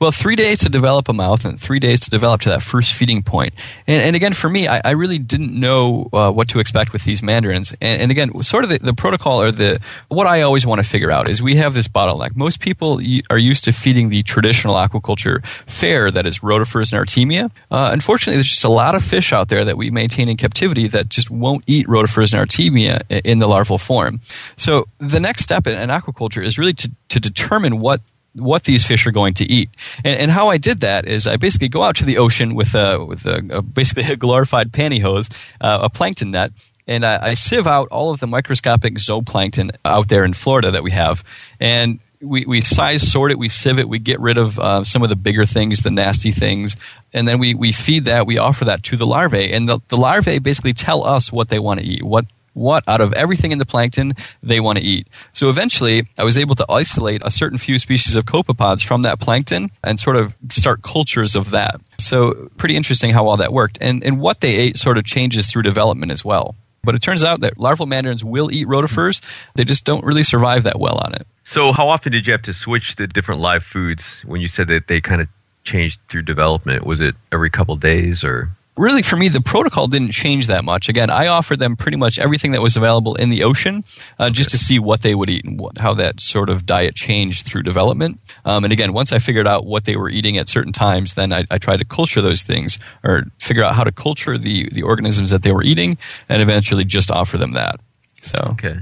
well, 0.00 0.12
three 0.12 0.36
days 0.36 0.58
to 0.58 0.68
develop 0.68 1.08
a 1.08 1.12
mouth 1.12 1.44
and 1.44 1.60
three 1.60 1.80
days 1.80 2.00
to 2.00 2.10
develop 2.10 2.40
to 2.42 2.48
that 2.50 2.62
first 2.62 2.92
feeding 2.92 3.22
point. 3.22 3.54
And, 3.86 4.02
and 4.02 4.16
again, 4.16 4.32
for 4.32 4.48
me, 4.48 4.68
I, 4.68 4.80
I 4.84 4.90
really 4.90 5.18
didn't 5.18 5.58
know 5.58 6.08
uh, 6.12 6.30
what 6.30 6.48
to 6.48 6.60
expect 6.60 6.92
with 6.92 7.04
these 7.04 7.22
mandarins. 7.22 7.74
And, 7.80 8.02
and 8.02 8.10
again, 8.10 8.42
sort 8.42 8.64
of 8.64 8.70
the, 8.70 8.78
the, 8.78 8.94
protocol 8.94 9.40
or 9.40 9.52
the 9.52 9.80
what 10.08 10.26
I 10.26 10.42
always 10.42 10.66
want 10.66 10.80
to 10.80 10.86
figure 10.86 11.10
out 11.10 11.28
is 11.28 11.42
we 11.42 11.56
have 11.56 11.74
this 11.74 11.88
bottleneck. 11.88 12.36
Most 12.36 12.60
people 12.60 13.00
are 13.30 13.38
used 13.38 13.64
to 13.64 13.72
feeding 13.72 14.08
the 14.08 14.22
traditional 14.22 14.74
aquaculture 14.74 15.44
fare 15.66 16.10
that 16.10 16.26
is 16.26 16.40
rotifers 16.40 16.92
and 16.92 17.06
artemia. 17.06 17.50
Uh, 17.70 17.90
unfortunately, 17.92 18.36
there's 18.36 18.50
just 18.50 18.64
a 18.64 18.68
lot 18.68 18.94
of 18.94 19.02
fish 19.02 19.32
out 19.32 19.48
there 19.48 19.64
that 19.64 19.76
we 19.76 19.90
maintain 19.90 20.28
in 20.28 20.36
captivity 20.36 20.88
that 20.88 21.08
just 21.08 21.30
won't 21.30 21.64
eat 21.66 21.86
rotifers 21.86 22.32
and 22.32 22.48
artemia 22.48 23.02
in 23.24 23.38
the 23.38 23.48
larval 23.48 23.78
form. 23.78 24.20
So 24.56 24.86
the 24.98 25.20
next 25.20 25.42
step 25.42 25.66
in, 25.66 25.78
in 25.78 25.90
aquaculture 25.90 26.44
is 26.44 26.58
really 26.58 26.74
to, 26.74 26.90
to 27.08 27.20
determine 27.20 27.80
what 27.80 28.00
what 28.40 28.64
these 28.64 28.84
fish 28.84 29.06
are 29.06 29.10
going 29.10 29.34
to 29.34 29.44
eat. 29.44 29.70
And, 30.04 30.18
and, 30.18 30.30
how 30.30 30.48
I 30.48 30.58
did 30.58 30.80
that 30.80 31.06
is 31.06 31.26
I 31.26 31.36
basically 31.36 31.68
go 31.68 31.82
out 31.82 31.96
to 31.96 32.04
the 32.04 32.18
ocean 32.18 32.54
with 32.54 32.74
a, 32.74 33.04
with 33.04 33.26
a, 33.26 33.42
a 33.50 33.62
basically 33.62 34.04
a 34.04 34.16
glorified 34.16 34.72
pantyhose, 34.72 35.32
uh, 35.60 35.80
a 35.82 35.90
plankton 35.90 36.30
net, 36.30 36.52
and 36.86 37.04
I, 37.04 37.28
I, 37.28 37.34
sieve 37.34 37.66
out 37.66 37.88
all 37.88 38.10
of 38.10 38.20
the 38.20 38.26
microscopic 38.26 38.94
zooplankton 38.94 39.76
out 39.84 40.08
there 40.08 40.24
in 40.24 40.32
Florida 40.32 40.70
that 40.70 40.82
we 40.82 40.90
have. 40.92 41.22
And 41.60 42.00
we, 42.20 42.44
we 42.46 42.60
size 42.60 43.10
sort 43.10 43.30
it, 43.30 43.38
we 43.38 43.48
sieve 43.48 43.78
it, 43.78 43.88
we 43.88 43.98
get 43.98 44.20
rid 44.20 44.38
of 44.38 44.58
uh, 44.58 44.84
some 44.84 45.02
of 45.02 45.08
the 45.08 45.16
bigger 45.16 45.44
things, 45.44 45.82
the 45.82 45.90
nasty 45.90 46.32
things, 46.32 46.76
and 47.12 47.28
then 47.28 47.38
we, 47.38 47.54
we 47.54 47.72
feed 47.72 48.06
that, 48.06 48.26
we 48.26 48.38
offer 48.38 48.64
that 48.64 48.82
to 48.84 48.96
the 48.96 49.06
larvae. 49.06 49.52
And 49.52 49.68
the, 49.68 49.80
the 49.88 49.96
larvae 49.96 50.38
basically 50.38 50.72
tell 50.72 51.04
us 51.04 51.30
what 51.30 51.48
they 51.48 51.58
want 51.58 51.80
to 51.80 51.86
eat, 51.86 52.02
what 52.02 52.26
what 52.58 52.84
out 52.88 53.00
of 53.00 53.12
everything 53.14 53.52
in 53.52 53.58
the 53.58 53.66
plankton 53.66 54.12
they 54.42 54.60
want 54.60 54.78
to 54.78 54.84
eat. 54.84 55.06
So 55.32 55.48
eventually, 55.48 56.02
I 56.18 56.24
was 56.24 56.36
able 56.36 56.54
to 56.56 56.66
isolate 56.68 57.22
a 57.24 57.30
certain 57.30 57.58
few 57.58 57.78
species 57.78 58.14
of 58.14 58.24
copepods 58.24 58.84
from 58.84 59.02
that 59.02 59.20
plankton 59.20 59.70
and 59.82 59.98
sort 59.98 60.16
of 60.16 60.36
start 60.50 60.82
cultures 60.82 61.34
of 61.34 61.50
that. 61.50 61.80
So 61.98 62.50
pretty 62.56 62.76
interesting 62.76 63.12
how 63.12 63.26
all 63.26 63.36
that 63.36 63.52
worked. 63.52 63.78
And, 63.80 64.02
and 64.02 64.20
what 64.20 64.40
they 64.40 64.54
ate 64.56 64.76
sort 64.76 64.98
of 64.98 65.04
changes 65.04 65.46
through 65.46 65.62
development 65.62 66.12
as 66.12 66.24
well. 66.24 66.54
But 66.84 66.94
it 66.94 67.02
turns 67.02 67.22
out 67.22 67.40
that 67.40 67.58
larval 67.58 67.86
mandarins 67.86 68.24
will 68.24 68.52
eat 68.52 68.66
rotifers. 68.66 69.22
They 69.54 69.64
just 69.64 69.84
don't 69.84 70.04
really 70.04 70.22
survive 70.22 70.62
that 70.62 70.78
well 70.78 70.98
on 70.98 71.14
it. 71.14 71.26
So 71.44 71.72
how 71.72 71.88
often 71.88 72.12
did 72.12 72.26
you 72.26 72.32
have 72.32 72.42
to 72.42 72.54
switch 72.54 72.96
the 72.96 73.06
different 73.06 73.40
live 73.40 73.64
foods 73.64 74.20
when 74.24 74.40
you 74.40 74.48
said 74.48 74.68
that 74.68 74.86
they 74.86 75.00
kind 75.00 75.20
of 75.20 75.28
changed 75.64 76.00
through 76.08 76.22
development? 76.22 76.86
Was 76.86 77.00
it 77.00 77.14
every 77.32 77.50
couple 77.50 77.76
days 77.76 78.22
or? 78.24 78.50
Really 78.78 79.02
for 79.02 79.16
me 79.16 79.28
the 79.28 79.40
protocol 79.40 79.86
didn't 79.86 80.12
change 80.12 80.46
that 80.46 80.64
much. 80.64 80.88
Again 80.88 81.10
i 81.10 81.26
offered 81.26 81.58
them 81.58 81.76
pretty 81.76 81.96
much 81.96 82.18
everything 82.18 82.52
that 82.52 82.62
was 82.62 82.76
available 82.76 83.14
in 83.16 83.28
the 83.28 83.42
ocean 83.44 83.84
uh, 84.18 84.30
just 84.30 84.50
to 84.50 84.58
see 84.58 84.78
what 84.78 85.02
they 85.02 85.14
would 85.14 85.28
eat 85.28 85.44
and 85.44 85.58
what, 85.58 85.78
how 85.78 85.94
that 85.94 86.20
sort 86.20 86.48
of 86.48 86.66
diet 86.66 86.94
changed 86.94 87.46
through 87.46 87.62
development. 87.62 88.20
Um, 88.44 88.64
and 88.64 88.72
again 88.72 88.92
once 88.92 89.12
i 89.12 89.18
figured 89.18 89.48
out 89.48 89.66
what 89.66 89.84
they 89.84 89.96
were 89.96 90.08
eating 90.08 90.38
at 90.38 90.48
certain 90.48 90.72
times 90.72 91.14
then 91.14 91.32
I, 91.32 91.44
I 91.50 91.58
tried 91.58 91.78
to 91.78 91.84
culture 91.84 92.22
those 92.22 92.42
things 92.42 92.78
or 93.02 93.24
figure 93.38 93.64
out 93.64 93.74
how 93.74 93.84
to 93.84 93.92
culture 93.92 94.38
the, 94.38 94.68
the 94.70 94.82
organisms 94.82 95.30
that 95.30 95.42
they 95.42 95.52
were 95.52 95.62
eating 95.62 95.98
and 96.28 96.42
eventually 96.42 96.84
just 96.84 97.10
offer 97.10 97.38
them 97.38 97.52
that. 97.52 97.80
So. 98.20 98.38
Okay. 98.52 98.76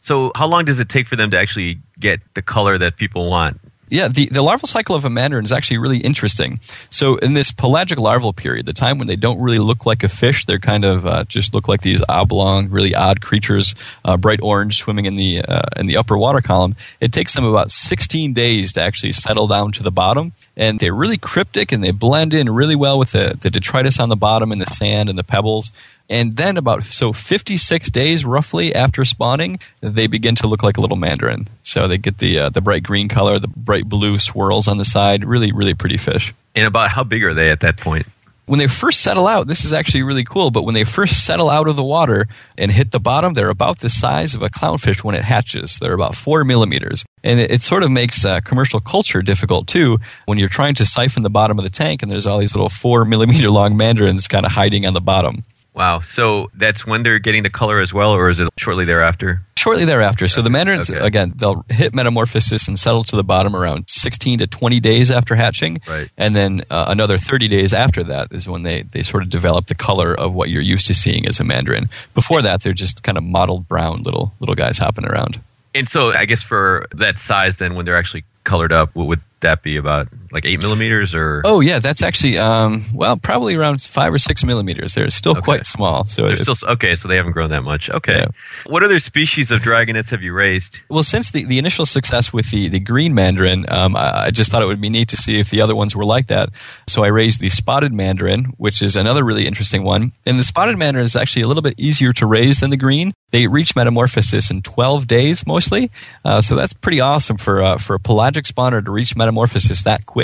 So 0.00 0.32
how 0.34 0.46
long 0.46 0.64
does 0.64 0.78
it 0.78 0.88
take 0.88 1.08
for 1.08 1.16
them 1.16 1.30
to 1.30 1.38
actually 1.38 1.78
get 1.98 2.20
the 2.34 2.42
color 2.42 2.78
that 2.78 2.96
people 2.96 3.30
want 3.30 3.60
yeah, 3.92 4.08
the, 4.08 4.26
the 4.32 4.40
larval 4.40 4.66
cycle 4.66 4.96
of 4.96 5.04
a 5.04 5.10
mandarin 5.10 5.44
is 5.44 5.52
actually 5.52 5.76
really 5.76 5.98
interesting. 5.98 6.60
So, 6.88 7.16
in 7.16 7.34
this 7.34 7.52
pelagic 7.52 7.98
larval 7.98 8.32
period, 8.32 8.64
the 8.64 8.72
time 8.72 8.96
when 8.96 9.06
they 9.06 9.16
don't 9.16 9.38
really 9.38 9.58
look 9.58 9.84
like 9.84 10.02
a 10.02 10.08
fish, 10.08 10.46
they're 10.46 10.58
kind 10.58 10.86
of 10.86 11.04
uh, 11.04 11.24
just 11.24 11.52
look 11.52 11.68
like 11.68 11.82
these 11.82 12.02
oblong, 12.08 12.70
really 12.70 12.94
odd 12.94 13.20
creatures, 13.20 13.74
uh, 14.06 14.16
bright 14.16 14.40
orange, 14.40 14.78
swimming 14.78 15.04
in 15.04 15.16
the 15.16 15.42
uh, 15.42 15.68
in 15.76 15.88
the 15.88 15.98
upper 15.98 16.16
water 16.16 16.40
column. 16.40 16.74
It 17.00 17.12
takes 17.12 17.34
them 17.34 17.44
about 17.44 17.70
16 17.70 18.32
days 18.32 18.72
to 18.72 18.80
actually 18.80 19.12
settle 19.12 19.46
down 19.46 19.72
to 19.72 19.82
the 19.82 19.92
bottom, 19.92 20.32
and 20.56 20.80
they're 20.80 20.94
really 20.94 21.18
cryptic 21.18 21.70
and 21.70 21.84
they 21.84 21.92
blend 21.92 22.32
in 22.32 22.48
really 22.48 22.76
well 22.76 22.98
with 22.98 23.12
the, 23.12 23.36
the 23.38 23.50
detritus 23.50 24.00
on 24.00 24.08
the 24.08 24.16
bottom 24.16 24.52
and 24.52 24.60
the 24.62 24.66
sand 24.66 25.10
and 25.10 25.18
the 25.18 25.24
pebbles 25.24 25.70
and 26.08 26.36
then 26.36 26.56
about 26.56 26.82
so 26.82 27.12
56 27.12 27.90
days 27.90 28.24
roughly 28.24 28.74
after 28.74 29.04
spawning 29.04 29.58
they 29.80 30.06
begin 30.06 30.34
to 30.36 30.46
look 30.46 30.62
like 30.62 30.76
a 30.76 30.80
little 30.80 30.96
mandarin 30.96 31.46
so 31.62 31.86
they 31.86 31.98
get 31.98 32.18
the 32.18 32.38
uh, 32.38 32.48
the 32.50 32.60
bright 32.60 32.82
green 32.82 33.08
color 33.08 33.38
the 33.38 33.48
bright 33.48 33.88
blue 33.88 34.18
swirls 34.18 34.68
on 34.68 34.78
the 34.78 34.84
side 34.84 35.24
really 35.24 35.52
really 35.52 35.74
pretty 35.74 35.96
fish 35.96 36.34
and 36.54 36.66
about 36.66 36.90
how 36.90 37.04
big 37.04 37.24
are 37.24 37.34
they 37.34 37.50
at 37.50 37.60
that 37.60 37.76
point 37.76 38.06
when 38.46 38.58
they 38.58 38.66
first 38.66 39.00
settle 39.02 39.28
out, 39.28 39.46
this 39.46 39.64
is 39.64 39.72
actually 39.72 40.02
really 40.02 40.24
cool, 40.24 40.50
but 40.50 40.64
when 40.64 40.74
they 40.74 40.84
first 40.84 41.24
settle 41.24 41.48
out 41.48 41.68
of 41.68 41.76
the 41.76 41.84
water 41.84 42.26
and 42.58 42.72
hit 42.72 42.90
the 42.90 42.98
bottom, 42.98 43.34
they're 43.34 43.48
about 43.48 43.78
the 43.78 43.88
size 43.88 44.34
of 44.34 44.42
a 44.42 44.50
clownfish 44.50 45.04
when 45.04 45.14
it 45.14 45.22
hatches. 45.22 45.78
They're 45.78 45.94
about 45.94 46.16
four 46.16 46.44
millimeters. 46.44 47.04
And 47.22 47.38
it, 47.38 47.52
it 47.52 47.62
sort 47.62 47.84
of 47.84 47.90
makes 47.90 48.24
uh, 48.24 48.40
commercial 48.40 48.80
culture 48.80 49.22
difficult 49.22 49.68
too 49.68 49.98
when 50.26 50.38
you're 50.38 50.48
trying 50.48 50.74
to 50.74 50.84
siphon 50.84 51.22
the 51.22 51.30
bottom 51.30 51.58
of 51.58 51.64
the 51.64 51.70
tank 51.70 52.02
and 52.02 52.10
there's 52.10 52.26
all 52.26 52.38
these 52.38 52.54
little 52.54 52.68
four 52.68 53.04
millimeter 53.04 53.48
long 53.48 53.76
mandarins 53.76 54.26
kind 54.26 54.44
of 54.44 54.52
hiding 54.52 54.86
on 54.86 54.94
the 54.94 55.00
bottom. 55.00 55.44
Wow. 55.74 56.02
So 56.02 56.50
that's 56.54 56.86
when 56.86 57.02
they're 57.02 57.18
getting 57.18 57.42
the 57.42 57.50
color 57.50 57.80
as 57.80 57.92
well, 57.92 58.12
or 58.12 58.28
is 58.30 58.38
it 58.38 58.48
shortly 58.58 58.84
thereafter? 58.84 59.42
Shortly 59.56 59.84
thereafter. 59.84 60.28
So 60.28 60.42
the 60.42 60.50
mandarins, 60.50 60.90
okay. 60.90 61.04
again, 61.04 61.32
they'll 61.36 61.64
hit 61.70 61.94
metamorphosis 61.94 62.68
and 62.68 62.78
settle 62.78 63.04
to 63.04 63.16
the 63.16 63.24
bottom 63.24 63.56
around 63.56 63.84
16 63.88 64.40
to 64.40 64.46
20 64.46 64.80
days 64.80 65.10
after 65.10 65.34
hatching. 65.34 65.80
Right. 65.86 66.10
And 66.18 66.34
then 66.34 66.62
uh, 66.68 66.86
another 66.88 67.16
30 67.16 67.48
days 67.48 67.72
after 67.72 68.02
that 68.04 68.32
is 68.32 68.48
when 68.48 68.64
they, 68.64 68.82
they 68.82 69.02
sort 69.02 69.22
of 69.22 69.30
develop 69.30 69.68
the 69.68 69.74
color 69.74 70.14
of 70.14 70.34
what 70.34 70.50
you're 70.50 70.62
used 70.62 70.86
to 70.88 70.94
seeing 70.94 71.26
as 71.26 71.40
a 71.40 71.44
mandarin. 71.44 71.88
Before 72.12 72.42
that, 72.42 72.62
they're 72.62 72.72
just 72.72 73.02
kind 73.02 73.16
of 73.16 73.24
mottled 73.24 73.68
brown 73.68 74.02
little 74.02 74.34
little 74.40 74.54
guys 74.54 74.78
hopping 74.78 75.06
around. 75.06 75.40
And 75.74 75.88
so 75.88 76.12
I 76.12 76.26
guess 76.26 76.42
for 76.42 76.86
that 76.92 77.18
size, 77.18 77.56
then 77.56 77.74
when 77.74 77.86
they're 77.86 77.96
actually 77.96 78.24
colored 78.44 78.72
up, 78.72 78.94
what 78.94 79.06
would 79.06 79.20
that 79.40 79.62
be 79.62 79.76
about 79.76 80.08
like 80.32 80.44
eight 80.44 80.60
millimeters 80.60 81.14
or? 81.14 81.42
Oh 81.44 81.60
yeah, 81.60 81.78
that's 81.78 82.02
actually 82.02 82.38
um, 82.38 82.84
well 82.94 83.16
probably 83.16 83.54
around 83.54 83.82
five 83.82 84.12
or 84.12 84.18
six 84.18 84.44
millimeters. 84.44 84.94
They're 84.94 85.10
still 85.10 85.32
okay. 85.32 85.42
quite 85.42 85.66
small. 85.66 86.04
So 86.04 86.28
they're 86.28 86.36
still 86.38 86.56
okay. 86.72 86.96
So 86.96 87.08
they 87.08 87.16
haven't 87.16 87.32
grown 87.32 87.50
that 87.50 87.62
much. 87.62 87.90
Okay. 87.90 88.20
Yeah. 88.20 88.26
What 88.66 88.82
other 88.82 88.98
species 88.98 89.50
of 89.50 89.60
dragonets 89.60 90.10
have 90.10 90.22
you 90.22 90.32
raised? 90.32 90.78
Well, 90.88 91.02
since 91.02 91.30
the, 91.30 91.44
the 91.44 91.58
initial 91.58 91.86
success 91.86 92.32
with 92.32 92.50
the, 92.50 92.68
the 92.68 92.80
green 92.80 93.14
mandarin, 93.14 93.66
um, 93.68 93.96
I, 93.96 94.26
I 94.26 94.30
just 94.30 94.50
thought 94.50 94.62
it 94.62 94.66
would 94.66 94.80
be 94.80 94.90
neat 94.90 95.08
to 95.08 95.16
see 95.16 95.38
if 95.38 95.50
the 95.50 95.60
other 95.60 95.74
ones 95.74 95.94
were 95.94 96.04
like 96.04 96.28
that. 96.28 96.50
So 96.88 97.04
I 97.04 97.08
raised 97.08 97.40
the 97.40 97.48
spotted 97.48 97.92
mandarin, 97.92 98.46
which 98.56 98.82
is 98.82 98.96
another 98.96 99.24
really 99.24 99.46
interesting 99.46 99.82
one. 99.84 100.12
And 100.26 100.38
the 100.38 100.44
spotted 100.44 100.78
mandarin 100.78 101.04
is 101.04 101.16
actually 101.16 101.42
a 101.42 101.48
little 101.48 101.62
bit 101.62 101.74
easier 101.78 102.12
to 102.14 102.26
raise 102.26 102.60
than 102.60 102.70
the 102.70 102.76
green. 102.76 103.12
They 103.30 103.46
reach 103.46 103.74
metamorphosis 103.74 104.50
in 104.50 104.62
12 104.62 105.06
days 105.06 105.46
mostly. 105.46 105.90
Uh, 106.24 106.40
so 106.40 106.54
that's 106.54 106.72
pretty 106.72 107.00
awesome 107.00 107.38
for 107.38 107.62
uh, 107.62 107.78
for 107.78 107.94
a 107.94 108.00
pelagic 108.00 108.44
spawner 108.44 108.84
to 108.84 108.90
reach 108.90 109.16
metamorphosis 109.16 109.82
that 109.84 110.06
quick 110.06 110.21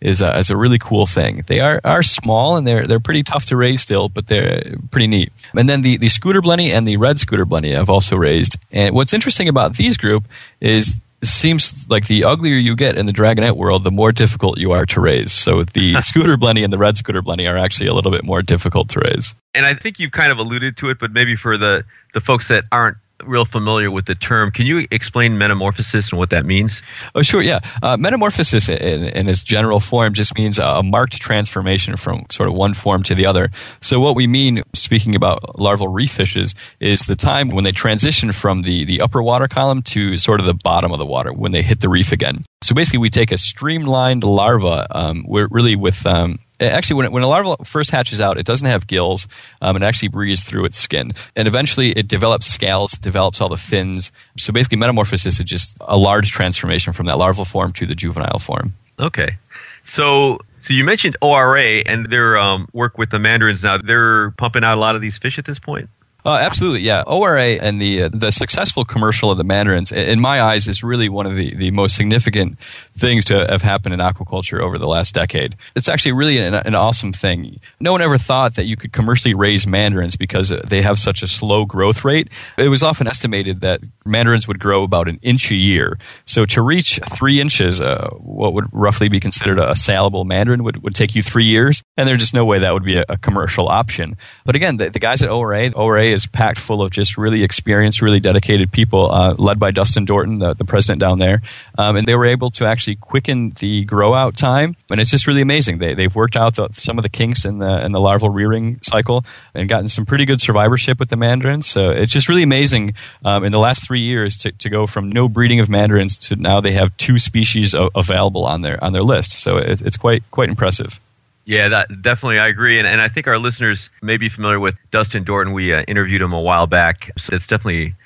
is 0.00 0.20
a, 0.20 0.36
is 0.38 0.50
a 0.50 0.56
really 0.56 0.78
cool 0.78 1.06
thing. 1.06 1.42
They 1.46 1.60
are, 1.60 1.80
are 1.84 2.02
small 2.02 2.56
and 2.56 2.66
they're 2.66 2.86
they're 2.86 3.00
pretty 3.00 3.22
tough 3.22 3.46
to 3.46 3.56
raise 3.56 3.80
still, 3.80 4.08
but 4.08 4.26
they're 4.26 4.76
pretty 4.90 5.06
neat. 5.06 5.32
And 5.54 5.68
then 5.68 5.82
the, 5.82 5.96
the 5.96 6.08
scooter 6.08 6.40
blenny 6.40 6.70
and 6.70 6.86
the 6.86 6.96
red 6.96 7.18
scooter 7.18 7.46
blenny 7.46 7.76
I've 7.76 7.90
also 7.90 8.16
raised. 8.16 8.58
And 8.72 8.94
what's 8.94 9.12
interesting 9.12 9.48
about 9.48 9.76
these 9.76 9.96
group 9.96 10.24
is 10.60 11.00
seems 11.22 11.88
like 11.90 12.06
the 12.06 12.24
uglier 12.24 12.56
you 12.56 12.74
get 12.74 12.96
in 12.96 13.06
the 13.06 13.12
dragonet 13.12 13.56
world, 13.56 13.84
the 13.84 13.90
more 13.90 14.12
difficult 14.12 14.58
you 14.58 14.72
are 14.72 14.86
to 14.86 15.00
raise. 15.00 15.32
So 15.32 15.64
the 15.64 16.00
scooter 16.00 16.36
blenny 16.36 16.64
and 16.64 16.72
the 16.72 16.78
red 16.78 16.96
scooter 16.96 17.22
blenny 17.22 17.50
are 17.50 17.58
actually 17.58 17.88
a 17.88 17.94
little 17.94 18.10
bit 18.10 18.24
more 18.24 18.42
difficult 18.42 18.88
to 18.90 19.00
raise. 19.00 19.34
And 19.54 19.66
I 19.66 19.74
think 19.74 19.98
you 19.98 20.10
kind 20.10 20.32
of 20.32 20.38
alluded 20.38 20.76
to 20.78 20.90
it, 20.90 20.98
but 20.98 21.12
maybe 21.12 21.36
for 21.36 21.58
the 21.58 21.84
the 22.14 22.20
folks 22.20 22.48
that 22.48 22.64
aren't 22.72 22.96
real 23.24 23.44
familiar 23.44 23.90
with 23.90 24.06
the 24.06 24.14
term. 24.14 24.50
Can 24.50 24.66
you 24.66 24.86
explain 24.90 25.38
metamorphosis 25.38 26.10
and 26.10 26.18
what 26.18 26.30
that 26.30 26.44
means? 26.44 26.82
Oh, 27.14 27.22
sure, 27.22 27.42
yeah. 27.42 27.60
Uh, 27.82 27.96
metamorphosis 27.96 28.68
in, 28.68 29.04
in, 29.04 29.28
its 29.28 29.42
general 29.42 29.80
form 29.80 30.14
just 30.14 30.34
means 30.36 30.58
a 30.58 30.82
marked 30.82 31.20
transformation 31.20 31.96
from 31.96 32.24
sort 32.30 32.48
of 32.48 32.54
one 32.54 32.74
form 32.74 33.02
to 33.04 33.14
the 33.14 33.26
other. 33.26 33.50
So, 33.80 34.00
what 34.00 34.16
we 34.16 34.26
mean, 34.26 34.62
speaking 34.74 35.14
about 35.14 35.58
larval 35.58 35.88
reef 35.88 36.12
fishes, 36.12 36.54
is 36.80 37.06
the 37.06 37.16
time 37.16 37.48
when 37.48 37.64
they 37.64 37.72
transition 37.72 38.32
from 38.32 38.62
the, 38.62 38.84
the 38.84 39.00
upper 39.00 39.22
water 39.22 39.48
column 39.48 39.82
to 39.82 40.18
sort 40.18 40.40
of 40.40 40.46
the 40.46 40.54
bottom 40.54 40.92
of 40.92 40.98
the 40.98 41.06
water 41.06 41.32
when 41.32 41.52
they 41.52 41.62
hit 41.62 41.80
the 41.80 41.88
reef 41.88 42.12
again. 42.12 42.42
So 42.62 42.74
basically, 42.74 42.98
we 42.98 43.10
take 43.10 43.32
a 43.32 43.38
streamlined 43.38 44.24
larva, 44.24 44.86
um, 44.90 45.24
we're 45.26 45.48
really 45.50 45.76
with 45.76 46.06
um, 46.06 46.38
actually 46.60 46.96
when, 46.96 47.12
when 47.12 47.22
a 47.22 47.28
larva 47.28 47.56
first 47.64 47.90
hatches 47.90 48.20
out, 48.20 48.38
it 48.38 48.46
doesn't 48.46 48.68
have 48.68 48.86
gills. 48.86 49.26
Um, 49.62 49.76
it 49.76 49.82
actually 49.82 50.08
breathes 50.08 50.44
through 50.44 50.64
its 50.64 50.76
skin, 50.76 51.12
and 51.36 51.48
eventually 51.48 51.92
it 51.92 52.08
develops 52.08 52.46
scales, 52.46 52.92
develops 52.92 53.40
all 53.40 53.48
the 53.48 53.56
fins. 53.56 54.12
So 54.38 54.52
basically, 54.52 54.78
metamorphosis 54.78 55.38
is 55.38 55.44
just 55.44 55.76
a 55.80 55.96
large 55.96 56.30
transformation 56.30 56.92
from 56.92 57.06
that 57.06 57.18
larval 57.18 57.44
form 57.44 57.72
to 57.74 57.86
the 57.86 57.94
juvenile 57.94 58.38
form. 58.38 58.74
Okay, 58.98 59.38
so 59.82 60.38
so 60.60 60.74
you 60.74 60.84
mentioned 60.84 61.16
ORA 61.22 61.82
and 61.86 62.06
their 62.10 62.36
um, 62.36 62.68
work 62.72 62.98
with 62.98 63.10
the 63.10 63.18
mandarins. 63.18 63.62
Now 63.62 63.78
they're 63.78 64.30
pumping 64.32 64.62
out 64.64 64.76
a 64.76 64.80
lot 64.80 64.94
of 64.94 65.00
these 65.00 65.18
fish 65.18 65.38
at 65.38 65.46
this 65.46 65.58
point. 65.58 65.88
Uh, 66.24 66.34
absolutely, 66.34 66.80
yeah. 66.80 67.02
ORA 67.06 67.42
and 67.42 67.80
the 67.80 68.04
uh, 68.04 68.10
the 68.12 68.30
successful 68.30 68.84
commercial 68.84 69.30
of 69.30 69.38
the 69.38 69.44
mandarins, 69.44 69.90
in 69.90 70.20
my 70.20 70.42
eyes, 70.42 70.68
is 70.68 70.82
really 70.82 71.08
one 71.08 71.26
of 71.26 71.36
the, 71.36 71.54
the 71.54 71.70
most 71.70 71.96
significant 71.96 72.58
things 72.94 73.24
to 73.26 73.46
have 73.46 73.62
happened 73.62 73.94
in 73.94 74.00
aquaculture 74.00 74.60
over 74.60 74.78
the 74.78 74.86
last 74.86 75.14
decade. 75.14 75.56
It's 75.74 75.88
actually 75.88 76.12
really 76.12 76.38
an, 76.38 76.54
an, 76.54 76.74
awesome 76.74 77.12
thing. 77.12 77.58
No 77.80 77.92
one 77.92 78.02
ever 78.02 78.18
thought 78.18 78.54
that 78.54 78.66
you 78.66 78.76
could 78.76 78.92
commercially 78.92 79.34
raise 79.34 79.66
mandarins 79.66 80.16
because 80.16 80.50
they 80.50 80.82
have 80.82 80.98
such 80.98 81.22
a 81.22 81.28
slow 81.28 81.64
growth 81.64 82.04
rate. 82.04 82.28
It 82.58 82.68
was 82.68 82.82
often 82.82 83.06
estimated 83.06 83.60
that 83.62 83.80
mandarins 84.04 84.46
would 84.46 84.58
grow 84.60 84.82
about 84.82 85.08
an 85.08 85.18
inch 85.22 85.50
a 85.50 85.56
year. 85.56 85.98
So 86.26 86.44
to 86.46 86.62
reach 86.62 87.00
three 87.10 87.40
inches, 87.40 87.80
uh, 87.80 88.10
what 88.18 88.52
would 88.54 88.66
roughly 88.72 89.08
be 89.08 89.20
considered 89.20 89.58
a 89.58 89.74
salable 89.74 90.24
mandarin 90.24 90.64
would, 90.64 90.82
would 90.82 90.94
take 90.94 91.14
you 91.14 91.22
three 91.22 91.44
years, 91.44 91.82
and 91.96 92.08
there's 92.08 92.20
just 92.20 92.34
no 92.34 92.44
way 92.44 92.58
that 92.58 92.72
would 92.72 92.84
be 92.84 92.96
a, 92.96 93.04
a 93.08 93.16
commercial 93.16 93.68
option. 93.68 94.16
But 94.44 94.56
again, 94.56 94.76
the, 94.76 94.90
the 94.90 94.98
guys 94.98 95.22
at 95.22 95.30
ORA, 95.30 95.70
ORA 95.72 96.09
is 96.10 96.26
packed 96.26 96.58
full 96.58 96.82
of 96.82 96.90
just 96.90 97.16
really 97.16 97.42
experienced, 97.42 98.02
really 98.02 98.20
dedicated 98.20 98.72
people, 98.72 99.10
uh, 99.10 99.34
led 99.34 99.58
by 99.58 99.70
Dustin 99.70 100.06
Dorton, 100.06 100.40
the, 100.40 100.54
the 100.54 100.64
president 100.64 101.00
down 101.00 101.18
there. 101.18 101.42
Um, 101.78 101.96
and 101.96 102.06
they 102.06 102.14
were 102.14 102.26
able 102.26 102.50
to 102.50 102.66
actually 102.66 102.96
quicken 102.96 103.50
the 103.58 103.84
grow 103.84 104.14
out 104.14 104.36
time. 104.36 104.76
And 104.90 105.00
it's 105.00 105.10
just 105.10 105.26
really 105.26 105.42
amazing. 105.42 105.78
They, 105.78 105.94
they've 105.94 106.14
worked 106.14 106.36
out 106.36 106.56
the, 106.56 106.68
some 106.72 106.98
of 106.98 107.02
the 107.02 107.08
kinks 107.08 107.44
in 107.44 107.58
the, 107.58 107.84
in 107.84 107.92
the 107.92 108.00
larval 108.00 108.30
rearing 108.30 108.78
cycle 108.82 109.24
and 109.54 109.68
gotten 109.68 109.88
some 109.88 110.06
pretty 110.06 110.24
good 110.24 110.40
survivorship 110.40 110.98
with 110.98 111.08
the 111.08 111.16
mandarins. 111.16 111.66
So 111.66 111.90
it's 111.90 112.12
just 112.12 112.28
really 112.28 112.42
amazing 112.42 112.94
um, 113.24 113.44
in 113.44 113.52
the 113.52 113.58
last 113.58 113.86
three 113.86 114.00
years 114.00 114.36
to, 114.38 114.52
to 114.52 114.68
go 114.68 114.86
from 114.86 115.10
no 115.10 115.28
breeding 115.28 115.60
of 115.60 115.68
mandarins 115.68 116.16
to 116.18 116.36
now 116.36 116.60
they 116.60 116.72
have 116.72 116.96
two 116.96 117.18
species 117.18 117.74
available 117.94 118.44
on 118.44 118.62
their, 118.62 118.82
on 118.82 118.92
their 118.92 119.02
list. 119.02 119.32
So 119.32 119.56
it, 119.58 119.80
it's 119.80 119.96
quite, 119.96 120.22
quite 120.30 120.48
impressive. 120.48 121.00
Yeah, 121.50 121.68
that 121.70 122.00
definitely 122.00 122.38
I 122.38 122.46
agree, 122.46 122.78
and, 122.78 122.86
and 122.86 123.00
I 123.00 123.08
think 123.08 123.26
our 123.26 123.36
listeners 123.36 123.90
may 124.02 124.16
be 124.16 124.28
familiar 124.28 124.60
with 124.60 124.76
Dustin 124.92 125.24
Dorton. 125.24 125.52
We 125.52 125.74
uh, 125.74 125.82
interviewed 125.88 126.22
him 126.22 126.32
a 126.32 126.40
while 126.40 126.68
back, 126.68 127.10
so 127.18 127.34
it's 127.34 127.48
definitely, 127.48 127.96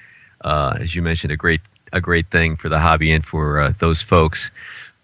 uh, 0.42 0.78
as 0.80 0.94
you 0.94 1.02
mentioned, 1.02 1.30
a 1.30 1.36
great 1.36 1.60
a 1.92 2.00
great 2.00 2.30
thing 2.30 2.56
for 2.56 2.70
the 2.70 2.78
hobby 2.80 3.12
and 3.12 3.22
for 3.22 3.60
uh, 3.60 3.74
those 3.80 4.00
folks. 4.00 4.50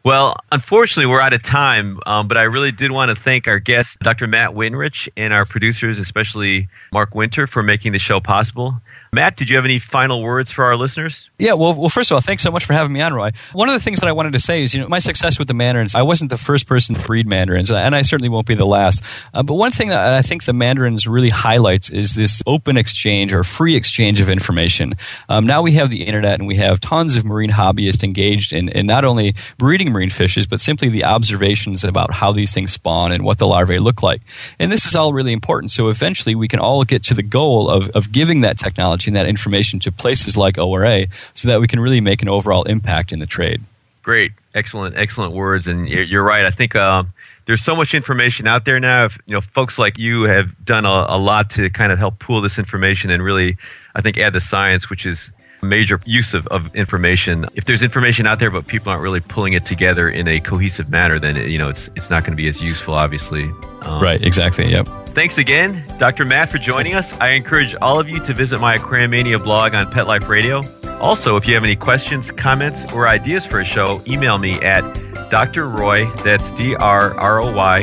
Well, 0.04 0.36
unfortunately, 0.50 1.04
we're 1.04 1.20
out 1.20 1.34
of 1.34 1.42
time, 1.42 2.00
um, 2.06 2.28
but 2.28 2.38
I 2.38 2.44
really 2.44 2.72
did 2.72 2.92
want 2.92 3.10
to 3.10 3.14
thank 3.14 3.46
our 3.46 3.58
guest, 3.58 3.98
Dr. 3.98 4.26
Matt 4.26 4.54
Wittenrich, 4.54 5.06
and 5.18 5.34
our 5.34 5.44
producers, 5.44 5.98
especially 5.98 6.70
Mark 6.94 7.14
Winter, 7.14 7.46
for 7.46 7.62
making 7.62 7.92
the 7.92 7.98
show 7.98 8.20
possible. 8.20 8.80
Matt, 9.12 9.36
did 9.36 9.50
you 9.50 9.56
have 9.56 9.64
any 9.64 9.80
final 9.80 10.22
words 10.22 10.52
for 10.52 10.64
our 10.64 10.76
listeners? 10.76 11.28
Yeah, 11.36 11.54
well, 11.54 11.74
well, 11.74 11.88
first 11.88 12.12
of 12.12 12.14
all, 12.14 12.20
thanks 12.20 12.44
so 12.44 12.52
much 12.52 12.64
for 12.64 12.74
having 12.74 12.92
me 12.92 13.00
on, 13.00 13.12
Roy. 13.12 13.32
One 13.52 13.68
of 13.68 13.72
the 13.72 13.80
things 13.80 13.98
that 13.98 14.06
I 14.06 14.12
wanted 14.12 14.34
to 14.34 14.38
say 14.38 14.62
is, 14.62 14.72
you 14.72 14.80
know, 14.80 14.86
my 14.86 15.00
success 15.00 15.36
with 15.36 15.48
the 15.48 15.54
mandarins, 15.54 15.96
I 15.96 16.02
wasn't 16.02 16.30
the 16.30 16.38
first 16.38 16.68
person 16.68 16.94
to 16.94 17.02
breed 17.02 17.26
mandarins, 17.26 17.72
and 17.72 17.96
I 17.96 18.02
certainly 18.02 18.28
won't 18.28 18.46
be 18.46 18.54
the 18.54 18.66
last. 18.66 19.02
Uh, 19.34 19.42
but 19.42 19.54
one 19.54 19.72
thing 19.72 19.88
that 19.88 20.14
I 20.14 20.22
think 20.22 20.44
the 20.44 20.52
mandarins 20.52 21.08
really 21.08 21.30
highlights 21.30 21.90
is 21.90 22.14
this 22.14 22.40
open 22.46 22.76
exchange 22.76 23.32
or 23.32 23.42
free 23.42 23.74
exchange 23.74 24.20
of 24.20 24.28
information. 24.28 24.94
Um, 25.28 25.44
now 25.44 25.60
we 25.60 25.72
have 25.72 25.90
the 25.90 26.04
internet, 26.04 26.38
and 26.38 26.46
we 26.46 26.56
have 26.56 26.78
tons 26.78 27.16
of 27.16 27.24
marine 27.24 27.50
hobbyists 27.50 28.04
engaged 28.04 28.52
in, 28.52 28.68
in 28.68 28.86
not 28.86 29.04
only 29.04 29.34
breeding 29.58 29.90
marine 29.90 30.10
fishes, 30.10 30.46
but 30.46 30.60
simply 30.60 30.88
the 30.88 31.04
observations 31.04 31.82
about 31.82 32.14
how 32.14 32.30
these 32.30 32.54
things 32.54 32.72
spawn 32.72 33.10
and 33.10 33.24
what 33.24 33.38
the 33.38 33.46
larvae 33.48 33.80
look 33.80 34.04
like. 34.04 34.22
And 34.60 34.70
this 34.70 34.86
is 34.86 34.94
all 34.94 35.12
really 35.12 35.32
important. 35.32 35.72
So 35.72 35.88
eventually, 35.88 36.36
we 36.36 36.46
can 36.46 36.60
all 36.60 36.84
get 36.84 37.02
to 37.04 37.14
the 37.14 37.24
goal 37.24 37.68
of, 37.68 37.88
of 37.90 38.12
giving 38.12 38.42
that 38.42 38.56
technology 38.56 38.99
launching 39.00 39.14
that 39.14 39.26
information 39.26 39.80
to 39.80 39.90
places 39.90 40.36
like 40.36 40.58
ORA 40.58 41.06
so 41.32 41.48
that 41.48 41.58
we 41.58 41.66
can 41.66 41.80
really 41.80 42.02
make 42.02 42.20
an 42.20 42.28
overall 42.28 42.64
impact 42.64 43.12
in 43.12 43.18
the 43.18 43.24
trade. 43.26 43.62
Great, 44.02 44.32
excellent, 44.54 44.94
excellent 44.94 45.32
words, 45.32 45.66
and 45.66 45.88
you're 45.88 46.22
right. 46.22 46.44
I 46.44 46.50
think 46.50 46.76
um, 46.76 47.14
there's 47.46 47.62
so 47.62 47.74
much 47.74 47.94
information 47.94 48.46
out 48.46 48.66
there 48.66 48.78
now. 48.78 49.06
If, 49.06 49.18
you 49.24 49.34
know, 49.34 49.40
folks 49.40 49.78
like 49.78 49.96
you 49.96 50.24
have 50.24 50.48
done 50.66 50.84
a, 50.84 51.06
a 51.08 51.16
lot 51.16 51.48
to 51.52 51.70
kind 51.70 51.92
of 51.92 51.98
help 51.98 52.18
pool 52.18 52.42
this 52.42 52.58
information 52.58 53.10
and 53.10 53.22
really, 53.22 53.56
I 53.94 54.02
think, 54.02 54.18
add 54.18 54.34
the 54.34 54.40
science, 54.42 54.90
which 54.90 55.06
is 55.06 55.30
a 55.62 55.64
major 55.64 55.98
use 56.04 56.34
of, 56.34 56.46
of 56.48 56.74
information. 56.76 57.46
If 57.54 57.64
there's 57.64 57.82
information 57.82 58.26
out 58.26 58.38
there, 58.38 58.50
but 58.50 58.66
people 58.66 58.92
aren't 58.92 59.02
really 59.02 59.20
pulling 59.20 59.54
it 59.54 59.64
together 59.64 60.10
in 60.10 60.28
a 60.28 60.40
cohesive 60.40 60.90
manner, 60.90 61.18
then 61.18 61.38
it, 61.38 61.48
you 61.48 61.58
know 61.58 61.70
it's 61.70 61.88
it's 61.96 62.10
not 62.10 62.24
going 62.24 62.32
to 62.32 62.42
be 62.42 62.48
as 62.48 62.60
useful. 62.60 62.92
Obviously, 62.92 63.44
um, 63.82 64.02
right? 64.02 64.20
Exactly. 64.22 64.70
Yep. 64.70 64.99
Thanks 65.12 65.38
again, 65.38 65.84
Dr. 65.98 66.24
Matt, 66.24 66.50
for 66.50 66.58
joining 66.58 66.94
us. 66.94 67.12
I 67.20 67.30
encourage 67.30 67.74
all 67.82 67.98
of 67.98 68.08
you 68.08 68.24
to 68.24 68.32
visit 68.32 68.60
my 68.60 68.76
Aquarium 68.76 69.10
Mania 69.10 69.40
blog 69.40 69.74
on 69.74 69.90
Pet 69.90 70.06
Life 70.06 70.28
Radio. 70.28 70.62
Also, 71.00 71.36
if 71.36 71.48
you 71.48 71.54
have 71.54 71.64
any 71.64 71.74
questions, 71.74 72.30
comments, 72.30 72.90
or 72.92 73.08
ideas 73.08 73.44
for 73.44 73.60
a 73.60 73.64
show, 73.64 74.00
email 74.06 74.38
me 74.38 74.60
at 74.60 74.82
Dr. 75.30 75.68
Roy, 75.68 76.06
that's 76.22 76.48
D 76.50 76.76
R 76.76 77.14
R 77.18 77.40
O 77.40 77.52
Y, 77.52 77.80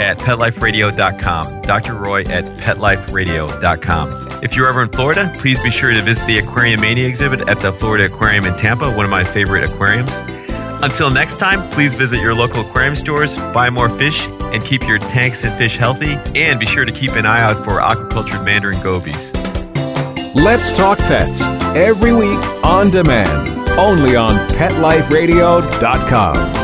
at 0.00 0.18
PetLifeRadio.com. 0.18 1.62
Dr. 1.62 1.94
Roy 1.94 2.22
at 2.22 2.44
PetLifeRadio.com. 2.58 4.42
If 4.42 4.56
you're 4.56 4.68
ever 4.68 4.82
in 4.82 4.90
Florida, 4.90 5.32
please 5.36 5.62
be 5.62 5.70
sure 5.70 5.92
to 5.92 6.02
visit 6.02 6.26
the 6.26 6.38
Aquarium 6.38 6.80
Mania 6.80 7.06
exhibit 7.06 7.48
at 7.48 7.60
the 7.60 7.72
Florida 7.74 8.06
Aquarium 8.06 8.46
in 8.46 8.56
Tampa, 8.56 8.90
one 8.90 9.04
of 9.04 9.10
my 9.10 9.22
favorite 9.24 9.64
aquariums. 9.64 10.10
Until 10.82 11.10
next 11.10 11.38
time, 11.38 11.68
please 11.70 11.94
visit 11.94 12.20
your 12.20 12.34
local 12.34 12.60
aquarium 12.62 12.96
stores, 12.96 13.36
buy 13.52 13.70
more 13.70 13.88
fish, 13.98 14.26
and 14.54 14.64
keep 14.64 14.86
your 14.86 14.98
tanks 14.98 15.42
and 15.44 15.56
fish 15.58 15.76
healthy. 15.76 16.16
And 16.34 16.60
be 16.60 16.66
sure 16.66 16.84
to 16.84 16.92
keep 16.92 17.12
an 17.12 17.24
eye 17.26 17.42
out 17.42 17.64
for 17.64 17.80
aquacultured 17.80 18.44
mandarin 18.44 18.80
gobies. 18.82 19.32
Let's 20.34 20.72
Talk 20.72 20.98
Pets 20.98 21.42
every 21.76 22.12
week 22.12 22.40
on 22.64 22.90
demand, 22.90 23.68
only 23.78 24.16
on 24.16 24.34
PetLifeRadio.com. 24.50 26.63